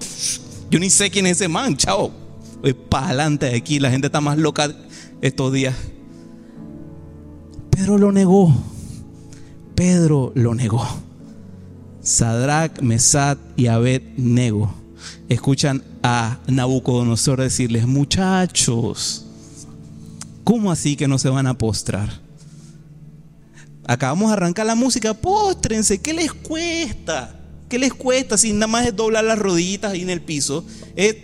Yo 0.70 0.80
ni 0.80 0.90
sé 0.90 1.12
quién 1.12 1.26
es 1.26 1.34
ese 1.34 1.50
man, 1.50 1.76
chao. 1.76 2.14
Voy 2.62 2.72
para 2.72 3.08
adelante 3.08 3.48
de 3.48 3.58
aquí, 3.58 3.78
la 3.80 3.92
gente 3.92 4.08
está 4.08 4.22
más 4.22 4.38
loca 4.38 4.74
estos 5.20 5.52
días. 5.52 5.76
Pedro 7.76 7.98
lo 7.98 8.12
negó. 8.12 8.54
Pedro 9.74 10.32
lo 10.36 10.54
negó. 10.54 10.88
Sadrach, 12.02 12.82
Mesat 12.82 13.40
y 13.56 13.68
Abed 13.68 14.02
nego. 14.16 14.74
Escuchan 15.28 15.84
a 16.04 16.38
Nabucodonosor 16.48 17.42
decirles, 17.42 17.88
muchachos, 17.88 19.26
¿cómo 20.44 20.72
así 20.72 20.96
que 20.96 21.08
no 21.08 21.18
se 21.18 21.30
van 21.30 21.48
a 21.48 21.58
postrar? 21.58 22.22
Acabamos 23.88 24.30
de 24.30 24.34
arrancar 24.34 24.66
la 24.66 24.76
música, 24.76 25.14
póstrense, 25.14 26.00
¿qué 26.00 26.14
les 26.14 26.32
cuesta? 26.32 27.36
¿Qué 27.70 27.80
les 27.80 27.94
cuesta 27.94 28.38
si 28.38 28.54
nada 28.54 28.68
más 28.68 28.86
es 28.86 28.96
doblar 28.96 29.24
las 29.24 29.40
rodillitas 29.40 29.94
ahí 29.94 30.04
en 30.04 30.12
el 30.12 30.22
piso? 30.22 30.64
Es 30.96 31.16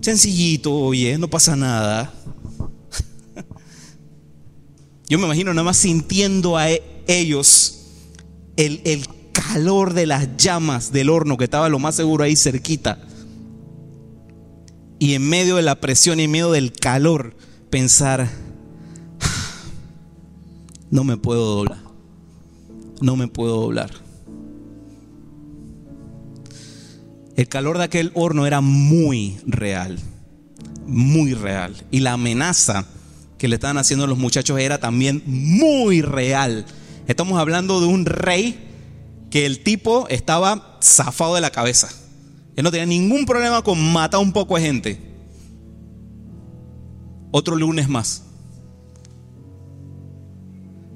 sencillito, 0.00 0.74
oye, 0.74 1.16
no 1.18 1.28
pasa 1.28 1.54
nada. 1.54 2.12
Yo 5.08 5.18
me 5.18 5.26
imagino 5.26 5.52
nada 5.52 5.64
más 5.64 5.76
sintiendo 5.76 6.56
a 6.56 6.70
e-, 6.70 6.82
ellos 7.06 7.80
el, 8.56 8.80
el 8.84 9.06
calor 9.32 9.94
de 9.94 10.06
las 10.06 10.36
llamas 10.36 10.92
del 10.92 11.10
horno 11.10 11.36
que 11.36 11.44
estaba 11.44 11.68
lo 11.68 11.78
más 11.78 11.94
seguro 11.94 12.24
ahí 12.24 12.36
cerquita. 12.36 12.98
Y 14.98 15.14
en 15.14 15.28
medio 15.28 15.56
de 15.56 15.62
la 15.62 15.80
presión 15.80 16.20
y 16.20 16.24
en 16.24 16.30
medio 16.30 16.52
del 16.52 16.72
calor, 16.72 17.34
pensar, 17.70 18.30
no 20.90 21.04
me 21.04 21.16
puedo 21.16 21.56
doblar, 21.56 21.78
no 23.00 23.16
me 23.16 23.26
puedo 23.26 23.62
doblar. 23.62 23.90
El 27.34 27.48
calor 27.48 27.78
de 27.78 27.84
aquel 27.84 28.12
horno 28.14 28.46
era 28.46 28.60
muy 28.60 29.38
real, 29.46 29.98
muy 30.86 31.34
real. 31.34 31.74
Y 31.90 32.00
la 32.00 32.12
amenaza 32.12 32.86
que 33.42 33.48
le 33.48 33.56
estaban 33.56 33.76
haciendo 33.76 34.06
los 34.06 34.18
muchachos 34.18 34.60
era 34.60 34.78
también 34.78 35.20
muy 35.26 36.00
real. 36.00 36.64
Estamos 37.08 37.40
hablando 37.40 37.80
de 37.80 37.88
un 37.88 38.06
rey 38.06 38.56
que 39.32 39.46
el 39.46 39.64
tipo 39.64 40.06
estaba 40.10 40.78
zafado 40.80 41.34
de 41.34 41.40
la 41.40 41.50
cabeza. 41.50 41.88
Él 42.54 42.62
no 42.62 42.70
tenía 42.70 42.86
ningún 42.86 43.26
problema 43.26 43.62
con 43.62 43.92
matar 43.92 44.20
un 44.20 44.32
poco 44.32 44.54
de 44.54 44.62
gente. 44.62 45.00
Otro 47.32 47.56
lunes 47.56 47.88
más. 47.88 48.22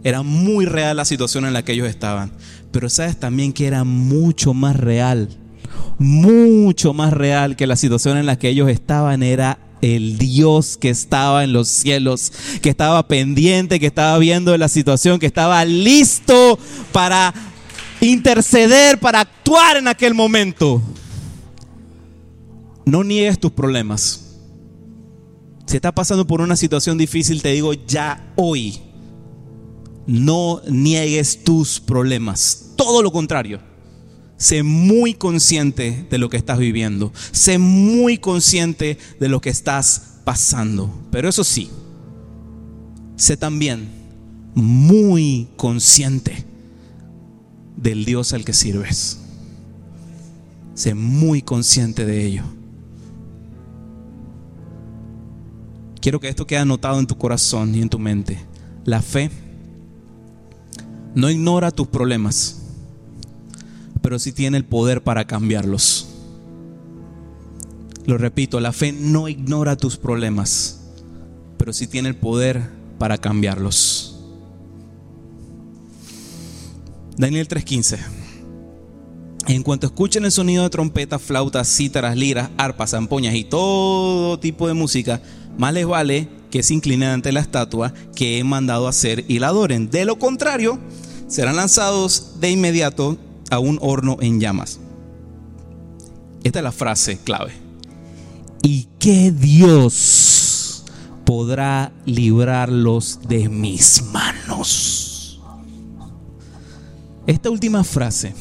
Era 0.05 0.23
muy 0.23 0.67
real 0.67 0.99
la 0.99 1.05
situación 1.05 1.47
en 1.47 1.53
la 1.53 1.65
que 1.65 1.73
ellos 1.73 1.89
estaban. 1.89 2.31
Pero 2.71 2.89
sabes 2.89 3.19
también 3.19 3.53
que 3.53 3.67
era 3.67 3.83
mucho 3.83 4.55
más 4.55 4.77
real. 4.77 5.31
Mucho 5.99 6.95
más 6.95 7.13
real 7.13 7.57
que 7.57 7.67
la 7.67 7.75
situación 7.75 8.17
en 8.19 8.27
la 8.27 8.39
que 8.39 8.51
ellos 8.51 8.69
estaban 8.69 9.25
era 9.25 9.59
el 9.83 10.19
Dios 10.19 10.77
que 10.77 10.91
estaba 10.91 11.45
en 11.45 11.53
los 11.53 11.69
cielos, 11.69 12.33
que 12.63 12.71
estaba 12.71 13.07
pendiente, 13.07 13.79
que 13.81 13.87
estaba 13.87 14.19
viendo 14.19 14.57
la 14.57 14.69
situación, 14.69 15.19
que 15.19 15.27
estaba 15.27 15.65
listo 15.65 16.59
para 16.93 17.35
interceder, 18.01 18.99
para 18.99 19.21
actuar 19.21 19.77
en 19.77 19.89
aquel 19.89 20.15
momento. 20.15 20.83
No 22.85 23.05
niegues 23.05 23.39
tus 23.39 23.53
problemas. 23.53 24.23
Si 25.67 25.77
estás 25.77 25.93
pasando 25.93 26.27
por 26.27 26.41
una 26.41 26.57
situación 26.57 26.97
difícil, 26.97 27.43
te 27.43 27.51
digo 27.51 27.73
ya 27.73 28.33
hoy, 28.37 28.81
no 30.07 30.63
niegues 30.69 31.43
tus 31.43 31.81
problemas. 31.81 32.73
Todo 32.77 33.03
lo 33.03 33.11
contrario. 33.11 33.61
Sé 34.37 34.63
muy 34.63 35.15
consciente 35.15 36.07
de 36.11 36.19
lo 36.19 36.29
que 36.29 36.37
estás 36.37 36.59
viviendo. 36.59 37.13
Sé 37.33 37.59
muy 37.59 38.19
consciente 38.19 38.99
de 39.19 39.29
lo 39.29 39.41
que 39.41 39.51
estás 39.51 40.21
pasando. 40.25 40.93
Pero 41.11 41.29
eso 41.29 41.45
sí, 41.45 41.71
sé 43.17 43.37
también 43.37 43.89
muy 44.55 45.49
consciente 45.57 46.45
del 47.77 48.05
Dios 48.05 48.33
al 48.33 48.45
que 48.45 48.53
sirves. 48.53 49.21
Sé 50.75 50.95
muy 50.95 51.43
consciente 51.43 52.05
de 52.05 52.27
ello. 52.27 52.43
Quiero 56.01 56.21
que 56.21 56.29
esto 56.29 56.47
quede 56.47 56.61
anotado 56.61 57.01
en 57.01 57.07
tu 57.07 57.17
corazón 57.17 57.75
y 57.75 57.83
en 57.83 57.89
tu 57.89 57.99
mente. 57.99 58.39
La 58.85 59.03
fe 59.03 59.31
no 61.15 61.31
ignora 61.31 61.71
tus 61.71 61.89
problemas, 61.89 62.63
pero 64.07 64.21
sí 64.21 64.31
tiene 64.31 64.57
el 64.57 64.65
poder 64.65 65.03
para 65.03 65.27
cambiarlos. 65.27 66.07
Lo 68.05 68.17
repito, 68.17 68.61
la 68.61 68.73
fe 68.73 68.93
no 68.93 69.27
ignora 69.27 69.75
tus 69.75 69.97
problemas, 69.97 70.79
pero 71.59 71.73
sí 71.73 71.89
tiene 71.89 72.11
el 72.11 72.15
poder 72.15 72.71
para 73.01 73.19
cambiarlos. 73.19 74.21
Daniel 77.17 77.49
3:15. 77.49 77.99
En 79.49 79.65
cuanto 79.65 79.89
escuchen 79.89 80.25
el 80.25 80.31
sonido 80.31 80.63
de 80.63 80.71
trompetas, 80.71 81.21
flautas, 81.21 81.67
cítaras, 81.67 82.17
liras, 82.17 82.51
arpas, 82.59 82.91
zampoñas 82.91 83.35
y 83.35 83.43
todo 83.43 84.39
tipo 84.39 84.69
de 84.69 84.75
música, 84.75 85.21
más 85.59 85.75
les 85.75 85.85
vale 85.85 86.29
que 86.53 86.63
se 86.63 86.75
inclinen 86.75 87.09
ante 87.09 87.33
la 87.33 87.41
estatua 87.41 87.93
que 88.15 88.39
he 88.39 88.45
mandado 88.45 88.87
hacer 88.87 89.25
y 89.27 89.41
la 89.41 89.49
adoren. 89.49 89.91
De 89.91 90.05
lo 90.05 90.17
contrario, 90.21 90.79
serán 91.27 91.57
lanzados 91.57 92.39
de 92.39 92.53
inmediato 92.53 93.19
a 93.51 93.59
un 93.59 93.79
horno 93.81 94.17
en 94.21 94.41
llamas. 94.41 94.81
Esta 96.45 96.61
es 96.61 96.63
la 96.63 96.73
frase 96.73 97.19
clave. 97.19 97.53
¿Y 98.63 98.89
qué 98.99 99.33
Dios 99.33 100.85
podrá 101.25 101.93
librarlos 102.05 103.21
de 103.29 103.49
mis 103.49 104.03
manos? 104.13 105.41
Esta 107.27 107.51
última 107.51 107.83
frase 107.83 108.35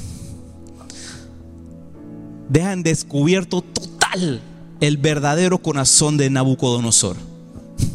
deja 2.49 2.73
en 2.73 2.83
descubierto 2.83 3.61
total 3.61 4.41
el 4.79 4.97
verdadero 4.97 5.57
corazón 5.57 6.17
de 6.17 6.29
Nabucodonosor. 6.29 7.17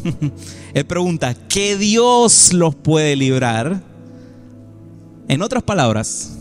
Él 0.73 0.85
pregunta, 0.85 1.33
¿qué 1.47 1.77
Dios 1.77 2.53
los 2.53 2.75
puede 2.75 3.15
librar? 3.15 3.81
En 5.27 5.41
otras 5.41 5.63
palabras, 5.63 6.37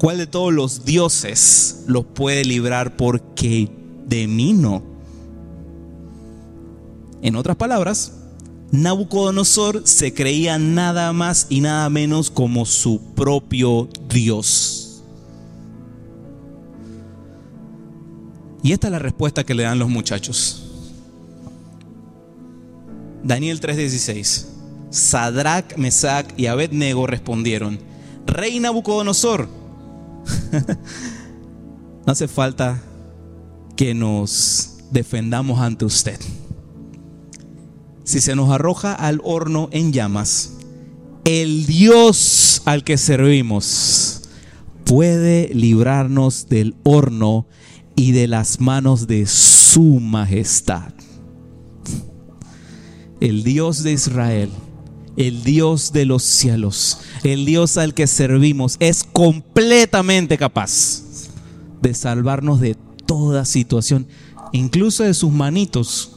¿cuál 0.00 0.16
de 0.16 0.26
todos 0.26 0.50
los 0.50 0.86
dioses 0.86 1.84
los 1.86 2.06
puede 2.06 2.42
librar 2.46 2.96
porque 2.96 3.70
de 4.06 4.26
mí 4.26 4.54
no? 4.54 4.82
En 7.20 7.36
otras 7.36 7.54
palabras, 7.58 8.14
Nabucodonosor 8.72 9.82
se 9.84 10.14
creía 10.14 10.58
nada 10.58 11.12
más 11.12 11.48
y 11.50 11.60
nada 11.60 11.90
menos 11.90 12.30
como 12.30 12.64
su 12.64 13.12
propio 13.14 13.90
Dios. 14.08 15.02
Y 18.62 18.72
esta 18.72 18.86
es 18.86 18.92
la 18.92 19.00
respuesta 19.00 19.44
que 19.44 19.54
le 19.54 19.64
dan 19.64 19.78
los 19.78 19.90
muchachos. 19.90 20.64
Daniel 23.22 23.60
3:16. 23.60 24.46
Sadrach, 24.88 25.76
Mesach 25.76 26.26
y 26.38 26.46
Abednego 26.46 27.06
respondieron, 27.06 27.78
Rey 28.26 28.58
Nabucodonosor, 28.60 29.59
no 32.06 32.12
hace 32.12 32.28
falta 32.28 32.82
que 33.76 33.94
nos 33.94 34.78
defendamos 34.90 35.60
ante 35.60 35.84
usted. 35.84 36.20
Si 38.04 38.20
se 38.20 38.34
nos 38.34 38.50
arroja 38.50 38.92
al 38.92 39.20
horno 39.22 39.68
en 39.72 39.92
llamas, 39.92 40.54
el 41.24 41.66
Dios 41.66 42.62
al 42.64 42.82
que 42.82 42.98
servimos 42.98 44.22
puede 44.84 45.50
librarnos 45.54 46.48
del 46.48 46.74
horno 46.82 47.46
y 47.94 48.12
de 48.12 48.26
las 48.26 48.60
manos 48.60 49.06
de 49.06 49.26
su 49.26 50.00
majestad. 50.00 50.92
El 53.20 53.44
Dios 53.44 53.82
de 53.82 53.92
Israel 53.92 54.50
el 55.20 55.44
Dios 55.44 55.92
de 55.92 56.06
los 56.06 56.22
cielos, 56.22 56.98
el 57.24 57.44
Dios 57.44 57.76
al 57.76 57.92
que 57.92 58.06
servimos, 58.06 58.76
es 58.80 59.04
completamente 59.04 60.38
capaz 60.38 61.02
de 61.82 61.92
salvarnos 61.92 62.58
de 62.58 62.74
toda 63.06 63.44
situación, 63.44 64.06
incluso 64.52 65.04
de 65.04 65.12
sus 65.12 65.30
manitos. 65.30 66.12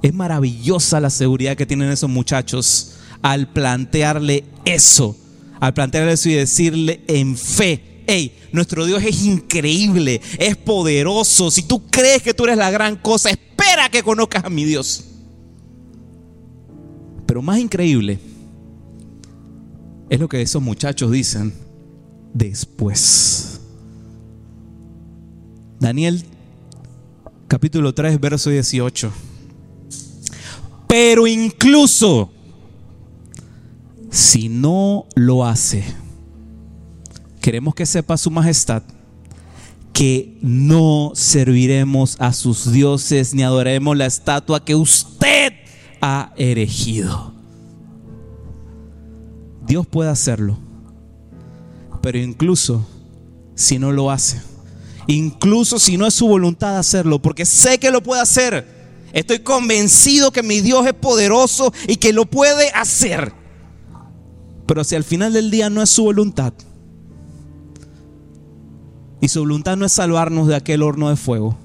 Es 0.00 0.14
maravillosa 0.14 0.98
la 0.98 1.10
seguridad 1.10 1.58
que 1.58 1.66
tienen 1.66 1.90
esos 1.90 2.08
muchachos 2.08 2.94
al 3.20 3.52
plantearle 3.52 4.44
eso, 4.64 5.14
al 5.60 5.74
plantearle 5.74 6.12
eso 6.12 6.30
y 6.30 6.34
decirle 6.34 7.04
en 7.06 7.36
fe, 7.36 8.04
hey, 8.06 8.34
nuestro 8.52 8.86
Dios 8.86 9.02
es 9.02 9.24
increíble, 9.24 10.22
es 10.38 10.56
poderoso, 10.56 11.50
si 11.50 11.64
tú 11.64 11.84
crees 11.90 12.22
que 12.22 12.32
tú 12.32 12.44
eres 12.44 12.56
la 12.56 12.70
gran 12.70 12.96
cosa, 12.96 13.28
espera 13.28 13.90
que 13.90 14.02
conozcas 14.02 14.44
a 14.44 14.48
mi 14.48 14.64
Dios. 14.64 15.07
Pero 17.38 17.46
más 17.46 17.60
increíble 17.60 18.18
es 20.10 20.18
lo 20.18 20.28
que 20.28 20.42
esos 20.42 20.60
muchachos 20.60 21.12
dicen 21.12 21.54
después. 22.34 23.60
Daniel 25.78 26.24
capítulo 27.46 27.94
3, 27.94 28.18
verso 28.18 28.50
18. 28.50 29.12
Pero 30.88 31.28
incluso 31.28 32.28
si 34.10 34.48
no 34.48 35.06
lo 35.14 35.46
hace, 35.46 35.84
queremos 37.40 37.76
que 37.76 37.86
sepa 37.86 38.16
su 38.16 38.32
majestad 38.32 38.82
que 39.92 40.38
no 40.42 41.12
serviremos 41.14 42.16
a 42.20 42.32
sus 42.32 42.72
dioses 42.72 43.32
ni 43.32 43.44
adoraremos 43.44 43.96
la 43.96 44.06
estatua 44.06 44.64
que 44.64 44.74
usted 44.74 45.17
ha 46.00 46.32
erigido. 46.36 47.32
Dios 49.66 49.86
puede 49.86 50.10
hacerlo, 50.10 50.56
pero 52.00 52.18
incluso 52.18 52.86
si 53.54 53.78
no 53.78 53.92
lo 53.92 54.10
hace, 54.10 54.40
incluso 55.06 55.78
si 55.78 55.96
no 55.96 56.06
es 56.06 56.14
su 56.14 56.26
voluntad 56.26 56.78
hacerlo, 56.78 57.20
porque 57.20 57.44
sé 57.44 57.78
que 57.78 57.90
lo 57.90 58.02
puede 58.02 58.22
hacer, 58.22 58.66
estoy 59.12 59.40
convencido 59.40 60.30
que 60.30 60.42
mi 60.42 60.60
Dios 60.60 60.86
es 60.86 60.94
poderoso 60.94 61.72
y 61.86 61.96
que 61.96 62.12
lo 62.12 62.24
puede 62.24 62.70
hacer. 62.70 63.32
Pero 64.66 64.84
si 64.84 64.94
al 64.96 65.04
final 65.04 65.32
del 65.32 65.50
día 65.50 65.70
no 65.70 65.82
es 65.82 65.90
su 65.90 66.04
voluntad, 66.04 66.52
y 69.20 69.28
su 69.28 69.40
voluntad 69.40 69.76
no 69.76 69.84
es 69.84 69.92
salvarnos 69.92 70.46
de 70.46 70.54
aquel 70.54 70.82
horno 70.82 71.10
de 71.10 71.16
fuego, 71.16 71.58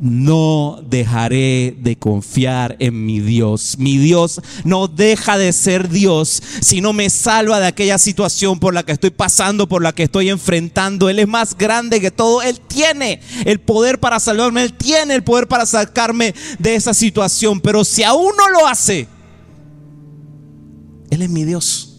no 0.00 0.80
dejaré 0.88 1.76
de 1.80 1.96
confiar 1.96 2.76
en 2.78 3.04
mi 3.04 3.20
Dios. 3.20 3.76
Mi 3.78 3.98
Dios 3.98 4.40
no 4.64 4.86
deja 4.86 5.38
de 5.38 5.52
ser 5.52 5.88
Dios 5.88 6.42
si 6.60 6.80
no 6.80 6.92
me 6.92 7.10
salva 7.10 7.58
de 7.58 7.66
aquella 7.66 7.98
situación 7.98 8.60
por 8.60 8.74
la 8.74 8.84
que 8.84 8.92
estoy 8.92 9.10
pasando, 9.10 9.68
por 9.68 9.82
la 9.82 9.92
que 9.92 10.04
estoy 10.04 10.28
enfrentando. 10.28 11.08
Él 11.08 11.18
es 11.18 11.28
más 11.28 11.56
grande 11.56 12.00
que 12.00 12.10
todo. 12.10 12.42
Él 12.42 12.60
tiene 12.60 13.20
el 13.44 13.60
poder 13.60 13.98
para 13.98 14.20
salvarme. 14.20 14.62
Él 14.62 14.72
tiene 14.72 15.14
el 15.14 15.24
poder 15.24 15.48
para 15.48 15.66
sacarme 15.66 16.34
de 16.58 16.74
esa 16.74 16.94
situación. 16.94 17.60
Pero 17.60 17.84
si 17.84 18.04
aún 18.04 18.32
no 18.36 18.48
lo 18.50 18.66
hace, 18.68 19.08
Él 21.10 21.22
es 21.22 21.30
mi 21.30 21.44
Dios. 21.44 21.96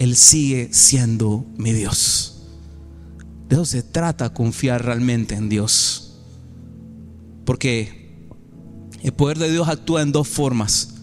Él 0.00 0.16
sigue 0.16 0.70
siendo 0.72 1.46
mi 1.56 1.72
Dios. 1.72 2.42
De 3.48 3.54
eso 3.54 3.64
se 3.64 3.82
trata 3.84 4.32
confiar 4.32 4.84
realmente 4.84 5.36
en 5.36 5.48
Dios. 5.48 6.01
Porque 7.44 8.02
el 9.02 9.12
poder 9.12 9.38
de 9.38 9.50
Dios 9.50 9.68
actúa 9.68 10.02
en 10.02 10.12
dos 10.12 10.28
formas 10.28 10.94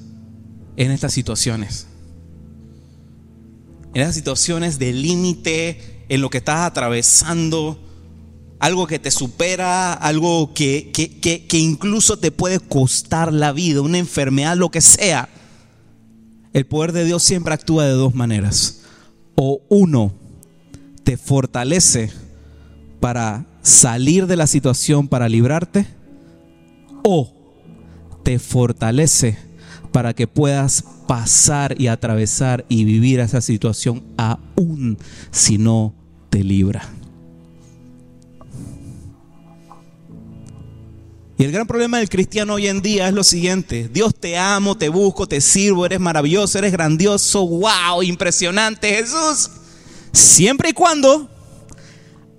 en 0.78 0.92
estas 0.92 1.14
situaciones. 1.14 1.88
En 3.94 4.02
esas 4.02 4.16
situaciones 4.16 4.80
de 4.80 4.94
límite, 4.94 6.06
en 6.08 6.22
lo 6.22 6.30
que 6.30 6.38
estás 6.38 6.62
atravesando, 6.62 7.78
algo 8.60 8.88
que 8.88 9.00
te 9.00 9.12
supera, 9.12 9.94
algo 9.94 10.54
que, 10.54 10.92
que, 10.92 11.58
incluso 11.58 12.18
te 12.18 12.32
puede 12.32 12.60
costar 12.60 13.34
la 13.34 13.52
vida, 13.52 13.82
una 13.82 13.98
enfermedad, 13.98 14.56
lo 14.56 14.70
que 14.70 14.82
sea. 14.82 15.28
El 16.54 16.66
poder 16.66 16.94
de 16.94 17.04
Dios 17.04 17.24
siempre 17.24 17.54
actúa 17.54 17.86
de 17.86 17.92
dos 17.92 18.16
maneras. 18.16 18.82
O 19.36 19.62
uno, 19.70 20.14
te 21.04 21.18
fortalece 21.18 22.12
para 23.02 23.46
salir 23.62 24.28
de 24.28 24.38
la 24.38 24.48
situación, 24.48 25.10
para 25.10 25.28
librarte 25.28 25.99
o 27.04 27.34
te 28.24 28.40
fortalece 28.40 29.38
para 29.92 30.14
que 30.14 30.28
puedas 30.28 30.84
pasar 31.08 31.76
y 31.80 31.88
atravesar 31.88 32.66
y 32.70 32.84
vivir 32.84 33.20
esa 33.20 33.42
situación 33.42 34.04
aún 34.18 34.98
si 35.32 35.58
no 35.58 35.96
te 36.30 36.44
libra. 36.44 36.88
Y 41.40 41.46
el 41.46 41.54
gran 41.54 41.66
problema 41.66 42.00
del 42.00 42.10
cristiano 42.10 42.56
hoy 42.56 42.68
en 42.68 42.82
día 42.82 43.08
es 43.08 43.14
lo 43.14 43.24
siguiente, 43.24 43.90
Dios 43.92 44.14
te 44.14 44.38
amo, 44.38 44.78
te 44.78 44.90
busco, 44.90 45.26
te 45.26 45.40
sirvo, 45.40 45.86
eres 45.86 46.02
maravilloso, 46.02 46.58
eres 46.58 46.74
grandioso, 46.74 47.48
wow, 47.48 48.04
impresionante 48.04 48.94
Jesús, 48.94 49.50
siempre 50.12 50.72
y 50.72 50.74
cuando 50.74 51.30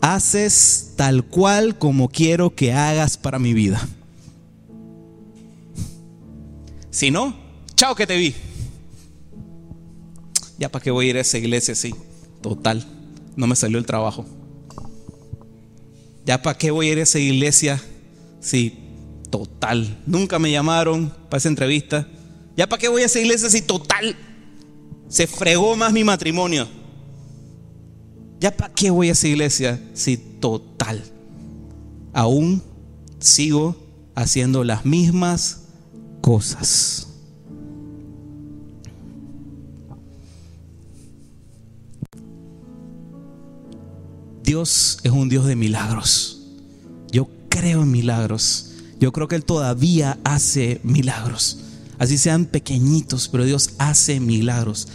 haces 0.02 0.92
tal 0.96 1.24
cual 1.24 1.78
como 1.78 2.10
quiero 2.10 2.54
que 2.54 2.74
hagas 2.74 3.16
para 3.16 3.38
mi 3.38 3.54
vida. 3.54 3.88
Si 6.90 7.10
no, 7.10 7.34
chao 7.76 7.94
que 7.94 8.06
te 8.06 8.16
vi. 8.16 8.34
Ya 10.58 10.68
para 10.68 10.82
qué 10.82 10.90
voy 10.90 11.06
a 11.06 11.10
ir 11.10 11.16
a 11.16 11.20
esa 11.20 11.38
iglesia 11.38 11.72
así. 11.72 11.94
Total, 12.42 12.86
no 13.36 13.46
me 13.46 13.56
salió 13.56 13.78
el 13.78 13.86
trabajo. 13.86 14.26
Ya 16.24 16.42
para 16.42 16.58
qué 16.58 16.70
voy 16.70 16.88
a 16.88 16.92
ir 16.92 16.98
a 16.98 17.02
esa 17.02 17.18
iglesia 17.18 17.80
Sí, 18.40 18.78
total. 19.30 19.98
Nunca 20.06 20.38
me 20.38 20.50
llamaron 20.50 21.12
para 21.28 21.38
esa 21.38 21.48
entrevista. 21.48 22.08
Ya 22.56 22.68
para 22.68 22.80
qué 22.80 22.88
voy 22.88 23.02
a 23.02 23.06
esa 23.06 23.20
iglesia 23.20 23.50
si 23.50 23.62
total. 23.62 24.16
Se 25.08 25.26
fregó 25.26 25.76
más 25.76 25.92
mi 25.92 26.02
matrimonio. 26.02 26.66
Ya 28.40 28.56
para 28.56 28.72
qué 28.72 28.90
voy 28.90 29.10
a 29.10 29.12
esa 29.12 29.28
iglesia 29.28 29.80
si 29.92 30.16
total. 30.16 31.04
Aún 32.12 32.62
sigo 33.18 33.76
haciendo 34.14 34.64
las 34.64 34.84
mismas 34.86 35.59
cosas. 36.20 37.06
Dios 44.42 44.98
es 45.04 45.12
un 45.12 45.28
Dios 45.28 45.46
de 45.46 45.54
milagros. 45.54 46.42
Yo 47.12 47.28
creo 47.48 47.82
en 47.82 47.90
milagros. 47.90 48.72
Yo 48.98 49.12
creo 49.12 49.28
que 49.28 49.36
Él 49.36 49.44
todavía 49.44 50.18
hace 50.24 50.80
milagros. 50.82 51.58
Así 51.98 52.18
sean 52.18 52.46
pequeñitos, 52.46 53.28
pero 53.28 53.44
Dios 53.44 53.74
hace 53.78 54.20
milagros. 54.20 54.88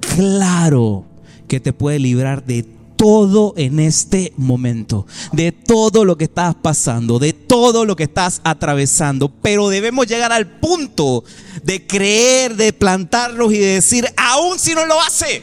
Claro 0.00 1.06
que 1.46 1.58
te 1.58 1.72
puede 1.72 1.98
librar 1.98 2.44
de 2.44 2.66
todo 2.98 3.54
en 3.56 3.78
este 3.78 4.34
momento, 4.36 5.06
de 5.32 5.52
todo 5.52 6.04
lo 6.04 6.18
que 6.18 6.24
estás 6.24 6.56
pasando, 6.56 7.20
de 7.20 7.32
todo 7.32 7.84
lo 7.84 7.94
que 7.94 8.02
estás 8.02 8.40
atravesando, 8.42 9.30
pero 9.40 9.68
debemos 9.68 10.08
llegar 10.08 10.32
al 10.32 10.58
punto 10.58 11.24
de 11.62 11.86
creer, 11.86 12.56
de 12.56 12.72
plantarlos 12.72 13.52
y 13.52 13.58
de 13.58 13.74
decir, 13.74 14.06
aún 14.16 14.58
si 14.58 14.74
no 14.74 14.84
lo 14.84 15.00
hace, 15.00 15.42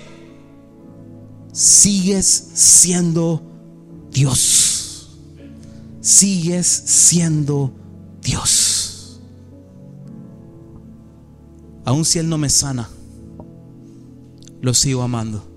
sigues 1.54 2.50
siendo 2.54 3.42
Dios. 4.12 5.16
Sigues 6.02 6.68
siendo 6.68 7.74
Dios. 8.22 9.22
Aún 11.86 12.04
si 12.04 12.20
Él 12.20 12.28
no 12.28 12.38
me 12.38 12.50
sana, 12.50 12.90
lo 14.62 14.74
sigo 14.74 15.02
amando. 15.02 15.55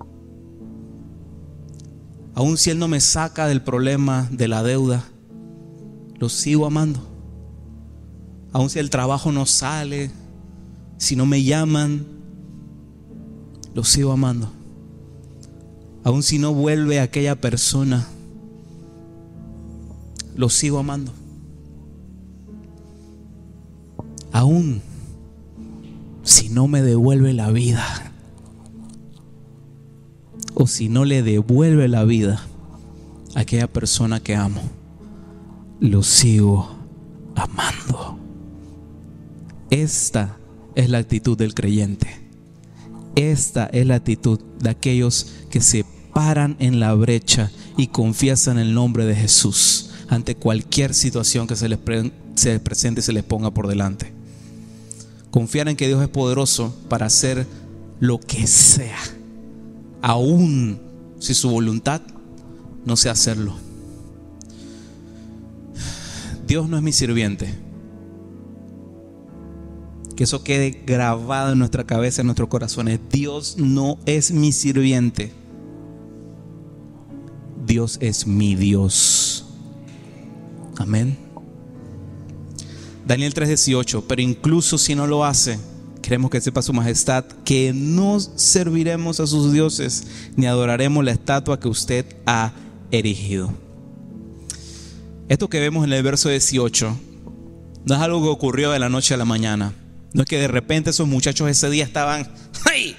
Aún 2.39 2.57
si 2.57 2.71
Él 2.71 2.79
no 2.79 2.87
me 2.87 3.01
saca 3.01 3.49
del 3.49 3.63
problema 3.63 4.29
de 4.31 4.47
la 4.47 4.63
deuda, 4.63 5.03
lo 6.21 6.29
sigo 6.29 6.67
amando. 6.67 7.01
Aún 8.53 8.71
si 8.71 8.79
el 8.79 8.91
trabajo 8.91 9.33
no 9.33 9.45
sale, 9.45 10.13
si 10.99 11.17
no 11.17 11.27
me 11.27 11.43
llaman, 11.43 12.07
lo 13.75 13.83
sigo 13.83 14.13
amando. 14.13 14.53
Aún 16.05 16.23
si 16.23 16.39
no 16.39 16.55
vuelve 16.55 17.01
aquella 17.01 17.35
persona, 17.35 18.07
lo 20.37 20.49
sigo 20.49 20.79
amando. 20.79 21.11
Aún 24.31 24.81
si 26.23 26.51
no 26.51 26.69
me 26.69 26.83
devuelve 26.83 27.33
la 27.33 27.51
vida 27.51 28.08
o 30.61 30.67
si 30.67 30.89
no 30.89 31.05
le 31.05 31.23
devuelve 31.23 31.87
la 31.87 32.05
vida 32.05 32.45
a 33.37 33.41
aquella 33.41 33.69
persona 33.69 34.19
que 34.19 34.35
amo, 34.35 34.61
lo 35.79 36.03
sigo 36.03 36.77
amando. 37.37 38.19
Esta 39.71 40.37
es 40.75 40.91
la 40.91 40.99
actitud 40.99 41.39
del 41.39 41.55
creyente. 41.55 42.09
Esta 43.15 43.67
es 43.67 43.87
la 43.87 43.95
actitud 43.95 44.41
de 44.59 44.71
aquellos 44.71 45.33
que 45.49 45.61
se 45.61 45.85
paran 46.13 46.57
en 46.59 46.81
la 46.81 46.93
brecha 46.95 47.53
y 47.77 47.87
confiesan 47.87 48.59
el 48.59 48.75
nombre 48.75 49.05
de 49.05 49.15
Jesús 49.15 49.91
ante 50.09 50.35
cualquier 50.35 50.93
situación 50.93 51.47
que 51.47 51.55
se 51.55 51.69
les, 51.69 51.79
se 52.35 52.59
presente 52.59 53.01
y 53.01 53.05
se 53.05 53.13
les 53.13 53.23
ponga 53.23 53.53
por 53.53 53.69
delante. 53.69 54.13
Confiar 55.31 55.69
en 55.69 55.77
que 55.77 55.87
Dios 55.87 56.03
es 56.03 56.09
poderoso 56.09 56.75
para 56.89 57.07
hacer 57.07 57.47
lo 58.01 58.19
que 58.19 58.49
sea 58.49 58.99
aún 60.03 60.81
si 61.19 61.35
su 61.35 61.51
voluntad 61.51 62.01
no 62.85 62.97
sea 62.97 63.13
hacerlo. 63.13 63.55
Dios 66.47 66.69
no 66.69 66.77
es 66.77 66.83
mi 66.83 66.93
sirviente. 66.93 67.55
Que 70.17 70.25
eso 70.25 70.43
quede 70.43 70.83
grabado 70.87 71.53
en 71.53 71.59
nuestra 71.59 71.85
cabeza, 71.85 72.23
en 72.23 72.27
nuestros 72.27 72.49
corazones. 72.49 72.99
Dios 73.13 73.57
no 73.59 73.99
es 74.07 74.31
mi 74.33 74.53
sirviente. 74.53 75.33
Dios 77.67 77.99
es 78.01 78.27
mi 78.27 78.55
Dios. 78.55 79.45
Amén. 80.79 81.19
Daniel 83.07 83.35
3:18, 83.35 84.05
pero 84.09 84.23
incluso 84.23 84.79
si 84.79 84.95
no 84.95 85.07
lo 85.07 85.25
hace, 85.25 85.59
Queremos 86.09 86.31
que 86.31 86.41
sepa 86.41 86.63
su 86.63 86.73
majestad 86.73 87.27
que 87.45 87.75
no 87.75 88.19
serviremos 88.19 89.21
a 89.21 89.27
sus 89.27 89.53
dioses 89.53 90.07
ni 90.37 90.47
adoraremos 90.47 91.05
la 91.05 91.11
estatua 91.11 91.61
que 91.61 91.69
usted 91.69 92.07
ha 92.25 92.53
erigido. 92.91 93.53
Esto 95.29 95.51
que 95.51 95.61
vemos 95.61 95.85
en 95.85 95.93
el 95.93 96.03
verso 96.03 96.31
18 96.31 96.99
no 97.85 97.95
es 97.95 98.01
algo 98.01 98.23
que 98.23 98.29
ocurrió 98.29 98.71
de 98.71 98.79
la 98.79 98.89
noche 98.89 99.13
a 99.13 99.19
la 99.19 99.27
mañana. 99.27 99.75
No 100.15 100.23
es 100.23 100.29
que 100.31 100.39
de 100.39 100.49
repente 100.49 100.89
esos 100.89 101.07
muchachos 101.07 101.51
ese 101.51 101.69
día 101.69 101.85
estaban, 101.85 102.27
¡ay! 102.65 102.97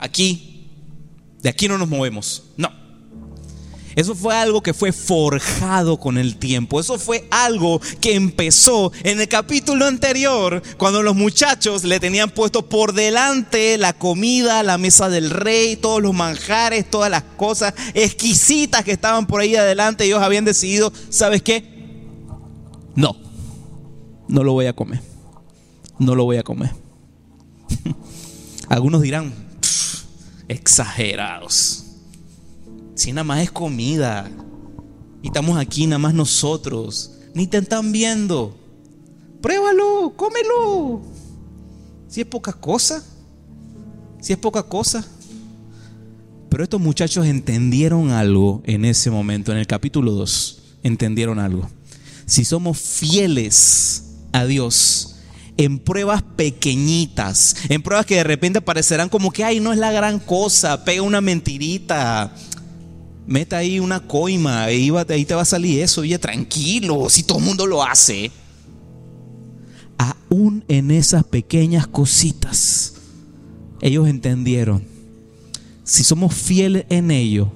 Aquí, 0.00 0.68
de 1.40 1.50
aquí 1.50 1.68
no 1.68 1.78
nos 1.78 1.88
movemos. 1.88 2.42
No. 2.56 2.72
Eso 3.98 4.14
fue 4.14 4.32
algo 4.32 4.62
que 4.62 4.74
fue 4.74 4.92
forjado 4.92 5.98
con 5.98 6.18
el 6.18 6.36
tiempo. 6.36 6.78
Eso 6.78 7.00
fue 7.00 7.26
algo 7.32 7.80
que 8.00 8.14
empezó 8.14 8.92
en 9.02 9.20
el 9.20 9.26
capítulo 9.26 9.86
anterior, 9.86 10.62
cuando 10.76 11.02
los 11.02 11.16
muchachos 11.16 11.82
le 11.82 11.98
tenían 11.98 12.30
puesto 12.30 12.68
por 12.68 12.92
delante 12.92 13.76
la 13.76 13.92
comida, 13.94 14.62
la 14.62 14.78
mesa 14.78 15.08
del 15.08 15.30
rey, 15.30 15.74
todos 15.74 16.00
los 16.00 16.14
manjares, 16.14 16.88
todas 16.88 17.10
las 17.10 17.24
cosas 17.24 17.74
exquisitas 17.92 18.84
que 18.84 18.92
estaban 18.92 19.26
por 19.26 19.40
ahí 19.40 19.56
adelante. 19.56 20.04
Ellos 20.04 20.22
habían 20.22 20.44
decidido, 20.44 20.92
¿sabes 21.10 21.42
qué? 21.42 21.64
No, 22.94 23.16
no 24.28 24.44
lo 24.44 24.52
voy 24.52 24.66
a 24.66 24.74
comer. 24.74 25.02
No 25.98 26.14
lo 26.14 26.22
voy 26.22 26.36
a 26.36 26.44
comer. 26.44 26.70
Algunos 28.68 29.02
dirán, 29.02 29.34
exagerados. 30.46 31.87
Si 32.98 33.12
nada 33.12 33.22
más 33.22 33.44
es 33.44 33.52
comida. 33.52 34.28
Y 35.22 35.28
estamos 35.28 35.56
aquí 35.56 35.86
nada 35.86 36.00
más 36.00 36.14
nosotros. 36.14 37.12
Ni 37.32 37.46
te 37.46 37.58
están 37.58 37.92
viendo. 37.92 38.58
Pruébalo, 39.40 40.14
cómelo. 40.16 41.02
Si 42.08 42.22
es 42.22 42.26
poca 42.26 42.52
cosa. 42.52 43.04
Si 44.20 44.32
es 44.32 44.38
poca 44.38 44.64
cosa. 44.64 45.06
Pero 46.48 46.64
estos 46.64 46.80
muchachos 46.80 47.24
entendieron 47.26 48.10
algo 48.10 48.62
en 48.64 48.84
ese 48.84 49.12
momento, 49.12 49.52
en 49.52 49.58
el 49.58 49.68
capítulo 49.68 50.10
2. 50.10 50.62
Entendieron 50.82 51.38
algo. 51.38 51.70
Si 52.26 52.44
somos 52.44 52.78
fieles 52.78 54.06
a 54.32 54.44
Dios, 54.44 55.18
en 55.58 55.80
pruebas 55.80 56.22
pequeñitas, 56.22 57.56
en 57.68 57.82
pruebas 57.82 58.06
que 58.06 58.14
de 58.14 58.24
repente 58.24 58.60
parecerán 58.60 59.08
como 59.08 59.32
que, 59.32 59.44
ay, 59.44 59.60
no 59.60 59.72
es 59.72 59.78
la 59.78 59.90
gran 59.92 60.20
cosa, 60.20 60.84
pega 60.84 61.02
una 61.02 61.20
mentirita, 61.20 62.32
meta 63.28 63.58
ahí 63.58 63.78
una 63.78 64.00
coima, 64.00 64.64
ahí, 64.64 64.90
ahí 65.08 65.24
te 65.26 65.34
va 65.34 65.42
a 65.42 65.44
salir 65.44 65.82
eso, 65.82 66.00
oye, 66.00 66.18
tranquilo, 66.18 67.08
si 67.10 67.22
todo 67.22 67.38
el 67.38 67.44
mundo 67.44 67.66
lo 67.66 67.84
hace. 67.84 68.32
Aún 69.98 70.64
en 70.66 70.90
esas 70.90 71.24
pequeñas 71.24 71.86
cositas, 71.86 72.94
ellos 73.82 74.08
entendieron, 74.08 74.82
si 75.84 76.04
somos 76.04 76.34
fieles 76.34 76.86
en 76.88 77.10
ello, 77.10 77.52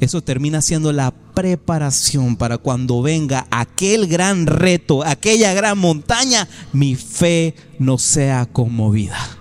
eso 0.00 0.22
termina 0.22 0.62
siendo 0.62 0.92
la 0.92 1.10
preparación 1.10 2.36
para 2.36 2.56
cuando 2.56 3.02
venga 3.02 3.46
aquel 3.50 4.06
gran 4.06 4.46
reto, 4.46 5.04
aquella 5.04 5.52
gran 5.52 5.76
montaña, 5.76 6.48
mi 6.72 6.94
fe 6.94 7.54
no 7.78 7.98
sea 7.98 8.46
conmovida. 8.46 9.37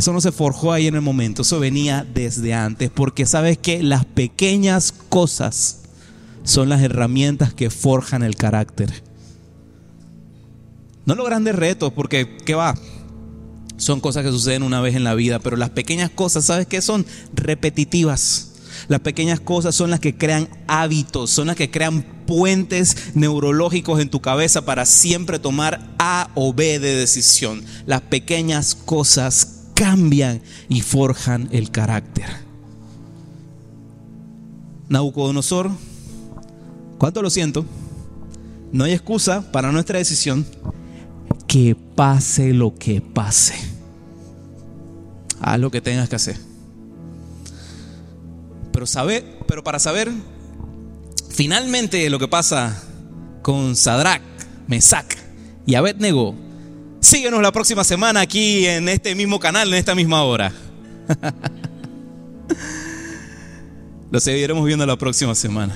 Eso 0.00 0.14
no 0.14 0.22
se 0.22 0.32
forjó 0.32 0.72
ahí 0.72 0.86
en 0.86 0.94
el 0.94 1.02
momento, 1.02 1.42
eso 1.42 1.60
venía 1.60 2.06
desde 2.14 2.54
antes, 2.54 2.88
porque 2.88 3.26
sabes 3.26 3.58
que 3.58 3.82
las 3.82 4.06
pequeñas 4.06 4.94
cosas 5.10 5.80
son 6.42 6.70
las 6.70 6.80
herramientas 6.80 7.52
que 7.52 7.68
forjan 7.68 8.22
el 8.22 8.34
carácter. 8.34 8.90
No 11.04 11.14
los 11.16 11.26
grandes 11.26 11.54
retos, 11.54 11.92
porque 11.92 12.38
¿qué 12.46 12.54
va? 12.54 12.78
Son 13.76 14.00
cosas 14.00 14.24
que 14.24 14.30
suceden 14.30 14.62
una 14.62 14.80
vez 14.80 14.94
en 14.94 15.04
la 15.04 15.12
vida, 15.12 15.38
pero 15.38 15.58
las 15.58 15.68
pequeñas 15.68 16.08
cosas, 16.08 16.46
¿sabes 16.46 16.66
qué? 16.66 16.80
Son 16.80 17.04
repetitivas. 17.34 18.52
Las 18.88 19.00
pequeñas 19.00 19.38
cosas 19.38 19.74
son 19.74 19.90
las 19.90 20.00
que 20.00 20.16
crean 20.16 20.48
hábitos, 20.66 21.28
son 21.28 21.48
las 21.48 21.56
que 21.56 21.70
crean 21.70 22.06
puentes 22.26 22.96
neurológicos 23.12 24.00
en 24.00 24.08
tu 24.08 24.22
cabeza 24.22 24.64
para 24.64 24.86
siempre 24.86 25.38
tomar 25.38 25.94
A 25.98 26.30
o 26.36 26.54
B 26.54 26.78
de 26.78 26.96
decisión. 26.96 27.62
Las 27.84 28.00
pequeñas 28.00 28.74
cosas 28.74 29.59
cambian 29.80 30.42
y 30.68 30.82
forjan 30.82 31.48
el 31.52 31.70
carácter. 31.70 32.26
Nabucodonosor, 34.90 35.70
¿cuánto 36.98 37.22
lo 37.22 37.30
siento? 37.30 37.64
No 38.72 38.84
hay 38.84 38.92
excusa 38.92 39.50
para 39.52 39.72
nuestra 39.72 39.96
decisión. 39.96 40.44
Que 41.46 41.74
pase 41.96 42.52
lo 42.52 42.74
que 42.74 43.00
pase. 43.00 43.54
Haz 45.40 45.58
lo 45.58 45.70
que 45.70 45.80
tengas 45.80 46.10
que 46.10 46.16
hacer. 46.16 46.36
Pero, 48.74 48.86
sabe, 48.86 49.38
pero 49.48 49.64
para 49.64 49.78
saber 49.78 50.10
finalmente 51.30 52.10
lo 52.10 52.18
que 52.18 52.28
pasa 52.28 52.82
con 53.40 53.74
Sadrach, 53.76 54.20
Mesach 54.68 55.16
y 55.64 55.74
Abednego, 55.74 56.34
Síguenos 57.00 57.40
la 57.40 57.50
próxima 57.50 57.82
semana 57.82 58.20
aquí 58.20 58.66
en 58.66 58.88
este 58.88 59.14
mismo 59.14 59.40
canal, 59.40 59.68
en 59.68 59.74
esta 59.74 59.94
misma 59.94 60.22
hora. 60.22 60.52
Lo 64.10 64.20
seguiremos 64.20 64.66
viendo 64.66 64.84
la 64.84 64.96
próxima 64.96 65.34
semana. 65.34 65.74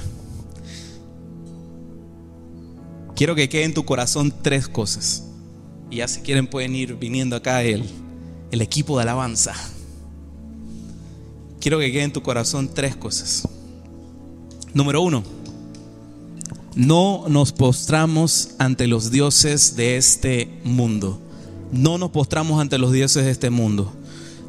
Quiero 3.17 3.35
que 3.35 3.49
quede 3.49 3.65
en 3.65 3.75
tu 3.75 3.85
corazón 3.85 4.35
tres 4.43 4.69
cosas. 4.69 5.25
Y 5.91 5.97
ya 5.97 6.09
si 6.09 6.21
quieren 6.21 6.47
pueden 6.47 6.75
ir 6.75 6.95
viniendo 6.97 7.37
acá 7.37 7.63
el, 7.63 7.85
el 8.51 8.61
equipo 8.61 8.97
de 8.97 9.03
alabanza. 9.05 9.55
Quiero 11.61 11.79
que 11.79 11.91
quede 11.91 12.03
en 12.03 12.13
tu 12.13 12.23
corazón 12.23 12.69
tres 12.75 12.97
cosas. 12.97 13.49
Número 14.75 15.01
uno, 15.01 15.25
no 16.75 17.25
nos 17.29 17.53
postramos 17.53 18.51
ante 18.59 18.87
los 18.87 19.11
dioses 19.11 19.77
de 19.77 19.97
este 19.97 20.49
mundo. 20.65 21.21
No 21.73 21.99
nos 21.99 22.11
postramos 22.11 22.61
ante 22.61 22.79
los 22.79 22.93
dioses 22.93 23.25
de 23.25 23.31
este 23.31 23.51
mundo. 23.51 23.93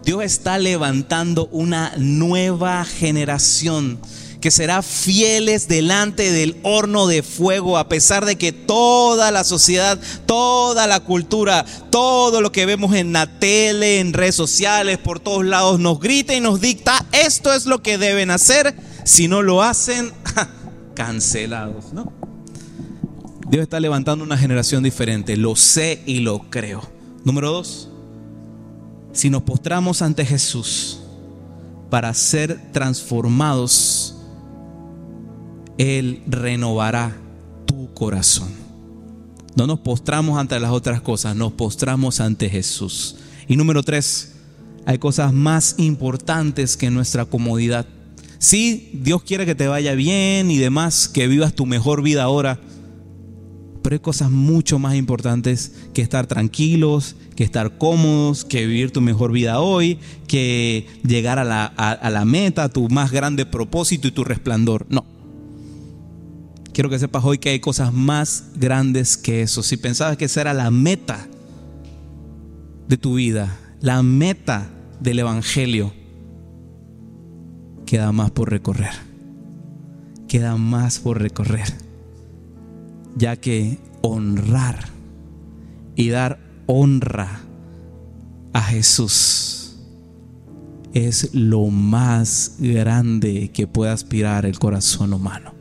Dios 0.03 0.23
está 0.23 0.59
levantando 0.59 1.47
una 1.51 1.93
nueva 1.97 2.85
generación 2.85 3.99
que 4.39 4.51
será 4.51 4.83
fieles 4.83 5.67
delante 5.67 6.31
del 6.31 6.57
horno 6.61 7.07
de 7.07 7.23
fuego, 7.23 7.79
a 7.79 7.89
pesar 7.89 8.25
de 8.25 8.35
que 8.35 8.51
toda 8.51 9.31
la 9.31 9.43
sociedad, 9.43 9.99
toda 10.27 10.85
la 10.85 10.99
cultura, 10.99 11.65
todo 11.89 12.41
lo 12.41 12.51
que 12.51 12.67
vemos 12.67 12.93
en 12.93 13.11
la 13.11 13.39
tele, 13.39 13.99
en 13.99 14.13
redes 14.13 14.35
sociales, 14.35 14.99
por 14.99 15.19
todos 15.19 15.43
lados, 15.43 15.79
nos 15.79 15.99
grita 15.99 16.35
y 16.35 16.41
nos 16.41 16.61
dicta, 16.61 17.03
esto 17.11 17.53
es 17.53 17.65
lo 17.65 17.81
que 17.81 17.97
deben 17.97 18.29
hacer, 18.29 18.75
si 19.03 19.27
no 19.27 19.41
lo 19.41 19.63
hacen, 19.63 20.13
cancelados, 20.95 21.93
¿no? 21.93 22.11
Dios 23.47 23.61
está 23.61 23.79
levantando 23.79 24.23
una 24.23 24.37
generación 24.37 24.81
diferente, 24.81 25.37
lo 25.37 25.55
sé 25.55 26.01
y 26.07 26.19
lo 26.19 26.49
creo. 26.49 26.81
Número 27.23 27.51
dos, 27.51 27.89
si 29.13 29.29
nos 29.29 29.43
postramos 29.43 30.01
ante 30.01 30.25
Jesús 30.25 30.99
para 31.89 32.13
ser 32.13 32.71
transformados, 32.71 34.15
Él 35.77 36.23
renovará 36.25 37.15
tu 37.65 37.93
corazón. 37.93 38.49
No 39.55 39.67
nos 39.67 39.79
postramos 39.79 40.37
ante 40.37 40.59
las 40.59 40.71
otras 40.71 41.01
cosas, 41.01 41.35
nos 41.35 41.53
postramos 41.53 42.19
ante 42.19 42.49
Jesús. 42.49 43.15
Y 43.47 43.55
número 43.55 43.83
tres, 43.83 44.33
hay 44.85 44.97
cosas 44.97 45.31
más 45.31 45.75
importantes 45.77 46.75
que 46.75 46.89
nuestra 46.89 47.25
comodidad. 47.25 47.85
Sí, 48.37 48.89
Dios 48.93 49.23
quiere 49.23 49.45
que 49.45 49.55
te 49.55 49.67
vaya 49.67 49.95
bien 49.95 50.51
y 50.51 50.57
demás, 50.57 51.07
que 51.07 51.27
vivas 51.27 51.53
tu 51.53 51.65
mejor 51.65 52.01
vida 52.01 52.23
ahora 52.23 52.59
pero 53.85 53.93
hay 53.93 53.99
cosas 53.99 54.31
mucho 54.31 54.79
más 54.79 54.95
importantes 54.95 55.71
que 55.93 56.01
estar 56.01 56.25
tranquilos, 56.25 57.15
que 57.35 57.43
estar 57.43 57.77
cómodos, 57.77 58.43
que 58.43 58.65
vivir 58.65 58.89
tu 58.89 58.99
mejor 58.99 59.31
vida 59.31 59.59
hoy, 59.59 59.99
que 60.27 60.87
llegar 61.07 61.37
a 61.37 61.43
la, 61.43 61.65
a, 61.65 62.09
la 62.09 62.25
meta, 62.25 62.67
tu 62.67 62.89
más 62.89 63.11
grande 63.11 63.45
propósito 63.45 64.07
y 64.07 64.11
tu 64.11 64.23
resplandor. 64.23 64.87
No. 64.89 65.05
Quiero 66.73 66.89
que 66.89 66.97
sepas 66.97 67.23
hoy 67.25 67.37
que 67.37 67.49
hay 67.49 67.59
cosas 67.59 67.93
más 67.93 68.45
grandes 68.55 69.17
que 69.17 69.43
eso. 69.43 69.61
Si 69.61 69.77
pensabas 69.77 70.17
que 70.17 70.25
esa 70.25 70.41
era 70.41 70.55
la 70.55 70.71
meta 70.71 71.27
de 72.87 72.97
tu 72.97 73.13
vida, 73.13 73.55
la 73.81 74.01
meta 74.01 74.67
del 74.99 75.19
Evangelio, 75.19 75.93
queda 77.85 78.11
más 78.11 78.31
por 78.31 78.49
recorrer. 78.49 78.93
Queda 80.27 80.57
más 80.57 80.99
por 80.99 81.21
recorrer 81.21 81.85
ya 83.15 83.37
que 83.37 83.79
honrar 84.01 84.89
y 85.95 86.09
dar 86.09 86.39
honra 86.67 87.41
a 88.53 88.61
Jesús 88.61 89.77
es 90.93 91.33
lo 91.33 91.67
más 91.67 92.55
grande 92.59 93.51
que 93.53 93.67
puede 93.67 93.91
aspirar 93.91 94.45
el 94.45 94.59
corazón 94.59 95.13
humano. 95.13 95.53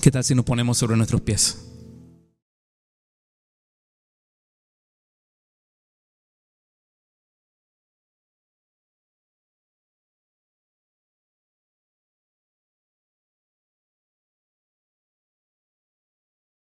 ¿Qué 0.00 0.10
tal 0.10 0.22
si 0.22 0.34
nos 0.34 0.44
ponemos 0.44 0.76
sobre 0.76 0.96
nuestros 0.96 1.22
pies? 1.22 1.63